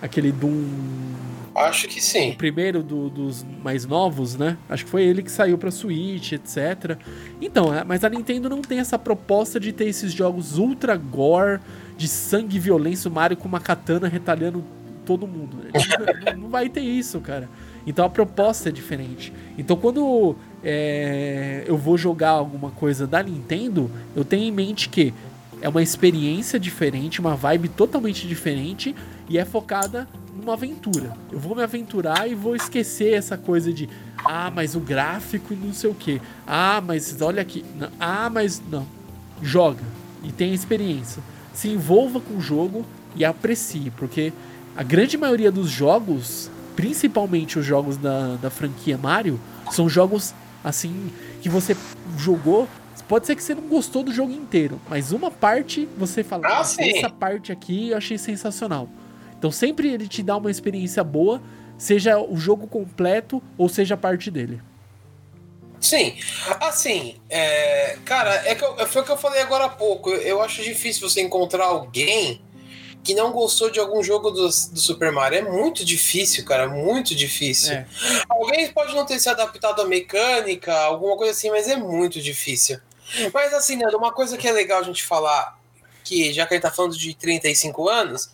Aquele 0.00 0.32
Doom. 0.32 0.64
Acho 1.54 1.88
que 1.88 2.00
sim. 2.00 2.30
O 2.30 2.36
primeiro 2.36 2.82
do, 2.82 3.10
dos 3.10 3.44
mais 3.62 3.84
novos, 3.84 4.36
né? 4.36 4.56
Acho 4.68 4.84
que 4.84 4.90
foi 4.90 5.02
ele 5.02 5.22
que 5.22 5.30
saiu 5.30 5.58
pra 5.58 5.70
Switch, 5.70 6.32
etc. 6.32 6.96
Então, 7.40 7.74
é, 7.74 7.84
mas 7.84 8.02
a 8.04 8.08
Nintendo 8.08 8.48
não 8.48 8.62
tem 8.62 8.78
essa 8.78 8.98
proposta 8.98 9.58
de 9.58 9.72
ter 9.72 9.86
esses 9.86 10.12
jogos 10.12 10.56
ultra 10.56 10.96
gore 10.96 11.60
de 11.98 12.08
sangue 12.08 12.56
e 12.56 12.60
violência, 12.60 13.10
o 13.10 13.12
Mario 13.12 13.36
com 13.36 13.46
uma 13.46 13.60
katana 13.60 14.08
retalhando 14.08 14.64
todo 15.04 15.26
mundo. 15.26 15.58
não, 16.32 16.42
não, 16.42 16.48
vai 16.48 16.68
ter 16.68 16.80
isso, 16.80 17.20
cara. 17.20 17.48
Então 17.86 18.04
a 18.04 18.08
proposta 18.10 18.68
é 18.68 18.72
diferente. 18.72 19.32
Então 19.58 19.76
quando 19.76 20.36
é, 20.62 21.64
eu 21.66 21.76
vou 21.76 21.98
jogar 21.98 22.30
alguma 22.30 22.70
coisa 22.70 23.06
da 23.06 23.22
Nintendo, 23.22 23.90
eu 24.14 24.24
tenho 24.24 24.44
em 24.44 24.52
mente 24.52 24.88
que 24.88 25.12
é 25.60 25.68
uma 25.68 25.82
experiência 25.82 26.58
diferente, 26.58 27.20
uma 27.20 27.36
vibe 27.36 27.68
totalmente 27.68 28.26
diferente 28.26 28.94
e 29.28 29.38
é 29.38 29.44
focada 29.44 30.08
numa 30.34 30.54
aventura. 30.54 31.12
Eu 31.30 31.38
vou 31.38 31.54
me 31.54 31.62
aventurar 31.62 32.28
e 32.28 32.34
vou 32.34 32.56
esquecer 32.56 33.14
essa 33.14 33.36
coisa 33.36 33.72
de 33.72 33.88
ah, 34.24 34.50
mas 34.54 34.74
o 34.74 34.80
gráfico 34.80 35.52
e 35.52 35.56
não 35.56 35.72
sei 35.72 35.90
o 35.90 35.94
que. 35.94 36.20
Ah, 36.46 36.82
mas 36.84 37.20
olha 37.20 37.42
aqui. 37.42 37.64
Ah, 37.98 38.30
mas 38.30 38.60
não. 38.70 38.86
Joga 39.42 39.82
e 40.22 40.30
tem 40.30 40.52
experiência 40.52 41.22
se 41.52 41.68
envolva 41.68 42.20
com 42.20 42.36
o 42.36 42.40
jogo 42.40 42.86
e 43.14 43.24
aprecie, 43.24 43.92
porque 43.96 44.32
a 44.76 44.82
grande 44.82 45.18
maioria 45.18 45.50
dos 45.50 45.68
jogos, 45.68 46.50
principalmente 46.76 47.58
os 47.58 47.66
jogos 47.66 47.96
da, 47.96 48.36
da 48.36 48.50
franquia 48.50 48.96
Mario, 48.96 49.38
são 49.70 49.88
jogos 49.88 50.34
assim 50.62 51.10
que 51.42 51.48
você 51.48 51.76
jogou. 52.16 52.68
Pode 53.08 53.26
ser 53.26 53.36
que 53.36 53.42
você 53.42 53.54
não 53.54 53.62
gostou 53.64 54.02
do 54.02 54.12
jogo 54.12 54.32
inteiro, 54.32 54.80
mas 54.88 55.12
uma 55.12 55.30
parte 55.30 55.88
você 55.96 56.22
fala, 56.22 56.46
ah, 56.46 56.62
essa 56.78 57.10
parte 57.10 57.52
aqui 57.52 57.90
eu 57.90 57.96
achei 57.96 58.18
sensacional. 58.18 58.88
Então 59.38 59.50
sempre 59.50 59.92
ele 59.92 60.06
te 60.06 60.22
dá 60.22 60.36
uma 60.36 60.50
experiência 60.50 61.02
boa, 61.02 61.40
seja 61.78 62.18
o 62.18 62.36
jogo 62.36 62.66
completo 62.66 63.42
ou 63.56 63.68
seja 63.68 63.94
a 63.94 63.96
parte 63.96 64.30
dele. 64.30 64.60
Sim, 65.80 66.14
assim, 66.60 67.16
é, 67.30 67.96
cara, 68.04 68.34
é 68.46 68.54
que 68.54 68.62
eu, 68.62 68.86
foi 68.86 69.00
o 69.00 69.04
que 69.04 69.10
eu 69.10 69.16
falei 69.16 69.40
agora 69.40 69.64
há 69.64 69.68
pouco. 69.68 70.10
Eu, 70.10 70.20
eu, 70.20 70.42
acho 70.42 70.62
difícil 70.62 71.08
você 71.08 71.22
encontrar 71.22 71.64
alguém 71.64 72.42
que 73.02 73.14
não 73.14 73.32
gostou 73.32 73.70
de 73.70 73.80
algum 73.80 74.02
jogo 74.02 74.30
do, 74.30 74.42
do 74.42 74.50
Super 74.78 75.10
Mario. 75.10 75.38
É 75.38 75.42
muito 75.42 75.82
difícil, 75.82 76.44
cara, 76.44 76.68
muito 76.68 77.14
difícil. 77.14 77.72
É. 77.72 77.86
Alguém 78.28 78.70
pode 78.72 78.94
não 78.94 79.06
ter 79.06 79.18
se 79.18 79.30
adaptado 79.30 79.80
à 79.80 79.86
mecânica, 79.86 80.74
alguma 80.80 81.16
coisa 81.16 81.32
assim, 81.32 81.48
mas 81.48 81.66
é 81.66 81.76
muito 81.76 82.20
difícil. 82.20 82.78
Mas 83.32 83.52
assim, 83.54 83.76
Nando, 83.76 83.96
uma 83.96 84.12
coisa 84.12 84.36
que 84.36 84.46
é 84.46 84.52
legal 84.52 84.80
a 84.80 84.84
gente 84.84 85.04
falar, 85.04 85.58
que 86.04 86.32
já 86.32 86.46
que 86.46 86.54
gente 86.54 86.62
tá 86.62 86.70
falando 86.70 86.96
de 86.96 87.14
35 87.14 87.88
anos, 87.88 88.30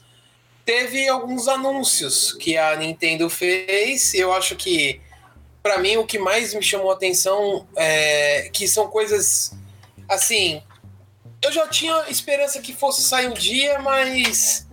teve 0.65 1.09
alguns 1.09 1.49
anúncios 1.49 2.33
que 2.33 2.57
a 2.57 2.77
Nintendo 2.77 3.29
fez. 3.31 4.15
Eu 4.15 4.33
acho 4.33 4.57
que 4.57 5.01
para 5.67 5.79
mim, 5.79 5.97
o 5.97 6.07
que 6.07 6.17
mais 6.17 6.55
me 6.55 6.63
chamou 6.63 6.93
a 6.93 6.95
atenção 6.95 7.67
é 7.75 8.49
que 8.53 8.69
são 8.69 8.87
coisas 8.87 9.53
assim. 10.09 10.63
Eu 11.43 11.51
já 11.51 11.67
tinha 11.67 12.09
esperança 12.09 12.63
que 12.63 12.73
fosse 12.73 13.03
sair 13.03 13.27
um 13.27 13.35
dia, 13.35 13.81
mas. 13.81 14.65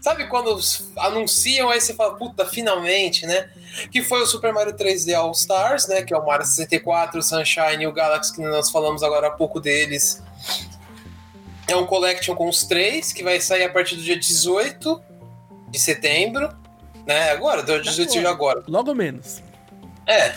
Sabe 0.00 0.28
quando 0.28 0.56
anunciam, 0.96 1.68
aí 1.68 1.80
você 1.80 1.94
fala, 1.94 2.16
puta, 2.16 2.46
finalmente, 2.46 3.26
né? 3.26 3.50
Que 3.90 4.02
foi 4.02 4.22
o 4.22 4.26
Super 4.26 4.52
Mario 4.52 4.74
3D 4.74 5.14
All 5.14 5.30
Stars, 5.32 5.86
né? 5.86 6.02
Que 6.02 6.14
é 6.14 6.18
o 6.18 6.24
Mario 6.24 6.46
64, 6.46 7.18
o 7.18 7.22
Sunshine 7.22 7.84
e 7.84 7.86
o 7.86 7.92
Galaxy, 7.92 8.34
que 8.34 8.40
nós 8.42 8.70
falamos 8.70 9.02
agora 9.02 9.28
há 9.28 9.30
pouco 9.30 9.60
deles. 9.60 10.22
É 11.66 11.76
um 11.76 11.86
collection 11.86 12.34
com 12.34 12.48
os 12.48 12.64
três, 12.64 13.12
que 13.12 13.22
vai 13.22 13.40
sair 13.40 13.64
a 13.64 13.70
partir 13.70 13.96
do 13.96 14.02
dia 14.02 14.18
18 14.18 15.00
de 15.68 15.78
setembro. 15.78 16.54
Né? 17.06 17.30
Agora, 17.30 17.62
do 17.62 17.80
18 17.80 18.12
de 18.12 18.26
agora. 18.26 18.62
Logo 18.66 18.94
menos. 18.94 19.42
É. 20.06 20.34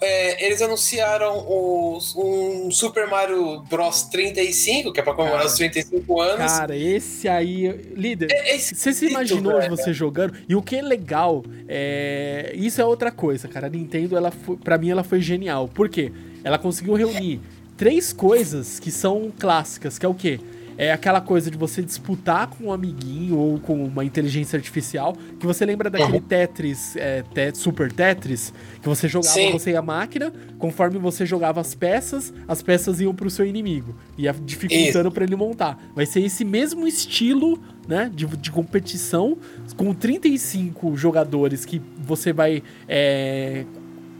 é 0.00 0.44
eles 0.44 0.60
anunciaram 0.60 1.44
os, 1.48 2.14
um 2.16 2.70
Super 2.70 3.06
Mario 3.06 3.60
Bros 3.62 4.02
35, 4.04 4.92
que 4.92 5.00
é 5.00 5.02
pra 5.02 5.14
comemorar 5.14 5.42
cara, 5.42 5.52
os 5.52 5.58
35 5.58 6.20
anos. 6.20 6.52
Cara, 6.52 6.76
esse 6.76 7.28
aí. 7.28 7.68
Líder, 7.94 8.28
é, 8.30 8.58
você 8.58 8.92
se 8.92 9.06
imaginou 9.06 9.58
velho. 9.58 9.70
você 9.70 9.92
jogando? 9.92 10.34
E 10.48 10.54
o 10.54 10.62
que 10.62 10.76
é 10.76 10.82
legal, 10.82 11.44
é... 11.68 12.52
isso 12.54 12.80
é 12.80 12.84
outra 12.84 13.10
coisa, 13.10 13.48
cara. 13.48 13.66
A 13.66 13.70
Nintendo, 13.70 14.16
ela 14.16 14.30
foi, 14.30 14.56
pra 14.56 14.76
mim, 14.78 14.90
ela 14.90 15.04
foi 15.04 15.20
genial. 15.20 15.68
Por 15.68 15.88
quê? 15.88 16.12
Ela 16.42 16.58
conseguiu 16.58 16.94
reunir 16.94 17.40
três 17.76 18.12
coisas 18.12 18.78
que 18.78 18.90
são 18.90 19.32
clássicas, 19.38 19.98
que 19.98 20.06
é 20.06 20.08
o 20.08 20.14
quê? 20.14 20.40
É 20.76 20.92
aquela 20.92 21.20
coisa 21.20 21.50
de 21.50 21.56
você 21.56 21.82
disputar 21.82 22.48
com 22.48 22.64
um 22.64 22.72
amiguinho 22.72 23.36
ou 23.36 23.58
com 23.58 23.84
uma 23.84 24.04
inteligência 24.04 24.56
artificial, 24.56 25.16
que 25.38 25.46
você 25.46 25.64
lembra 25.64 25.88
daquele 25.88 26.18
uhum. 26.18 26.22
Tetris, 26.22 26.96
é, 26.96 27.22
te, 27.22 27.56
Super 27.56 27.92
Tetris, 27.92 28.52
que 28.80 28.88
você 28.88 29.08
jogava 29.08 29.34
Sim. 29.34 29.52
você 29.52 29.72
e 29.72 29.76
a 29.76 29.82
máquina, 29.82 30.32
conforme 30.58 30.98
você 30.98 31.24
jogava 31.24 31.60
as 31.60 31.74
peças, 31.74 32.32
as 32.48 32.62
peças 32.62 33.00
iam 33.00 33.14
pro 33.14 33.30
seu 33.30 33.46
inimigo, 33.46 33.94
ia 34.18 34.32
dificultando 34.32 35.10
para 35.10 35.24
ele 35.24 35.36
montar. 35.36 35.78
Vai 35.94 36.06
ser 36.06 36.20
esse 36.20 36.44
mesmo 36.44 36.86
estilo, 36.86 37.58
né, 37.86 38.10
de, 38.12 38.26
de 38.26 38.50
competição, 38.50 39.36
com 39.76 39.92
35 39.92 40.96
jogadores 40.96 41.64
que 41.64 41.80
você 41.98 42.32
vai 42.32 42.62
é, 42.88 43.64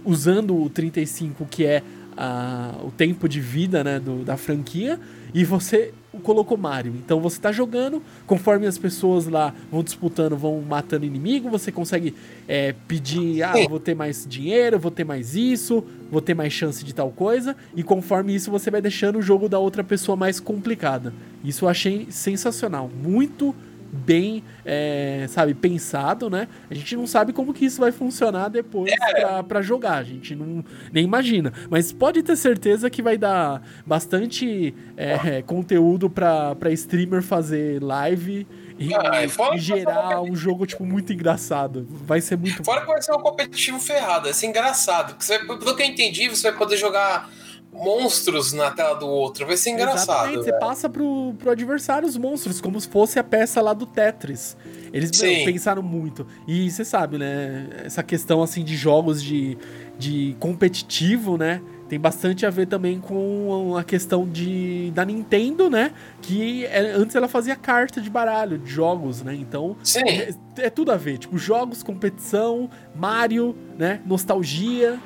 usando 0.05 0.57
o 0.57 0.69
35, 0.69 1.47
que 1.47 1.65
é 1.65 1.83
a, 2.17 2.75
o 2.85 2.91
tempo 2.91 3.29
de 3.29 3.41
vida, 3.41 3.83
né, 3.83 3.99
do, 3.99 4.25
da 4.25 4.37
franquia, 4.37 5.01
e 5.33 5.45
você 5.45 5.93
colocou 6.23 6.57
Mario. 6.57 6.95
Então 6.97 7.21
você 7.21 7.41
tá 7.41 7.53
jogando, 7.53 8.03
conforme 8.27 8.67
as 8.67 8.79
pessoas 8.79 9.27
lá 9.27 9.55
vão 9.71 9.83
disputando, 9.83 10.37
vão 10.37 10.61
matando 10.61 11.05
inimigo, 11.05 11.51
você 11.51 11.71
consegue 11.73 12.15
é, 12.49 12.75
pedir, 12.87 13.43
ah, 13.43 13.55
vou 13.69 13.81
ter 13.81 13.95
mais 13.95 14.27
dinheiro, 14.29 14.79
vou 14.79 14.91
ter 14.91 15.05
mais 15.05 15.35
isso, 15.35 15.85
vou 16.11 16.21
ter 16.21 16.35
mais 16.35 16.53
chance 16.53 16.85
de 16.85 16.95
tal 16.95 17.11
coisa, 17.11 17.57
e 17.75 17.83
conforme 17.83 18.35
isso 18.35 18.51
você 18.51 18.71
vai 18.71 18.81
deixando 18.81 19.19
o 19.19 19.23
jogo 19.23 19.49
da 19.49 19.59
outra 19.59 19.83
pessoa 19.83 20.17
mais 20.17 20.41
complicada. 20.41 21.13
Isso 21.43 21.65
eu 21.65 21.69
achei 21.69 22.07
sensacional, 22.11 22.91
muito 23.03 23.55
bem, 23.95 24.43
é, 24.65 25.27
sabe, 25.29 25.55
pensado, 25.55 26.29
né? 26.29 26.49
A 26.71 26.75
gente 26.75 26.97
não 26.97 27.07
sabe 27.07 27.33
como 27.33 27.55
que 27.55 27.65
isso 27.65 27.81
vai 27.81 27.93
funcionar 27.93 28.49
depois 28.49 28.93
é. 28.93 29.43
para 29.43 29.63
jogar, 29.63 29.99
a 29.99 30.03
gente 30.03 30.35
não 30.35 30.65
nem 30.93 31.05
imagina. 31.05 31.53
Mas 31.71 31.93
pode 31.93 32.23
ter 32.23 32.37
certeza 32.37 32.91
que 32.91 33.01
vai 33.01 33.17
dar 33.17 33.63
bastante 33.87 34.75
é, 34.97 35.43
conteúdo 35.43 36.11
para 36.11 36.71
streamer 36.73 37.23
fazer 37.23 37.83
live 37.83 38.47
e, 38.79 38.93
ah, 38.93 39.25
e 39.55 39.59
gerar 39.59 40.21
um 40.21 40.35
jogo, 40.35 40.67
tipo, 40.67 40.85
muito 40.85 41.13
engraçado. 41.13 41.87
Vai 41.89 42.21
ser 42.21 42.37
muito... 42.37 42.65
Fora 42.65 42.81
que 42.81 42.89
vai 42.89 43.01
ser 43.01 43.13
um 43.13 43.21
competitivo 43.21 43.79
ferrado, 43.79 44.25
vai 44.25 44.33
ser 44.33 44.47
engraçado. 44.47 45.15
Você, 45.19 45.39
pelo 45.39 45.77
que 45.77 45.83
eu 45.83 45.87
entendi, 45.87 46.29
você 46.29 46.51
vai 46.51 46.59
poder 46.59 46.77
jogar 46.77 47.31
monstros 47.75 48.53
na 48.53 48.71
tela 48.71 48.95
do 48.95 49.07
outro. 49.07 49.47
Vai 49.47 49.57
ser 49.57 49.71
engraçado. 49.71 50.29
Exatamente, 50.29 50.45
você 50.45 50.53
passa 50.53 50.89
pro, 50.89 51.35
pro 51.39 51.51
adversário 51.51 52.09
os 52.09 52.17
monstros, 52.17 52.61
como 52.61 52.81
se 52.81 52.89
fosse 52.89 53.19
a 53.19 53.25
peça 53.25 53.61
lá 53.61 53.75
do 53.75 53.85
Tetris. 53.85 54.57
Eles 54.93 55.11
meu, 55.21 55.45
pensaram 55.45 55.83
muito. 55.83 56.27
E 56.47 56.71
você 56.71 56.85
sabe, 56.85 57.19
né? 57.19 57.69
Essa 57.85 58.03
questão 58.03 58.43
assim 58.43 58.63
de 58.63 58.77
jogos 58.77 59.21
de, 59.23 59.59
de 59.99 60.37
competitivo, 60.39 61.37
né? 61.37 61.61
Tem 61.89 62.01
bastante 62.01 62.47
a 62.47 62.51
ver 62.51 62.67
também 62.67 62.99
com 62.99 63.77
a 63.77 63.85
questão 63.85 64.27
de 64.27 64.91
da 64.95 65.05
Nintendo, 65.05 65.69
né? 65.69 65.93
Que 66.23 66.65
é, 66.67 66.93
antes 66.93 67.15
ela 67.15 67.29
fazia 67.29 67.55
carta 67.57 68.01
de 68.01 68.09
baralho, 68.09 68.59
de 68.59 68.71
jogos, 68.71 69.23
né? 69.23 69.35
Então 69.35 69.77
é, 69.97 70.35
é, 70.59 70.71
tudo 70.71 70.93
a 70.93 70.97
ver. 70.97 71.19
Tipo, 71.19 71.37
jogos, 71.37 71.83
competição, 71.83 72.71
Mario, 72.95 73.55
né? 73.77 74.01
Nostalgia. 74.07 74.99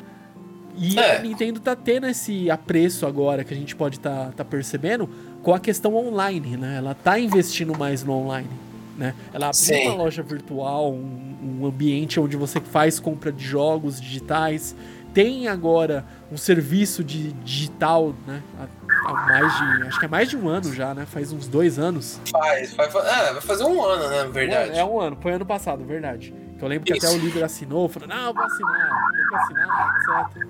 E 0.78 0.98
é. 0.98 1.16
a 1.16 1.22
Nintendo 1.22 1.60
tá 1.60 1.74
tendo 1.74 2.06
esse 2.06 2.50
apreço 2.50 3.06
agora 3.06 3.42
que 3.44 3.52
a 3.52 3.56
gente 3.56 3.74
pode 3.74 3.98
tá, 4.00 4.30
tá 4.36 4.44
percebendo 4.44 5.08
com 5.42 5.52
a 5.54 5.58
questão 5.60 5.94
online, 5.96 6.56
né? 6.56 6.76
Ela 6.78 6.94
tá 6.94 7.18
investindo 7.18 7.76
mais 7.76 8.04
no 8.04 8.12
online. 8.12 8.48
né? 8.96 9.14
Ela 9.32 9.46
abriu 9.46 9.54
Sim. 9.54 9.88
uma 9.88 9.94
loja 9.96 10.22
virtual, 10.22 10.92
um, 10.92 11.58
um 11.60 11.66
ambiente 11.66 12.18
onde 12.20 12.36
você 12.36 12.60
faz 12.60 12.98
compra 13.00 13.30
de 13.32 13.44
jogos 13.44 14.00
digitais. 14.00 14.74
Tem 15.14 15.48
agora 15.48 16.04
um 16.30 16.36
serviço 16.36 17.02
de 17.02 17.32
digital, 17.32 18.14
né? 18.26 18.42
Há, 18.60 19.10
há 19.10 19.12
mais 19.14 19.56
de. 19.56 19.88
Acho 19.88 19.98
que 19.98 20.04
é 20.04 20.08
mais 20.08 20.28
de 20.28 20.36
um 20.36 20.48
ano 20.48 20.72
já, 20.72 20.94
né? 20.94 21.06
Faz 21.06 21.32
uns 21.32 21.48
dois 21.48 21.78
anos. 21.78 22.20
Faz, 22.30 22.74
vai, 22.74 22.90
fa- 22.90 23.00
ah, 23.00 23.32
vai 23.32 23.40
fazer 23.40 23.64
um 23.64 23.82
ano, 23.82 24.08
né? 24.08 24.22
Na 24.24 24.28
verdade. 24.30 24.70
É, 24.72 24.78
é 24.78 24.84
um 24.84 25.00
ano, 25.00 25.16
foi 25.20 25.32
ano 25.32 25.46
passado, 25.46 25.82
verdade. 25.84 26.34
Que 26.58 26.62
eu 26.64 26.68
lembro 26.68 26.84
que 26.84 26.92
Isso. 26.96 27.06
até 27.06 27.16
o 27.16 27.18
líder 27.18 27.42
assinou, 27.42 27.88
falou, 27.88 28.08
não, 28.08 28.34
vou 28.34 28.42
assinar, 28.44 28.90
tem 29.12 29.28
que 29.28 29.34
assinar, 29.36 30.26
etc. 30.26 30.48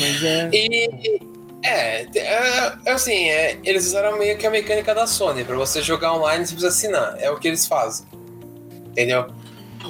Mas 0.00 0.22
é. 0.22 0.50
E. 0.52 1.32
É, 1.64 2.02
é, 2.18 2.72
é 2.86 2.90
assim, 2.90 3.28
é, 3.28 3.56
eles 3.62 3.86
usaram 3.86 4.18
meio 4.18 4.36
que 4.36 4.46
a 4.46 4.50
mecânica 4.50 4.92
da 4.94 5.06
Sony. 5.06 5.44
Pra 5.44 5.56
você 5.56 5.80
jogar 5.80 6.14
online, 6.14 6.44
você 6.44 6.54
precisa 6.54 6.68
assinar. 6.68 7.16
É 7.20 7.30
o 7.30 7.38
que 7.38 7.46
eles 7.46 7.66
fazem. 7.66 8.06
Entendeu? 8.86 9.26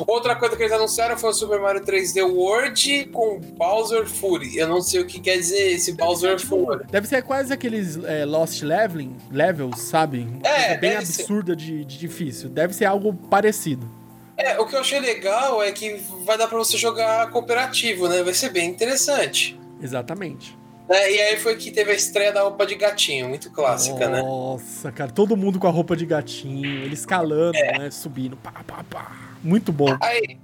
Outra 0.06 0.34
coisa 0.34 0.56
que 0.56 0.62
eles 0.62 0.72
anunciaram 0.72 1.18
foi 1.18 1.30
o 1.30 1.32
Super 1.32 1.60
Mario 1.60 1.82
3D 1.82 2.22
World 2.22 3.06
com 3.06 3.38
Bowser 3.40 4.06
Fury. 4.06 4.56
Eu 4.56 4.68
não 4.68 4.80
sei 4.80 5.00
o 5.00 5.06
que 5.06 5.20
quer 5.20 5.36
dizer 5.36 5.72
esse 5.72 5.92
Bowser 5.92 6.38
Fury. 6.38 6.84
Deve 6.90 7.06
ser 7.06 7.22
quase 7.22 7.52
aqueles 7.52 8.02
é, 8.04 8.24
Lost 8.24 8.62
Leveling, 8.62 9.16
levels, 9.30 9.80
sabe? 9.80 10.20
Uma 10.20 10.48
É, 10.48 10.76
bem 10.76 10.90
deve 10.90 11.02
absurda 11.02 11.54
de, 11.54 11.84
de 11.84 11.98
difícil. 11.98 12.48
Deve 12.48 12.74
ser 12.74 12.86
algo 12.86 13.12
parecido. 13.12 13.88
É, 14.36 14.58
o 14.58 14.66
que 14.66 14.74
eu 14.74 14.80
achei 14.80 14.98
legal 14.98 15.62
é 15.62 15.70
que 15.72 16.00
vai 16.24 16.38
dar 16.38 16.48
pra 16.48 16.58
você 16.58 16.76
jogar 16.76 17.30
cooperativo, 17.30 18.08
né? 18.08 18.22
Vai 18.22 18.34
ser 18.34 18.48
bem 18.48 18.70
interessante. 18.70 19.58
Exatamente. 19.82 20.56
É, 20.88 21.10
e 21.12 21.20
aí 21.20 21.36
foi 21.38 21.56
que 21.56 21.70
teve 21.70 21.90
a 21.92 21.94
estreia 21.94 22.32
da 22.32 22.42
roupa 22.42 22.66
de 22.66 22.74
gatinho, 22.74 23.28
muito 23.28 23.50
clássica, 23.50 24.08
né? 24.08 24.20
Nossa, 24.20 24.92
cara, 24.92 25.10
todo 25.10 25.36
mundo 25.36 25.58
com 25.58 25.66
a 25.66 25.70
roupa 25.70 25.96
de 25.96 26.04
gatinho, 26.04 26.84
ele 26.84 26.94
escalando, 26.94 27.56
É. 27.56 27.78
né? 27.78 27.90
Subindo, 27.90 28.36
pá, 28.36 28.52
pá, 28.66 28.84
pá. 28.88 29.12
Muito 29.42 29.72
bom. 29.72 29.96
Aí. 30.00 30.38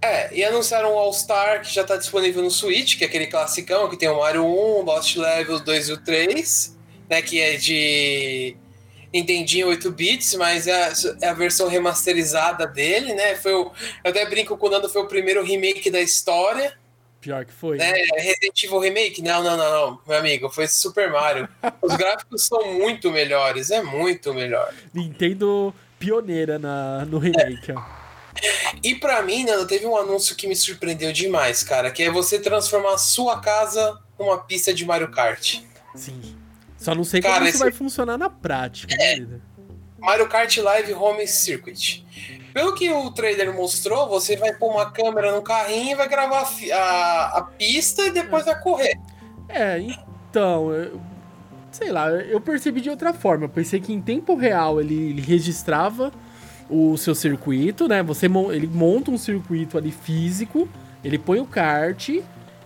É, 0.00 0.34
e 0.34 0.44
anunciaram 0.44 0.92
o 0.94 0.98
All 0.98 1.12
Star 1.12 1.62
que 1.62 1.72
já 1.72 1.84
tá 1.84 1.96
disponível 1.96 2.42
no 2.42 2.50
Switch, 2.50 2.96
que 2.98 3.04
é 3.04 3.06
aquele 3.06 3.26
classicão 3.28 3.88
que 3.88 3.96
tem 3.96 4.08
o 4.08 4.18
Mario 4.18 4.44
1, 4.44 4.82
Lost 4.82 5.16
Levels 5.16 5.60
2 5.62 5.88
e 5.88 5.92
o 5.92 5.96
3, 5.98 6.76
né? 7.08 7.22
Que 7.22 7.40
é 7.40 7.56
de 7.56 8.56
Nintendinho 9.12 9.68
8 9.68 9.90
bits, 9.92 10.34
mas 10.34 10.66
é 10.66 10.72
a, 10.88 10.92
é 11.22 11.28
a 11.28 11.34
versão 11.34 11.68
remasterizada 11.68 12.66
dele, 12.66 13.14
né? 13.14 13.36
Foi 13.36 13.52
o, 13.54 13.70
eu 14.04 14.10
até 14.10 14.24
brinco 14.28 14.56
com 14.56 14.66
o 14.66 14.70
Nando, 14.70 14.88
foi 14.88 15.02
o 15.02 15.06
primeiro 15.06 15.42
remake 15.44 15.88
da 15.90 16.00
história, 16.00 16.72
Pior 17.22 17.44
que 17.46 17.52
foi. 17.54 17.78
né? 17.78 17.92
Resident 18.16 18.62
Evil 18.64 18.80
Remake? 18.80 19.22
Não, 19.22 19.42
não, 19.42 19.56
não, 19.56 19.70
não, 19.90 20.00
meu 20.06 20.18
amigo, 20.18 20.50
foi 20.50 20.66
Super 20.66 21.10
Mario. 21.10 21.48
Os 21.80 21.94
gráficos 21.96 22.46
são 22.46 22.74
muito 22.74 23.10
melhores, 23.10 23.70
é 23.70 23.80
muito 23.82 24.34
melhor. 24.34 24.74
Nintendo 24.92 25.72
pioneira 26.00 26.58
na, 26.58 27.04
no 27.06 27.18
remake, 27.18 27.72
ó. 27.72 27.80
E 28.82 28.96
pra 28.96 29.22
mim, 29.22 29.44
Nando, 29.44 29.66
teve 29.68 29.86
um 29.86 29.96
anúncio 29.96 30.34
que 30.34 30.46
me 30.48 30.56
surpreendeu 30.56 31.12
demais, 31.12 31.62
cara, 31.62 31.90
que 31.92 32.02
é 32.02 32.10
você 32.10 32.38
transformar 32.40 32.94
a 32.94 32.98
sua 32.98 33.40
casa 33.40 33.98
numa 34.18 34.38
pista 34.38 34.74
de 34.74 34.84
Mario 34.84 35.10
Kart. 35.12 35.60
Sim. 35.94 36.36
Só 36.76 36.92
não 36.94 37.04
sei 37.04 37.20
Cara, 37.22 37.34
como 37.36 37.46
isso 37.46 37.56
esse- 37.58 37.62
vai 37.64 37.70
funcionar 37.72 38.18
na 38.18 38.28
prática, 38.28 38.96
né, 38.96 39.14
líder? 39.14 39.40
Mario 39.98 40.28
Kart 40.28 40.56
Live 40.56 40.92
Home 40.94 41.24
Circuit. 41.28 42.04
Pelo 42.52 42.74
que 42.74 42.90
o 42.90 43.10
trailer 43.10 43.54
mostrou, 43.54 44.08
você 44.08 44.36
vai 44.36 44.52
pôr 44.52 44.70
uma 44.72 44.90
câmera 44.90 45.32
no 45.34 45.42
carrinho 45.42 45.92
e 45.92 45.94
vai 45.94 46.08
gravar 46.08 46.46
a, 46.72 47.38
a- 47.38 47.42
pista 47.58 48.02
e 48.02 48.10
depois 48.10 48.44
vai 48.44 48.60
correr. 48.60 48.98
É, 49.48 49.78
então, 49.78 50.70
eu- 50.72 51.00
sei 51.70 51.90
lá, 51.90 52.10
eu 52.10 52.40
percebi 52.40 52.80
de 52.80 52.90
outra 52.90 53.12
forma. 53.14 53.44
Eu 53.46 53.48
pensei 53.48 53.80
que 53.80 53.92
em 53.92 54.00
tempo 54.00 54.34
real 54.34 54.80
ele, 54.80 55.10
ele 55.10 55.22
registrava 55.22 56.12
o 56.68 56.96
seu 56.96 57.14
circuito, 57.14 57.88
né? 57.88 58.02
Você 58.02 58.26
ele 58.52 58.66
monta 58.66 59.10
um 59.10 59.18
circuito 59.18 59.76
ali 59.78 59.90
físico, 59.90 60.68
ele 61.04 61.18
põe 61.18 61.40
o 61.40 61.46
kart 61.46 62.08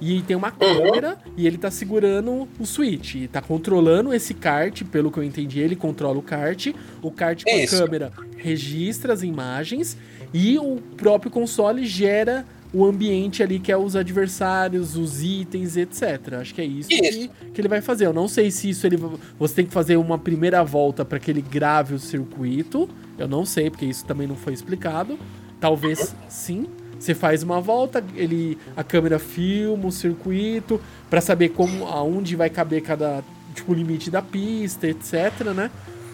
e 0.00 0.22
tem 0.22 0.36
uma 0.36 0.50
câmera 0.50 1.18
e 1.36 1.46
ele 1.46 1.58
tá 1.58 1.70
segurando 1.70 2.48
o 2.58 2.66
switch, 2.66 3.14
e 3.14 3.28
tá 3.28 3.40
controlando 3.40 4.12
esse 4.12 4.34
kart, 4.34 4.82
pelo 4.84 5.10
que 5.10 5.18
eu 5.18 5.24
entendi, 5.24 5.60
ele 5.60 5.76
controla 5.76 6.18
o 6.18 6.22
kart. 6.22 6.68
O 7.02 7.10
kart 7.10 7.42
com 7.44 7.50
a 7.50 7.66
câmera 7.66 8.12
registra 8.36 9.12
as 9.12 9.22
imagens 9.22 9.96
e 10.32 10.58
o 10.58 10.76
próprio 10.96 11.30
console 11.30 11.86
gera 11.86 12.44
o 12.72 12.84
ambiente 12.84 13.42
ali 13.42 13.58
que 13.58 13.72
é 13.72 13.76
os 13.76 13.96
adversários, 13.96 14.96
os 14.96 15.22
itens, 15.22 15.76
etc. 15.76 16.34
Acho 16.40 16.54
que 16.54 16.60
é 16.60 16.64
isso, 16.64 16.88
Que, 16.88 16.96
Isso. 16.96 17.30
que 17.54 17.60
ele 17.60 17.68
vai 17.68 17.80
fazer. 17.80 18.06
Eu 18.06 18.12
não 18.12 18.28
sei 18.28 18.50
se 18.50 18.68
isso 18.68 18.86
ele 18.86 18.98
você 19.38 19.54
tem 19.54 19.66
que 19.66 19.72
fazer 19.72 19.96
uma 19.96 20.18
primeira 20.18 20.62
volta 20.62 21.04
para 21.04 21.18
que 21.18 21.30
ele 21.30 21.40
grave 21.40 21.94
o 21.94 21.98
circuito. 21.98 22.88
Eu 23.18 23.28
não 23.28 23.46
sei 23.46 23.70
porque 23.70 23.86
isso 23.86 24.04
também 24.04 24.26
não 24.26 24.36
foi 24.36 24.52
explicado. 24.52 25.18
Talvez 25.58 26.14
sim. 26.28 26.66
Você 26.98 27.14
faz 27.14 27.42
uma 27.42 27.60
volta, 27.60 28.02
ele 28.14 28.56
a 28.76 28.82
câmera 28.82 29.18
filma 29.18 29.86
o 29.88 29.92
circuito 29.92 30.80
para 31.10 31.20
saber 31.20 31.50
como 31.50 31.86
aonde 31.86 32.34
vai 32.34 32.48
caber 32.50 32.82
cada 32.82 33.22
tipo 33.54 33.72
limite 33.74 34.10
da 34.10 34.22
pista, 34.22 34.86
etc, 34.88 35.44
né? 35.54 35.70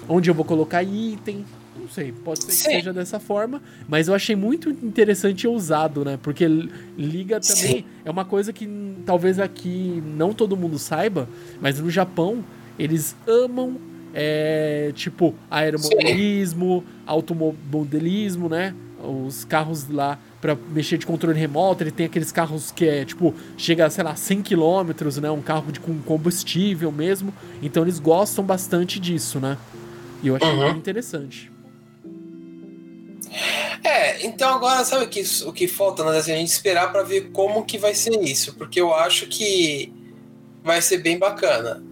Onde 0.08 0.28
eu 0.30 0.34
vou 0.34 0.44
colocar 0.44 0.82
item. 0.82 1.44
Não 1.74 1.88
sei, 1.88 2.12
pode 2.12 2.40
ser 2.44 2.46
que 2.48 2.52
Sim. 2.56 2.70
seja 2.70 2.92
dessa 2.92 3.18
forma, 3.18 3.62
mas 3.88 4.06
eu 4.06 4.14
achei 4.14 4.36
muito 4.36 4.68
interessante 4.70 5.44
e 5.44 5.48
ousado, 5.48 6.04
né? 6.04 6.18
Porque 6.22 6.46
li- 6.46 6.70
liga 6.98 7.40
também. 7.40 7.56
Sim. 7.78 7.84
É 8.04 8.10
uma 8.10 8.24
coisa 8.24 8.52
que 8.52 8.68
talvez 9.06 9.38
aqui 9.38 10.02
não 10.16 10.34
todo 10.34 10.56
mundo 10.56 10.78
saiba, 10.78 11.28
mas 11.60 11.80
no 11.80 11.90
Japão 11.90 12.44
eles 12.78 13.16
amam, 13.26 13.76
é, 14.14 14.92
tipo, 14.94 15.34
aeromodelismo, 15.50 16.84
automobilismo, 17.06 18.48
né? 18.48 18.74
Os 19.02 19.44
carros 19.44 19.88
lá 19.88 20.18
pra 20.42 20.56
mexer 20.72 20.98
de 20.98 21.06
controle 21.06 21.38
remoto, 21.38 21.84
ele 21.84 21.92
tem 21.92 22.04
aqueles 22.04 22.32
carros 22.32 22.72
que 22.72 22.84
é, 22.84 23.04
tipo, 23.04 23.32
chega, 23.56 23.88
sei 23.88 24.02
lá, 24.02 24.16
100 24.16 24.42
km, 24.42 25.20
né? 25.22 25.30
Um 25.30 25.40
carro 25.40 25.70
de, 25.70 25.78
com 25.78 25.96
combustível 26.00 26.90
mesmo. 26.90 27.32
Então 27.62 27.84
eles 27.84 28.00
gostam 28.00 28.44
bastante 28.44 28.98
disso, 28.98 29.38
né? 29.38 29.56
E 30.20 30.26
eu 30.26 30.34
achei 30.36 30.50
Uhum. 30.50 30.64
bem 30.64 30.76
interessante. 30.76 31.50
É, 33.84 34.26
então 34.26 34.52
agora 34.52 34.84
sabe 34.84 35.04
o 35.04 35.08
que, 35.08 35.22
o 35.46 35.52
que 35.52 35.68
falta, 35.68 36.04
né? 36.04 36.18
Assim, 36.18 36.32
a 36.32 36.36
gente 36.36 36.48
esperar 36.48 36.90
pra 36.92 37.02
ver 37.04 37.30
como 37.30 37.64
que 37.64 37.78
vai 37.78 37.94
ser 37.94 38.20
isso, 38.20 38.54
porque 38.54 38.80
eu 38.80 38.92
acho 38.92 39.26
que 39.28 39.92
vai 40.64 40.82
ser 40.82 40.98
bem 40.98 41.18
bacana. 41.18 41.82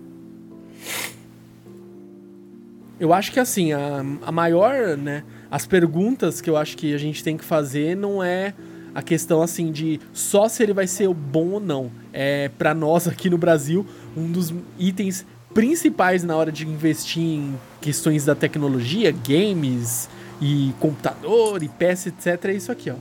Eu 2.99 3.13
acho 3.15 3.33
que 3.33 3.41
assim, 3.41 3.73
a, 3.73 4.01
a 4.23 4.33
maior, 4.33 4.97
né? 4.97 5.25
As 5.51 5.67
perguntas 5.67 6.41
que 6.41 6.49
eu 6.49 6.57
acho 6.57 6.77
que 6.77 6.95
a 6.95 6.99
gente 6.99 7.25
tem 7.25 7.37
que 7.37 7.45
fazer 7.45 7.97
não 7.97 8.23
é 8.23 8.55
a 8.95 9.03
questão 9.03 9.43
assim 9.43 9.71
de 9.71 10.01
só 10.13 10.49
se 10.49 10.63
ele 10.63 10.73
vai 10.73 10.87
ser 10.87 11.09
bom 11.13 11.51
ou 11.51 11.61
não. 11.61 11.91
É 12.13 12.49
para 12.59 12.75
nós 12.75 13.09
aqui 13.09 13.29
no 13.29 13.39
Brasil 13.39 13.87
um 14.17 14.31
dos 14.31 14.53
itens 14.79 15.27
principais 15.53 16.23
na 16.23 16.37
hora 16.37 16.53
de 16.53 16.67
investir 16.67 17.23
em 17.23 17.59
questões 17.81 18.25
da 18.25 18.35
tecnologia, 18.35 19.11
games 19.11 20.09
e 20.41 20.73
computador 20.79 21.63
e 21.63 21.69
peça, 21.69 22.09
etc. 22.09 22.45
É 22.45 22.53
isso 22.53 22.71
aqui, 22.71 22.91
ó. 22.91 22.97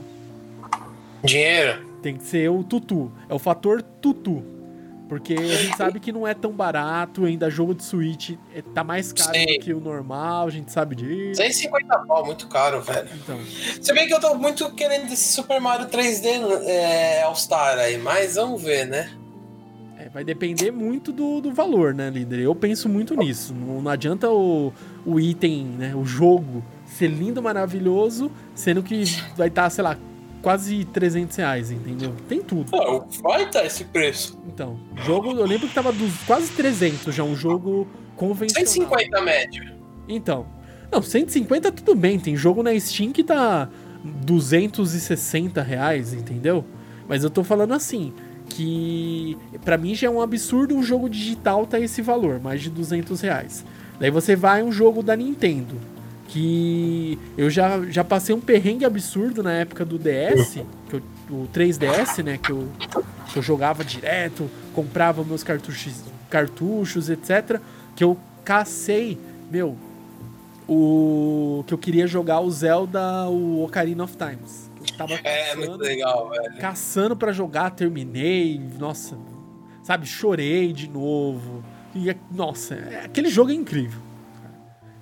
Dinheiro? 1.24 1.86
Tem 2.02 2.16
que 2.16 2.24
ser 2.24 2.50
o 2.50 2.64
tutu. 2.64 3.12
É 3.28 3.34
o 3.34 3.38
fator 3.38 3.82
tutu. 3.82 4.42
Porque 5.10 5.34
a 5.34 5.42
gente 5.56 5.76
sabe 5.76 5.98
que 5.98 6.12
não 6.12 6.24
é 6.24 6.32
tão 6.32 6.52
barato, 6.52 7.24
ainda 7.24 7.50
jogo 7.50 7.74
de 7.74 7.82
Switch 7.82 8.36
é- 8.54 8.62
tá 8.62 8.84
mais 8.84 9.12
caro 9.12 9.34
Sim. 9.34 9.44
do 9.44 9.58
que 9.58 9.74
o 9.74 9.80
normal, 9.80 10.46
a 10.46 10.50
gente 10.50 10.70
sabe 10.70 10.94
disso. 10.94 11.42
150 11.42 11.98
pau, 12.06 12.24
muito 12.24 12.46
caro, 12.46 12.80
velho. 12.80 13.08
Então, 13.12 13.36
Se 13.82 13.92
bem 13.92 14.06
que 14.06 14.14
eu 14.14 14.20
tô 14.20 14.36
muito 14.36 14.72
querendo 14.72 15.12
esse 15.12 15.32
Super 15.32 15.60
Mario 15.60 15.88
3D 15.88 16.28
é, 16.64 17.22
All 17.22 17.34
Star 17.34 17.76
aí, 17.76 17.98
mas 17.98 18.36
vamos 18.36 18.62
ver, 18.62 18.86
né? 18.86 19.10
é, 19.98 20.08
vai 20.08 20.22
depender 20.22 20.70
muito 20.70 21.10
do, 21.10 21.40
do 21.40 21.52
valor, 21.52 21.92
né, 21.92 22.08
líder? 22.08 22.38
Eu 22.38 22.54
penso 22.54 22.88
muito 22.88 23.16
nisso. 23.16 23.52
Não, 23.52 23.82
não 23.82 23.90
adianta 23.90 24.30
o, 24.30 24.72
o 25.04 25.18
item, 25.18 25.64
né, 25.64 25.92
o 25.92 26.04
jogo 26.04 26.62
ser 26.86 27.08
lindo, 27.08 27.42
maravilhoso, 27.42 28.30
sendo 28.54 28.80
que 28.80 29.02
vai 29.36 29.48
estar, 29.48 29.68
sei 29.70 29.82
lá, 29.82 29.96
quase 30.42 30.84
300 30.84 31.36
reais, 31.36 31.70
entendeu? 31.70 32.14
Tem 32.28 32.40
tudo. 32.40 32.70
Pô, 32.70 33.04
vai 33.22 33.44
estar 33.44 33.64
esse 33.64 33.84
preço. 33.84 34.38
Então, 34.46 34.78
jogo, 35.04 35.32
eu 35.32 35.46
lembro 35.46 35.68
que 35.68 35.74
tava 35.74 35.92
dos 35.92 36.16
quase 36.26 36.50
300 36.52 37.14
já, 37.14 37.22
um 37.22 37.36
jogo 37.36 37.86
convencional. 38.16 38.66
150 38.66 39.20
médio. 39.22 39.72
Então, 40.08 40.46
não, 40.90 41.02
150 41.02 41.70
tudo 41.72 41.94
bem, 41.94 42.18
tem 42.18 42.36
jogo 42.36 42.62
na 42.62 42.78
Steam 42.78 43.12
que 43.12 43.22
tá 43.22 43.68
260 44.04 45.62
reais, 45.62 46.12
entendeu? 46.12 46.64
Mas 47.08 47.22
eu 47.22 47.30
tô 47.30 47.44
falando 47.44 47.74
assim, 47.74 48.12
que 48.48 49.36
pra 49.64 49.78
mim 49.78 49.94
já 49.94 50.08
é 50.08 50.10
um 50.10 50.20
absurdo 50.20 50.74
um 50.74 50.82
jogo 50.82 51.08
digital 51.08 51.66
tá 51.66 51.78
esse 51.78 52.02
valor, 52.02 52.40
mais 52.40 52.60
de 52.60 52.70
200 52.70 53.20
reais. 53.20 53.64
Daí 53.98 54.10
você 54.10 54.34
vai 54.34 54.62
um 54.62 54.72
jogo 54.72 55.02
da 55.02 55.14
Nintendo, 55.14 55.76
que 56.30 57.18
eu 57.36 57.50
já, 57.50 57.80
já 57.90 58.04
passei 58.04 58.34
um 58.34 58.40
perrengue 58.40 58.84
absurdo 58.84 59.42
na 59.42 59.52
época 59.52 59.84
do 59.84 59.98
DS, 59.98 60.62
que 60.88 60.96
eu- 60.96 61.02
o 61.30 61.48
3DS, 61.52 62.22
né, 62.22 62.38
que 62.38 62.50
eu, 62.50 62.68
que 63.32 63.38
eu 63.38 63.42
jogava 63.42 63.84
direto, 63.84 64.48
comprava 64.74 65.24
meus 65.24 65.42
cartuchos, 65.42 66.02
cartuchos, 66.28 67.10
etc, 67.10 67.60
que 67.96 68.02
eu 68.04 68.16
cacei, 68.44 69.18
meu, 69.50 69.76
o 70.68 71.64
que 71.66 71.74
eu 71.74 71.78
queria 71.78 72.06
jogar 72.06 72.40
o 72.40 72.50
Zelda, 72.50 73.28
o 73.28 73.64
Ocarina 73.64 74.04
of 74.04 74.16
Times. 74.16 74.70
Eu 74.80 74.96
tava 74.96 75.14
É, 75.24 75.54
muito 75.56 75.76
legal, 75.78 76.30
velho. 76.30 76.56
caçando 76.58 77.16
pra 77.16 77.32
jogar, 77.32 77.70
terminei, 77.70 78.60
nossa, 78.78 79.16
sabe, 79.82 80.06
chorei 80.06 80.72
de 80.72 80.88
novo. 80.88 81.62
E, 81.94 82.08
é- 82.08 82.16
nossa, 82.30 82.74
é- 82.74 83.02
aquele 83.04 83.28
jogo 83.28 83.50
é 83.50 83.54
incrível. 83.54 84.00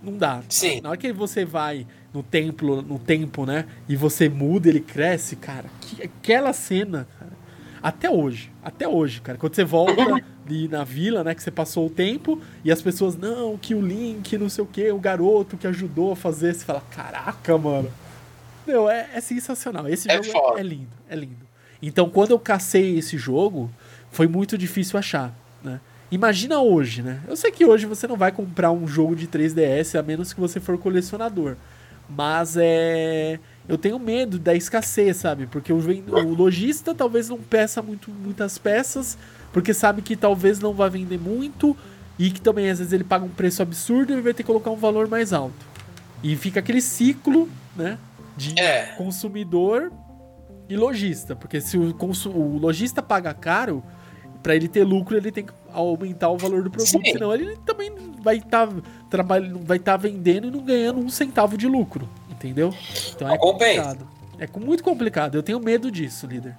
Não 0.03 0.17
dá. 0.17 0.43
Sim. 0.49 0.81
Na 0.81 0.91
hora 0.91 0.99
que 0.99 1.13
você 1.13 1.45
vai 1.45 1.87
no 2.15 2.23
templo, 2.23 2.81
no 2.83 2.99
tempo, 2.99 3.45
né, 3.45 3.67
e 3.89 3.97
você 3.97 4.29
muda, 4.29 4.69
ele 4.69 4.81
cresce, 4.81 5.37
cara. 5.37 5.67
que- 5.81 6.03
aquela 6.03 6.53
cena, 6.53 7.07
cara, 7.19 7.33
até 7.83 8.09
hoje, 8.11 8.51
até 8.63 8.87
hoje, 8.89 9.21
cara, 9.21 9.37
quando 9.39 9.55
você 9.55 9.65
volta 9.65 9.93
ali 10.47 10.69
na 10.69 10.85
vila, 10.85 11.23
né, 11.25 11.35
que 11.35 11.43
você 11.43 11.51
passou 11.51 11.87
o 11.87 11.91
tempo 11.91 12.41
e 12.65 12.71
as 12.73 12.81
pessoas, 12.81 13.17
não, 13.17 13.57
que 13.59 13.75
o 13.75 13.81
Link, 13.81 14.37
não 14.39 14.49
sei 14.49 14.65
o 14.65 14.67
que, 14.67 14.91
o 14.91 14.99
garoto 14.99 15.57
que 15.57 15.67
ajudou 15.67 16.13
a 16.13 16.17
fazer, 16.17 16.55
você 16.55 16.65
fala, 16.65 16.81
caraca, 16.91 17.57
mano. 17.59 17.91
Meu, 18.67 18.89
é, 18.89 19.09
é 19.15 19.21
sensacional. 19.21 19.89
Esse 19.89 20.11
É 20.11 20.23
jogo 20.23 20.57
é, 20.57 20.61
é 20.61 20.63
lindo, 20.63 20.89
é 21.09 21.17
lindo. 21.17 21.47
Então, 21.81 22.09
quando 22.11 22.33
eu 22.33 22.39
cacei 22.39 22.99
esse 22.99 23.17
jogo, 23.17 23.71
foi 24.11 24.27
muito 24.27 24.59
difícil 24.59 24.99
achar, 24.99 25.33
né? 25.63 25.81
Imagina 26.11 26.61
hoje, 26.61 27.03
né? 27.03 27.21
Eu 27.29 27.37
sei 27.37 27.51
que 27.51 27.65
hoje 27.65 27.85
você 27.87 28.07
não 28.07 28.17
vai 28.17 28.33
comprar 28.33 28.73
um 28.73 28.87
jogo 28.87 29.15
de 29.15 29.27
3DS 29.27 29.99
a 29.99 30.03
menos 30.03 30.33
que 30.33 30.41
você 30.41 30.59
for 30.59 30.79
colecionador. 30.79 31.57
Mas 32.09 32.57
é. 32.59 33.39
Eu 33.69 33.77
tenho 33.77 33.99
medo 33.99 34.39
da 34.39 34.55
escassez, 34.55 35.19
sabe? 35.19 35.47
Porque 35.47 35.71
o, 35.71 35.77
o 35.77 36.35
lojista 36.35 36.95
talvez 36.95 37.29
não 37.29 37.37
peça 37.37 37.83
muito, 37.83 38.11
muitas 38.11 38.57
peças, 38.57 39.19
porque 39.53 39.75
sabe 39.75 40.01
que 40.01 40.17
talvez 40.17 40.59
não 40.59 40.73
vai 40.73 40.89
vender 40.89 41.19
muito 41.19 41.77
e 42.19 42.31
que 42.31 42.41
também 42.41 42.71
às 42.71 42.79
vezes 42.79 42.95
ele 42.95 43.05
paga 43.05 43.27
um 43.27 43.29
preço 43.29 43.61
absurdo 43.61 44.15
e 44.15 44.23
vai 44.23 44.33
ter 44.33 44.43
que 44.43 44.47
colocar 44.47 44.71
um 44.71 44.77
valor 44.77 45.07
mais 45.07 45.35
alto. 45.35 45.67
E 46.23 46.35
fica 46.35 46.61
aquele 46.61 46.81
ciclo, 46.81 47.47
né? 47.77 47.99
De 48.35 48.59
É. 48.59 48.95
consumidor 48.97 49.93
e 50.67 50.75
lojista. 50.77 51.37
Porque 51.37 51.61
se 51.61 51.77
o, 51.77 51.95
o 51.95 52.57
lojista 52.59 53.03
paga 53.03 53.35
caro, 53.35 53.85
para 54.43 54.57
ele 54.57 54.67
ter 54.67 54.83
lucro, 54.85 55.15
ele 55.15 55.31
tem 55.31 55.45
que 55.45 55.53
aumentar 55.73 56.29
o 56.31 56.37
valor 56.37 56.63
do 56.63 56.71
produto. 56.71 56.91
Sim. 56.91 57.13
Senão 57.13 57.35
ele 57.35 57.57
também 57.65 57.93
vai 58.23 58.37
estar 58.37 58.69
trabalhando, 59.11 59.61
vai 59.65 59.77
estar 59.77 59.97
vendendo 59.97 60.49
e 60.49 60.51
não 60.51 60.61
ganhando 60.61 61.01
um 61.01 61.09
centavo 61.09 61.57
de 61.57 61.67
lucro. 61.67 62.09
Entendeu? 62.31 62.73
Então 63.15 63.29
é 63.29 63.37
complicado. 63.37 64.07
É 64.39 64.47
muito 64.59 64.85
complicado. 64.85 65.35
Eu 65.35 65.43
tenho 65.43 65.59
medo 65.59 65.91
disso, 65.91 66.27
líder. 66.27 66.57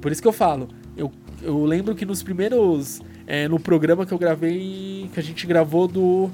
Por 0.00 0.10
isso 0.10 0.22
que 0.22 0.28
eu 0.28 0.32
falo. 0.32 0.68
Eu, 0.96 1.12
eu 1.42 1.64
lembro 1.64 1.94
que 1.94 2.06
nos 2.06 2.22
primeiros. 2.22 3.00
é, 3.26 3.46
no 3.46 3.60
programa 3.60 4.06
que 4.06 4.12
eu 4.12 4.18
gravei. 4.18 5.10
Que 5.12 5.20
a 5.20 5.22
gente 5.22 5.46
gravou 5.46 5.86
do. 5.86 6.30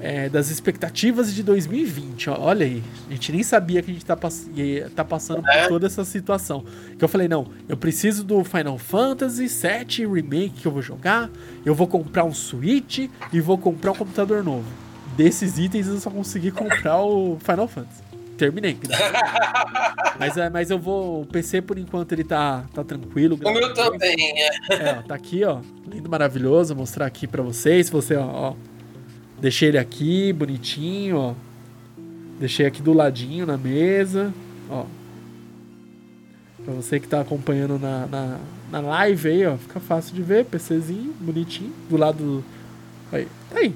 É, 0.00 0.28
das 0.28 0.50
expectativas 0.50 1.34
de 1.34 1.42
2020. 1.42 2.30
ó, 2.30 2.36
Olha 2.40 2.64
aí. 2.66 2.82
A 3.08 3.12
gente 3.12 3.32
nem 3.32 3.42
sabia 3.42 3.82
que 3.82 3.90
a 3.90 3.94
gente 3.94 4.04
tá, 4.04 4.16
pass- 4.16 4.48
tá 4.94 5.04
passando 5.04 5.42
por 5.42 5.50
É. 5.50 5.68
toda 5.68 5.86
essa 5.86 6.04
situação. 6.04 6.64
Que 6.98 7.04
eu 7.04 7.08
falei, 7.08 7.28
não, 7.28 7.46
eu 7.68 7.76
preciso 7.76 8.22
do 8.24 8.42
Final 8.44 8.78
Fantasy 8.78 9.46
VII 9.48 10.06
Remake 10.06 10.60
que 10.60 10.66
eu 10.66 10.72
vou 10.72 10.82
jogar. 10.82 11.30
Eu 11.64 11.74
vou 11.74 11.86
comprar 11.86 12.24
um 12.24 12.32
Switch 12.34 13.08
e 13.32 13.40
vou 13.40 13.58
comprar 13.58 13.92
um 13.92 13.94
computador 13.96 14.42
novo. 14.44 14.64
Desses 15.16 15.58
itens 15.58 15.86
eu 15.88 15.98
só 15.98 16.10
consegui 16.10 16.50
comprar 16.50 17.00
o 17.02 17.36
Final 17.40 17.66
Fantasy. 17.66 18.02
Terminei. 18.36 18.78
mas, 20.18 20.36
é, 20.36 20.48
mas 20.48 20.70
eu 20.70 20.78
vou. 20.78 21.22
O 21.22 21.26
PC 21.26 21.60
por 21.60 21.76
enquanto 21.78 22.12
ele 22.12 22.22
tá, 22.22 22.64
tá 22.72 22.84
tranquilo. 22.84 23.36
O 23.42 23.50
meu 23.52 23.74
também, 23.74 24.14
é. 24.40 24.48
É, 24.74 24.98
ó, 24.98 25.02
tá 25.02 25.14
aqui, 25.16 25.44
ó. 25.44 25.58
Lindo, 25.90 26.08
maravilhoso. 26.08 26.74
Vou 26.74 26.82
mostrar 26.82 27.06
aqui 27.06 27.26
pra 27.26 27.42
vocês. 27.42 27.90
Você, 27.90 28.14
ó, 28.16 28.24
ó. 28.24 28.54
Deixei 29.40 29.68
ele 29.68 29.78
aqui, 29.78 30.32
bonitinho, 30.32 31.16
ó. 31.16 31.34
Deixei 32.40 32.66
aqui 32.66 32.82
do 32.82 32.92
ladinho 32.92 33.46
na 33.46 33.56
mesa, 33.56 34.32
ó. 34.68 34.84
Pra 36.64 36.74
você 36.74 36.98
que 36.98 37.06
tá 37.06 37.20
acompanhando 37.20 37.78
na, 37.78 38.06
na, 38.06 38.38
na 38.70 38.80
live 38.80 39.28
aí, 39.28 39.46
ó. 39.46 39.56
Fica 39.56 39.78
fácil 39.78 40.14
de 40.14 40.22
ver. 40.22 40.44
PCzinho, 40.44 41.14
bonitinho. 41.20 41.72
Do 41.88 41.96
lado. 41.96 42.44
Aí, 43.12 43.28
tá 43.50 43.58
aí. 43.58 43.74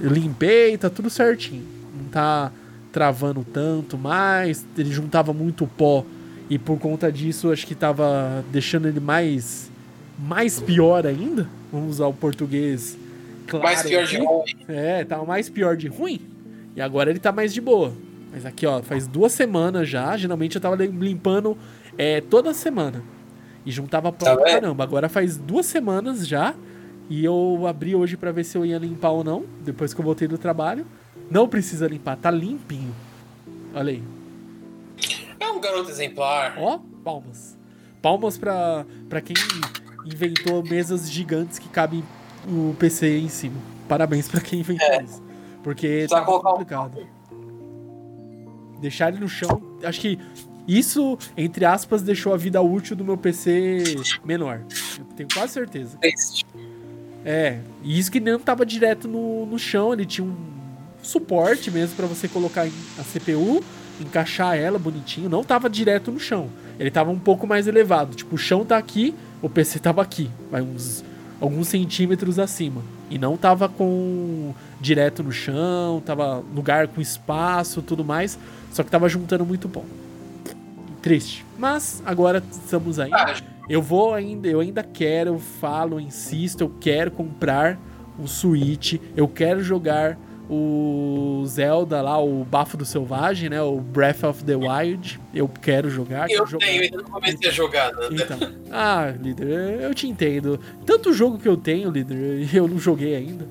Eu 0.00 0.10
limpei, 0.10 0.76
tá 0.78 0.88
tudo 0.88 1.10
certinho. 1.10 1.64
Não 1.96 2.08
tá 2.08 2.50
travando 2.90 3.44
tanto 3.44 3.98
mais. 3.98 4.66
Ele 4.76 4.90
juntava 4.90 5.34
muito 5.34 5.66
pó. 5.66 6.04
E 6.48 6.58
por 6.58 6.78
conta 6.78 7.12
disso, 7.12 7.52
acho 7.52 7.66
que 7.66 7.74
tava 7.74 8.42
deixando 8.50 8.88
ele 8.88 9.00
mais. 9.00 9.70
Mais 10.18 10.58
pior 10.58 11.06
ainda. 11.06 11.46
Vamos 11.70 11.90
usar 11.90 12.06
o 12.06 12.12
português 12.12 12.98
claro. 13.60 13.76
Mais 13.76 13.82
pior 13.82 14.04
de 14.06 14.16
aqui. 14.16 14.24
ruim. 14.26 14.44
É, 14.68 15.04
tava 15.04 15.24
mais 15.24 15.48
pior 15.50 15.76
de 15.76 15.88
ruim. 15.88 16.20
E 16.76 16.80
agora 16.80 17.10
ele 17.10 17.18
tá 17.18 17.30
mais 17.32 17.52
de 17.52 17.60
boa. 17.60 17.92
Mas 18.32 18.46
aqui, 18.46 18.66
ó, 18.66 18.82
faz 18.82 19.06
duas 19.06 19.32
semanas 19.32 19.88
já. 19.88 20.16
Geralmente 20.16 20.54
eu 20.56 20.60
tava 20.60 20.74
lim- 20.76 20.98
limpando 20.98 21.56
é, 21.98 22.20
toda 22.20 22.54
semana. 22.54 23.02
E 23.64 23.70
juntava 23.70 24.10
pó 24.10 24.24
Tá 24.24 24.36
pra 24.36 24.44
caramba. 24.52 24.82
Agora 24.82 25.08
faz 25.08 25.36
duas 25.36 25.66
semanas 25.66 26.26
já. 26.26 26.54
E 27.10 27.24
eu 27.24 27.66
abri 27.66 27.94
hoje 27.94 28.16
pra 28.16 28.32
ver 28.32 28.44
se 28.44 28.56
eu 28.56 28.64
ia 28.64 28.78
limpar 28.78 29.10
ou 29.10 29.22
não. 29.22 29.44
Depois 29.62 29.92
que 29.92 30.00
eu 30.00 30.04
voltei 30.04 30.26
do 30.26 30.38
trabalho. 30.38 30.86
Não 31.30 31.46
precisa 31.48 31.86
limpar, 31.86 32.16
tá 32.16 32.30
limpinho. 32.30 32.94
Olha 33.74 33.90
aí. 33.92 34.02
É 35.38 35.48
um 35.50 35.60
garoto 35.60 35.90
exemplar. 35.90 36.54
Ó, 36.58 36.78
palmas. 37.04 37.58
Palmas 38.00 38.36
pra, 38.38 38.84
pra 39.08 39.20
quem 39.20 39.36
inventou 40.06 40.62
mesas 40.64 41.10
gigantes 41.10 41.58
que 41.58 41.68
cabem 41.68 42.02
o 42.48 42.74
PC 42.78 43.18
em 43.18 43.28
cima. 43.28 43.56
Parabéns 43.88 44.28
pra 44.28 44.40
quem 44.40 44.60
inventou 44.60 44.86
É. 44.86 45.02
isso. 45.02 45.22
Porque 45.62 46.06
Só 46.08 46.16
tá 46.16 46.24
colocar 46.24 46.48
um- 46.48 46.52
complicado. 46.52 47.06
Deixar 48.80 49.08
ele 49.12 49.20
no 49.20 49.28
chão. 49.28 49.62
Acho 49.84 50.00
que 50.00 50.18
isso, 50.66 51.16
entre 51.36 51.64
aspas, 51.64 52.02
deixou 52.02 52.34
a 52.34 52.36
vida 52.36 52.60
útil 52.60 52.96
do 52.96 53.04
meu 53.04 53.16
PC 53.16 53.82
menor. 54.24 54.60
Eu 54.98 55.04
tenho 55.16 55.28
quase 55.32 55.52
certeza. 55.52 55.98
É, 57.24 57.60
e 57.82 57.98
isso 57.98 58.10
que 58.10 58.18
não 58.18 58.40
tava 58.40 58.66
direto 58.66 59.06
no, 59.06 59.46
no 59.46 59.58
chão, 59.58 59.92
ele 59.92 60.04
tinha 60.04 60.26
um 60.26 60.34
suporte 61.02 61.70
mesmo 61.70 61.94
pra 61.96 62.06
você 62.06 62.26
colocar 62.26 62.66
a 62.98 63.02
CPU, 63.04 63.62
encaixar 64.00 64.56
ela 64.56 64.78
bonitinho, 64.78 65.28
não 65.28 65.44
tava 65.44 65.70
direto 65.70 66.10
no 66.10 66.18
chão. 66.18 66.48
Ele 66.78 66.90
tava 66.90 67.10
um 67.12 67.18
pouco 67.18 67.46
mais 67.46 67.68
elevado, 67.68 68.16
tipo, 68.16 68.34
o 68.34 68.38
chão 68.38 68.64
tá 68.64 68.76
aqui, 68.76 69.14
o 69.40 69.48
PC 69.48 69.78
tava 69.78 70.02
aqui, 70.02 70.28
vai 70.50 70.62
uns 70.62 71.04
alguns 71.42 71.66
centímetros 71.66 72.38
acima. 72.38 72.82
E 73.10 73.18
não 73.18 73.36
tava 73.36 73.68
com 73.68 74.54
direto 74.80 75.24
no 75.24 75.32
chão, 75.32 76.00
tava 76.06 76.42
lugar 76.54 76.86
com 76.86 77.00
espaço, 77.00 77.82
tudo 77.82 78.04
mais, 78.04 78.38
só 78.70 78.84
que 78.84 78.90
tava 78.90 79.08
juntando 79.08 79.44
muito 79.44 79.68
pó. 79.68 79.82
Triste. 81.02 81.44
Mas 81.58 82.00
agora 82.06 82.40
estamos 82.48 83.00
aí. 83.00 83.10
Ah, 83.12 83.34
Eu 83.68 83.82
vou 83.82 84.14
ainda, 84.14 84.46
eu 84.46 84.60
ainda 84.60 84.84
quero, 84.84 85.30
eu 85.30 85.38
falo, 85.40 85.96
eu 85.96 86.00
insisto, 86.00 86.60
eu 86.60 86.72
quero 86.80 87.10
comprar 87.10 87.76
o 88.16 88.28
Switch, 88.28 89.00
eu 89.16 89.26
quero 89.26 89.64
jogar 89.64 90.16
o 90.54 91.42
Zelda 91.46 92.02
lá, 92.02 92.22
o 92.22 92.44
Bafo 92.44 92.76
do 92.76 92.84
Selvagem, 92.84 93.48
né? 93.48 93.62
O 93.62 93.80
Breath 93.80 94.22
of 94.22 94.44
the 94.44 94.54
Wild. 94.54 95.18
Eu 95.32 95.48
quero 95.48 95.88
jogar. 95.88 96.30
eu 96.30 96.44
quero 96.44 96.58
tenho, 96.58 96.82
ainda 96.82 96.98
não 96.98 97.04
comecei 97.04 97.48
a 97.48 97.52
jogar 97.52 97.90
nada. 97.92 98.08
Então, 98.12 98.38
ah, 98.70 99.14
líder, 99.18 99.80
eu 99.80 99.94
te 99.94 100.06
entendo. 100.06 100.60
Tanto 100.84 101.14
jogo 101.14 101.38
que 101.38 101.48
eu 101.48 101.56
tenho, 101.56 101.90
líder, 101.90 102.54
eu 102.54 102.68
não 102.68 102.78
joguei 102.78 103.16
ainda. 103.16 103.46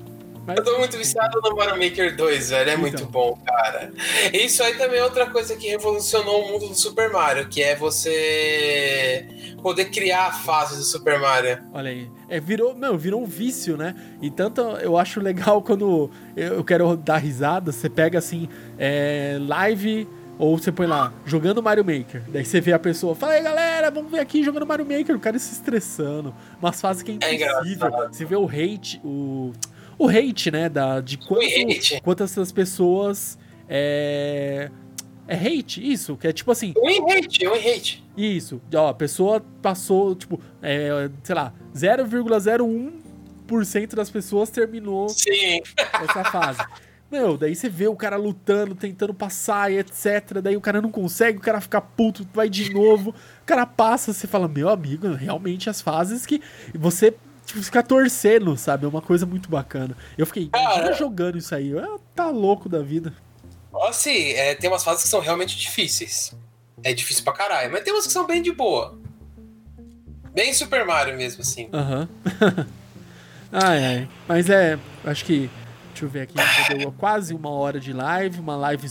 Mas, 0.46 0.56
Eu 0.58 0.64
tô 0.64 0.78
muito 0.78 0.96
viciado 0.96 1.40
no 1.40 1.54
Mario 1.56 1.78
Maker 1.82 2.16
2, 2.16 2.50
velho. 2.50 2.70
É 2.70 2.76
muito 2.76 2.96
Então. 2.96 3.06
bom, 3.10 3.38
cara. 3.46 3.92
Isso 4.32 4.62
aí 4.62 4.74
também 4.76 4.98
é 4.98 5.04
outra 5.04 5.26
coisa 5.30 5.54
que 5.56 5.68
revolucionou 5.68 6.42
o 6.44 6.48
mundo 6.52 6.68
do 6.68 6.74
Super 6.74 7.10
Mario, 7.10 7.48
que 7.48 7.62
é 7.62 7.76
você 7.76 9.26
poder 9.62 9.86
criar 9.86 10.26
a 10.26 10.32
fase 10.32 10.76
do 10.76 10.82
Super 10.82 11.18
Mario. 11.20 11.58
Olha 11.72 11.90
aí. 11.90 12.10
É, 12.28 12.40
virou, 12.40 12.74
meu, 12.74 12.96
virou 12.98 13.22
um 13.22 13.26
vício, 13.26 13.76
né? 13.76 13.94
E 14.20 14.30
tanto 14.30 14.60
eu 14.60 14.96
acho 14.96 15.20
legal 15.20 15.62
quando 15.62 16.10
eu, 16.36 16.64
quero 16.64 16.96
dar 16.96 17.18
risada, 17.18 17.70
você 17.70 17.88
pega 17.88 18.18
assim, 18.18 18.48
é, 18.78 19.38
live, 19.40 20.08
ou 20.38 20.58
você 20.58 20.72
põe 20.72 20.86
lá, 20.86 21.12
jogando 21.24 21.62
Mario 21.62 21.84
Maker. 21.84 22.22
Daí 22.28 22.44
você 22.44 22.60
vê 22.60 22.72
a 22.72 22.78
pessoa, 22.78 23.14
fala 23.14 23.34
aí 23.34 23.42
galera, 23.42 23.90
vamos 23.90 24.10
ver 24.10 24.18
aqui 24.20 24.42
jogando 24.42 24.66
Mario 24.66 24.84
Maker, 24.86 25.14
o 25.14 25.20
cara 25.20 25.38
se 25.38 25.52
estressando. 25.52 26.34
Umas 26.60 26.80
fases 26.80 27.02
que 27.02 27.12
é 27.12 27.14
É 27.26 27.34
impossível. 27.34 27.86
engraçado. 27.88 28.12
você 28.14 28.24
vê 28.24 28.34
o 28.36 28.46
hate, 28.48 29.00
o. 29.04 29.52
O 30.02 30.08
hate, 30.08 30.50
né? 30.50 30.68
Da, 30.68 31.00
de 31.00 31.16
quanto, 31.16 31.44
hate. 31.44 32.00
quantas 32.02 32.32
essas 32.32 32.50
pessoas. 32.50 33.38
É. 33.68 34.68
É 35.28 35.36
hate, 35.36 35.80
isso, 35.80 36.16
que 36.16 36.26
é 36.26 36.32
tipo 36.32 36.50
assim, 36.50 36.74
Um 36.76 37.08
hate, 37.08 37.46
um 37.46 37.54
hate. 37.54 38.04
isso, 38.16 38.60
ó, 38.74 38.88
a 38.88 38.94
pessoa 38.94 39.40
passou, 39.62 40.16
tipo, 40.16 40.40
é, 40.60 41.08
sei 41.22 41.34
lá, 41.36 41.54
0,01% 41.72 43.94
das 43.94 44.10
pessoas 44.10 44.50
terminou 44.50 45.08
Sim. 45.08 45.60
essa 45.78 46.24
fase. 46.24 46.58
Meu, 47.10 47.38
daí 47.38 47.54
você 47.54 47.68
vê 47.68 47.86
o 47.86 47.94
cara 47.94 48.16
lutando, 48.16 48.74
tentando 48.74 49.14
passar 49.14 49.70
e 49.70 49.78
etc. 49.78 50.40
Daí 50.42 50.56
o 50.56 50.60
cara 50.60 50.82
não 50.82 50.90
consegue, 50.90 51.38
o 51.38 51.42
cara 51.42 51.60
fica 51.60 51.80
puto, 51.80 52.26
vai 52.34 52.48
de 52.48 52.74
novo. 52.74 53.10
O 53.10 53.46
cara 53.46 53.64
passa, 53.64 54.12
você 54.12 54.26
fala, 54.26 54.48
meu 54.48 54.68
amigo, 54.68 55.12
realmente 55.12 55.70
as 55.70 55.80
fases 55.80 56.26
que 56.26 56.42
você 56.74 57.14
tipo, 57.44 57.62
fica 57.62 57.82
torcendo, 57.82 58.56
sabe? 58.56 58.84
É 58.84 58.88
uma 58.88 59.02
coisa 59.02 59.26
muito 59.26 59.48
bacana. 59.48 59.96
Eu 60.16 60.26
fiquei, 60.26 60.48
Cara. 60.48 60.92
jogando 60.94 61.38
isso 61.38 61.54
aí. 61.54 61.70
Eu, 61.70 62.00
tá 62.14 62.28
louco 62.30 62.68
da 62.68 62.82
vida. 62.82 63.12
Assim, 63.88 64.32
é, 64.32 64.54
tem 64.54 64.68
umas 64.70 64.84
fases 64.84 65.02
que 65.02 65.08
são 65.08 65.20
realmente 65.20 65.56
difíceis. 65.56 66.34
É 66.82 66.92
difícil 66.92 67.24
pra 67.24 67.32
caralho, 67.32 67.70
mas 67.72 67.82
tem 67.82 67.92
umas 67.92 68.06
que 68.06 68.12
são 68.12 68.26
bem 68.26 68.42
de 68.42 68.52
boa. 68.52 68.98
Bem 70.34 70.52
Super 70.52 70.84
Mario 70.84 71.16
mesmo, 71.16 71.42
assim. 71.42 71.68
Aham. 71.72 72.08
ai, 73.52 73.84
ai. 73.84 74.08
Mas 74.26 74.48
é, 74.48 74.78
acho 75.04 75.24
que. 75.24 75.50
Deixa 75.90 76.06
eu 76.06 76.08
ver 76.08 76.22
aqui, 76.22 76.34
já 76.36 76.74
deu 76.74 76.90
quase 76.90 77.34
uma 77.34 77.50
hora 77.50 77.78
de 77.78 77.92
live, 77.92 78.40
uma 78.40 78.56
live. 78.56 78.90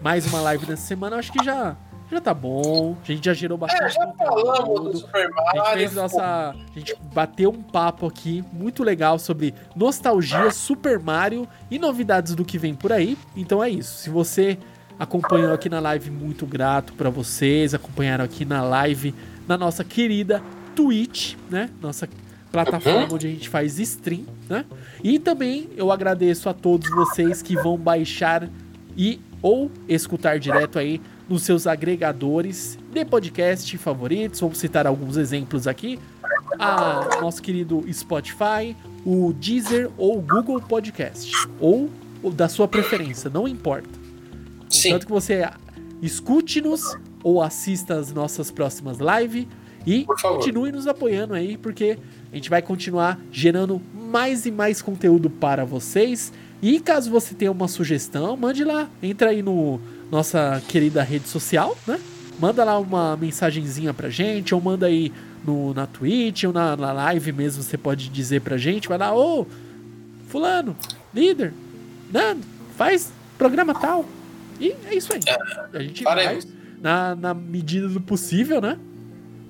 Mais 0.00 0.24
uma 0.26 0.40
live 0.40 0.66
nessa 0.66 0.86
semana, 0.86 1.16
acho 1.16 1.32
que 1.32 1.44
já. 1.44 1.76
Já 2.10 2.20
tá 2.20 2.32
bom. 2.32 2.96
A 3.02 3.06
gente 3.06 3.24
já 3.24 3.34
gerou 3.34 3.58
bastante. 3.58 3.84
É, 3.84 3.90
já 3.90 4.12
falamos 4.12 4.92
do 4.92 4.98
Super 4.98 5.28
Mario. 5.30 5.62
A 5.62 5.64
gente 5.64 5.74
fez 5.74 5.94
nossa. 5.94 6.22
A 6.22 6.78
gente 6.78 6.94
bateu 7.12 7.50
um 7.50 7.62
papo 7.62 8.06
aqui 8.06 8.44
muito 8.52 8.84
legal 8.84 9.18
sobre 9.18 9.54
nostalgia, 9.74 10.50
Super 10.50 10.98
Mario 11.00 11.48
e 11.70 11.78
novidades 11.78 12.34
do 12.34 12.44
que 12.44 12.58
vem 12.58 12.74
por 12.74 12.92
aí. 12.92 13.18
Então 13.36 13.62
é 13.62 13.68
isso. 13.68 13.98
Se 13.98 14.10
você 14.10 14.56
acompanhou 14.98 15.52
aqui 15.52 15.68
na 15.68 15.80
live, 15.80 16.10
muito 16.10 16.46
grato 16.46 16.92
para 16.92 17.10
vocês. 17.10 17.74
Acompanharam 17.74 18.24
aqui 18.24 18.44
na 18.44 18.62
live, 18.62 19.14
na 19.48 19.58
nossa 19.58 19.82
querida 19.82 20.42
Twitch, 20.76 21.34
né? 21.50 21.70
Nossa 21.80 22.08
plataforma 22.52 23.00
uhum. 23.00 23.14
onde 23.14 23.26
a 23.26 23.30
gente 23.30 23.48
faz 23.48 23.78
stream, 23.78 24.24
né? 24.48 24.64
E 25.02 25.18
também 25.18 25.68
eu 25.76 25.90
agradeço 25.90 26.48
a 26.48 26.54
todos 26.54 26.88
vocês 26.90 27.42
que 27.42 27.54
vão 27.56 27.76
baixar 27.76 28.48
e 28.96 29.20
ou 29.42 29.70
escutar 29.88 30.38
direto 30.38 30.78
aí 30.78 31.00
nos 31.28 31.42
seus 31.42 31.66
agregadores 31.66 32.78
de 32.92 33.04
podcast 33.04 33.76
favoritos. 33.78 34.40
Vamos 34.40 34.58
citar 34.58 34.86
alguns 34.86 35.16
exemplos 35.16 35.66
aqui. 35.66 35.98
A 36.58 37.20
nosso 37.20 37.42
querido 37.42 37.84
Spotify, 37.92 38.74
o 39.04 39.32
Deezer 39.32 39.90
ou 39.98 40.18
o 40.18 40.22
Google 40.22 40.60
Podcast. 40.60 41.32
Ou, 41.60 41.90
ou 42.22 42.30
da 42.30 42.48
sua 42.48 42.66
preferência, 42.66 43.28
não 43.28 43.46
importa. 43.46 43.88
Sim. 44.68 44.90
Tanto 44.90 45.06
que 45.06 45.12
você 45.12 45.48
escute-nos 46.00 46.96
ou 47.22 47.42
assista 47.42 47.94
as 47.94 48.12
nossas 48.12 48.50
próximas 48.50 48.98
lives 48.98 49.46
e 49.86 50.04
continue 50.20 50.72
nos 50.72 50.86
apoiando 50.86 51.34
aí, 51.34 51.56
porque 51.56 51.98
a 52.32 52.34
gente 52.34 52.50
vai 52.50 52.60
continuar 52.60 53.20
gerando 53.30 53.80
mais 53.94 54.46
e 54.46 54.50
mais 54.50 54.82
conteúdo 54.82 55.30
para 55.30 55.64
vocês. 55.64 56.32
E 56.60 56.80
caso 56.80 57.10
você 57.10 57.34
tenha 57.34 57.52
uma 57.52 57.68
sugestão, 57.68 58.36
mande 58.36 58.64
lá. 58.64 58.88
Entra 59.02 59.30
aí 59.30 59.42
no 59.42 59.80
nossa 60.10 60.62
querida 60.68 61.02
rede 61.02 61.28
social, 61.28 61.76
né? 61.86 62.00
Manda 62.38 62.64
lá 62.64 62.78
uma 62.78 63.16
mensagenzinha 63.16 63.94
pra 63.94 64.10
gente, 64.10 64.54
ou 64.54 64.60
manda 64.60 64.86
aí 64.86 65.12
no, 65.44 65.72
na 65.72 65.86
Twitch, 65.86 66.44
ou 66.44 66.52
na, 66.52 66.76
na 66.76 66.92
live 66.92 67.32
mesmo, 67.32 67.62
você 67.62 67.78
pode 67.78 68.08
dizer 68.10 68.42
pra 68.42 68.58
gente. 68.58 68.88
Vai 68.88 68.98
lá, 68.98 69.16
ô, 69.16 69.46
fulano, 70.28 70.76
líder, 71.14 71.54
Nando, 72.12 72.42
faz 72.76 73.10
programa 73.38 73.74
tal. 73.74 74.04
E 74.60 74.74
é 74.86 74.94
isso 74.94 75.12
aí. 75.12 75.20
A 75.72 75.82
gente 75.82 76.04
vai, 76.04 76.38
na, 76.80 77.14
na 77.14 77.34
medida 77.34 77.88
do 77.88 78.00
possível, 78.00 78.60
né? 78.60 78.78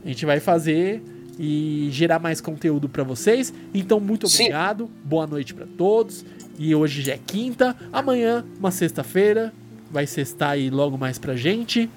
A 0.05 0.09
gente 0.09 0.25
vai 0.25 0.41
fazer 0.41 1.03
e 1.39 1.89
gerar 1.91 2.19
mais 2.19 2.41
conteúdo 2.41 2.89
para 2.89 3.03
vocês. 3.03 3.53
Então, 3.75 4.01
muito 4.01 4.27
obrigado. 4.27 4.85
Sim. 4.85 4.91
Boa 5.05 5.27
noite 5.27 5.55
para 5.55 5.67
todos. 5.67 6.25
E 6.59 6.75
hoje 6.75 7.03
já 7.03 7.13
é 7.15 7.19
quinta. 7.19 7.77
Amanhã, 7.93 8.45
uma 8.59 8.71
sexta-feira. 8.71 9.53
Vai 9.91 10.07
sextar 10.07 10.51
aí 10.51 10.71
logo 10.71 10.97
mais 10.99 11.19
pra 11.19 11.37
gente. 11.37 11.89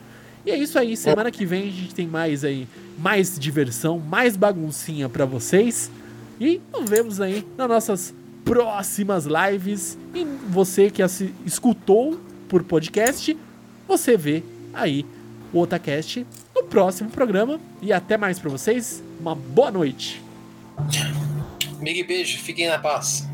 E 0.45 0.51
é 0.51 0.57
isso 0.57 0.77
aí. 0.79 0.95
Semana 0.95 1.31
que 1.31 1.45
vem 1.45 1.67
a 1.67 1.71
gente 1.71 1.93
tem 1.93 2.07
mais 2.07 2.43
aí, 2.43 2.67
mais 2.97 3.37
diversão, 3.37 3.99
mais 3.99 4.35
baguncinha 4.35 5.09
para 5.09 5.25
vocês. 5.25 5.91
E 6.39 6.61
nos 6.71 6.89
vemos 6.89 7.19
aí 7.19 7.45
nas 7.57 7.67
nossas 7.67 8.13
próximas 8.45 9.25
lives. 9.25 9.97
E 10.15 10.25
você 10.47 10.89
que 10.89 11.03
escutou 11.45 12.19
por 12.47 12.63
podcast, 12.63 13.37
você 13.87 14.17
vê 14.17 14.43
aí 14.73 15.05
o 15.53 15.59
Otacast 15.59 16.25
no 16.55 16.63
próximo 16.63 17.09
programa. 17.09 17.59
E 17.81 17.93
até 17.93 18.17
mais 18.17 18.39
para 18.39 18.49
vocês. 18.49 19.03
Uma 19.19 19.35
boa 19.35 19.69
noite. 19.69 20.21
Miguel 21.79 22.07
beijo, 22.07 22.39
fiquem 22.39 22.67
na 22.67 22.79
paz. 22.79 23.28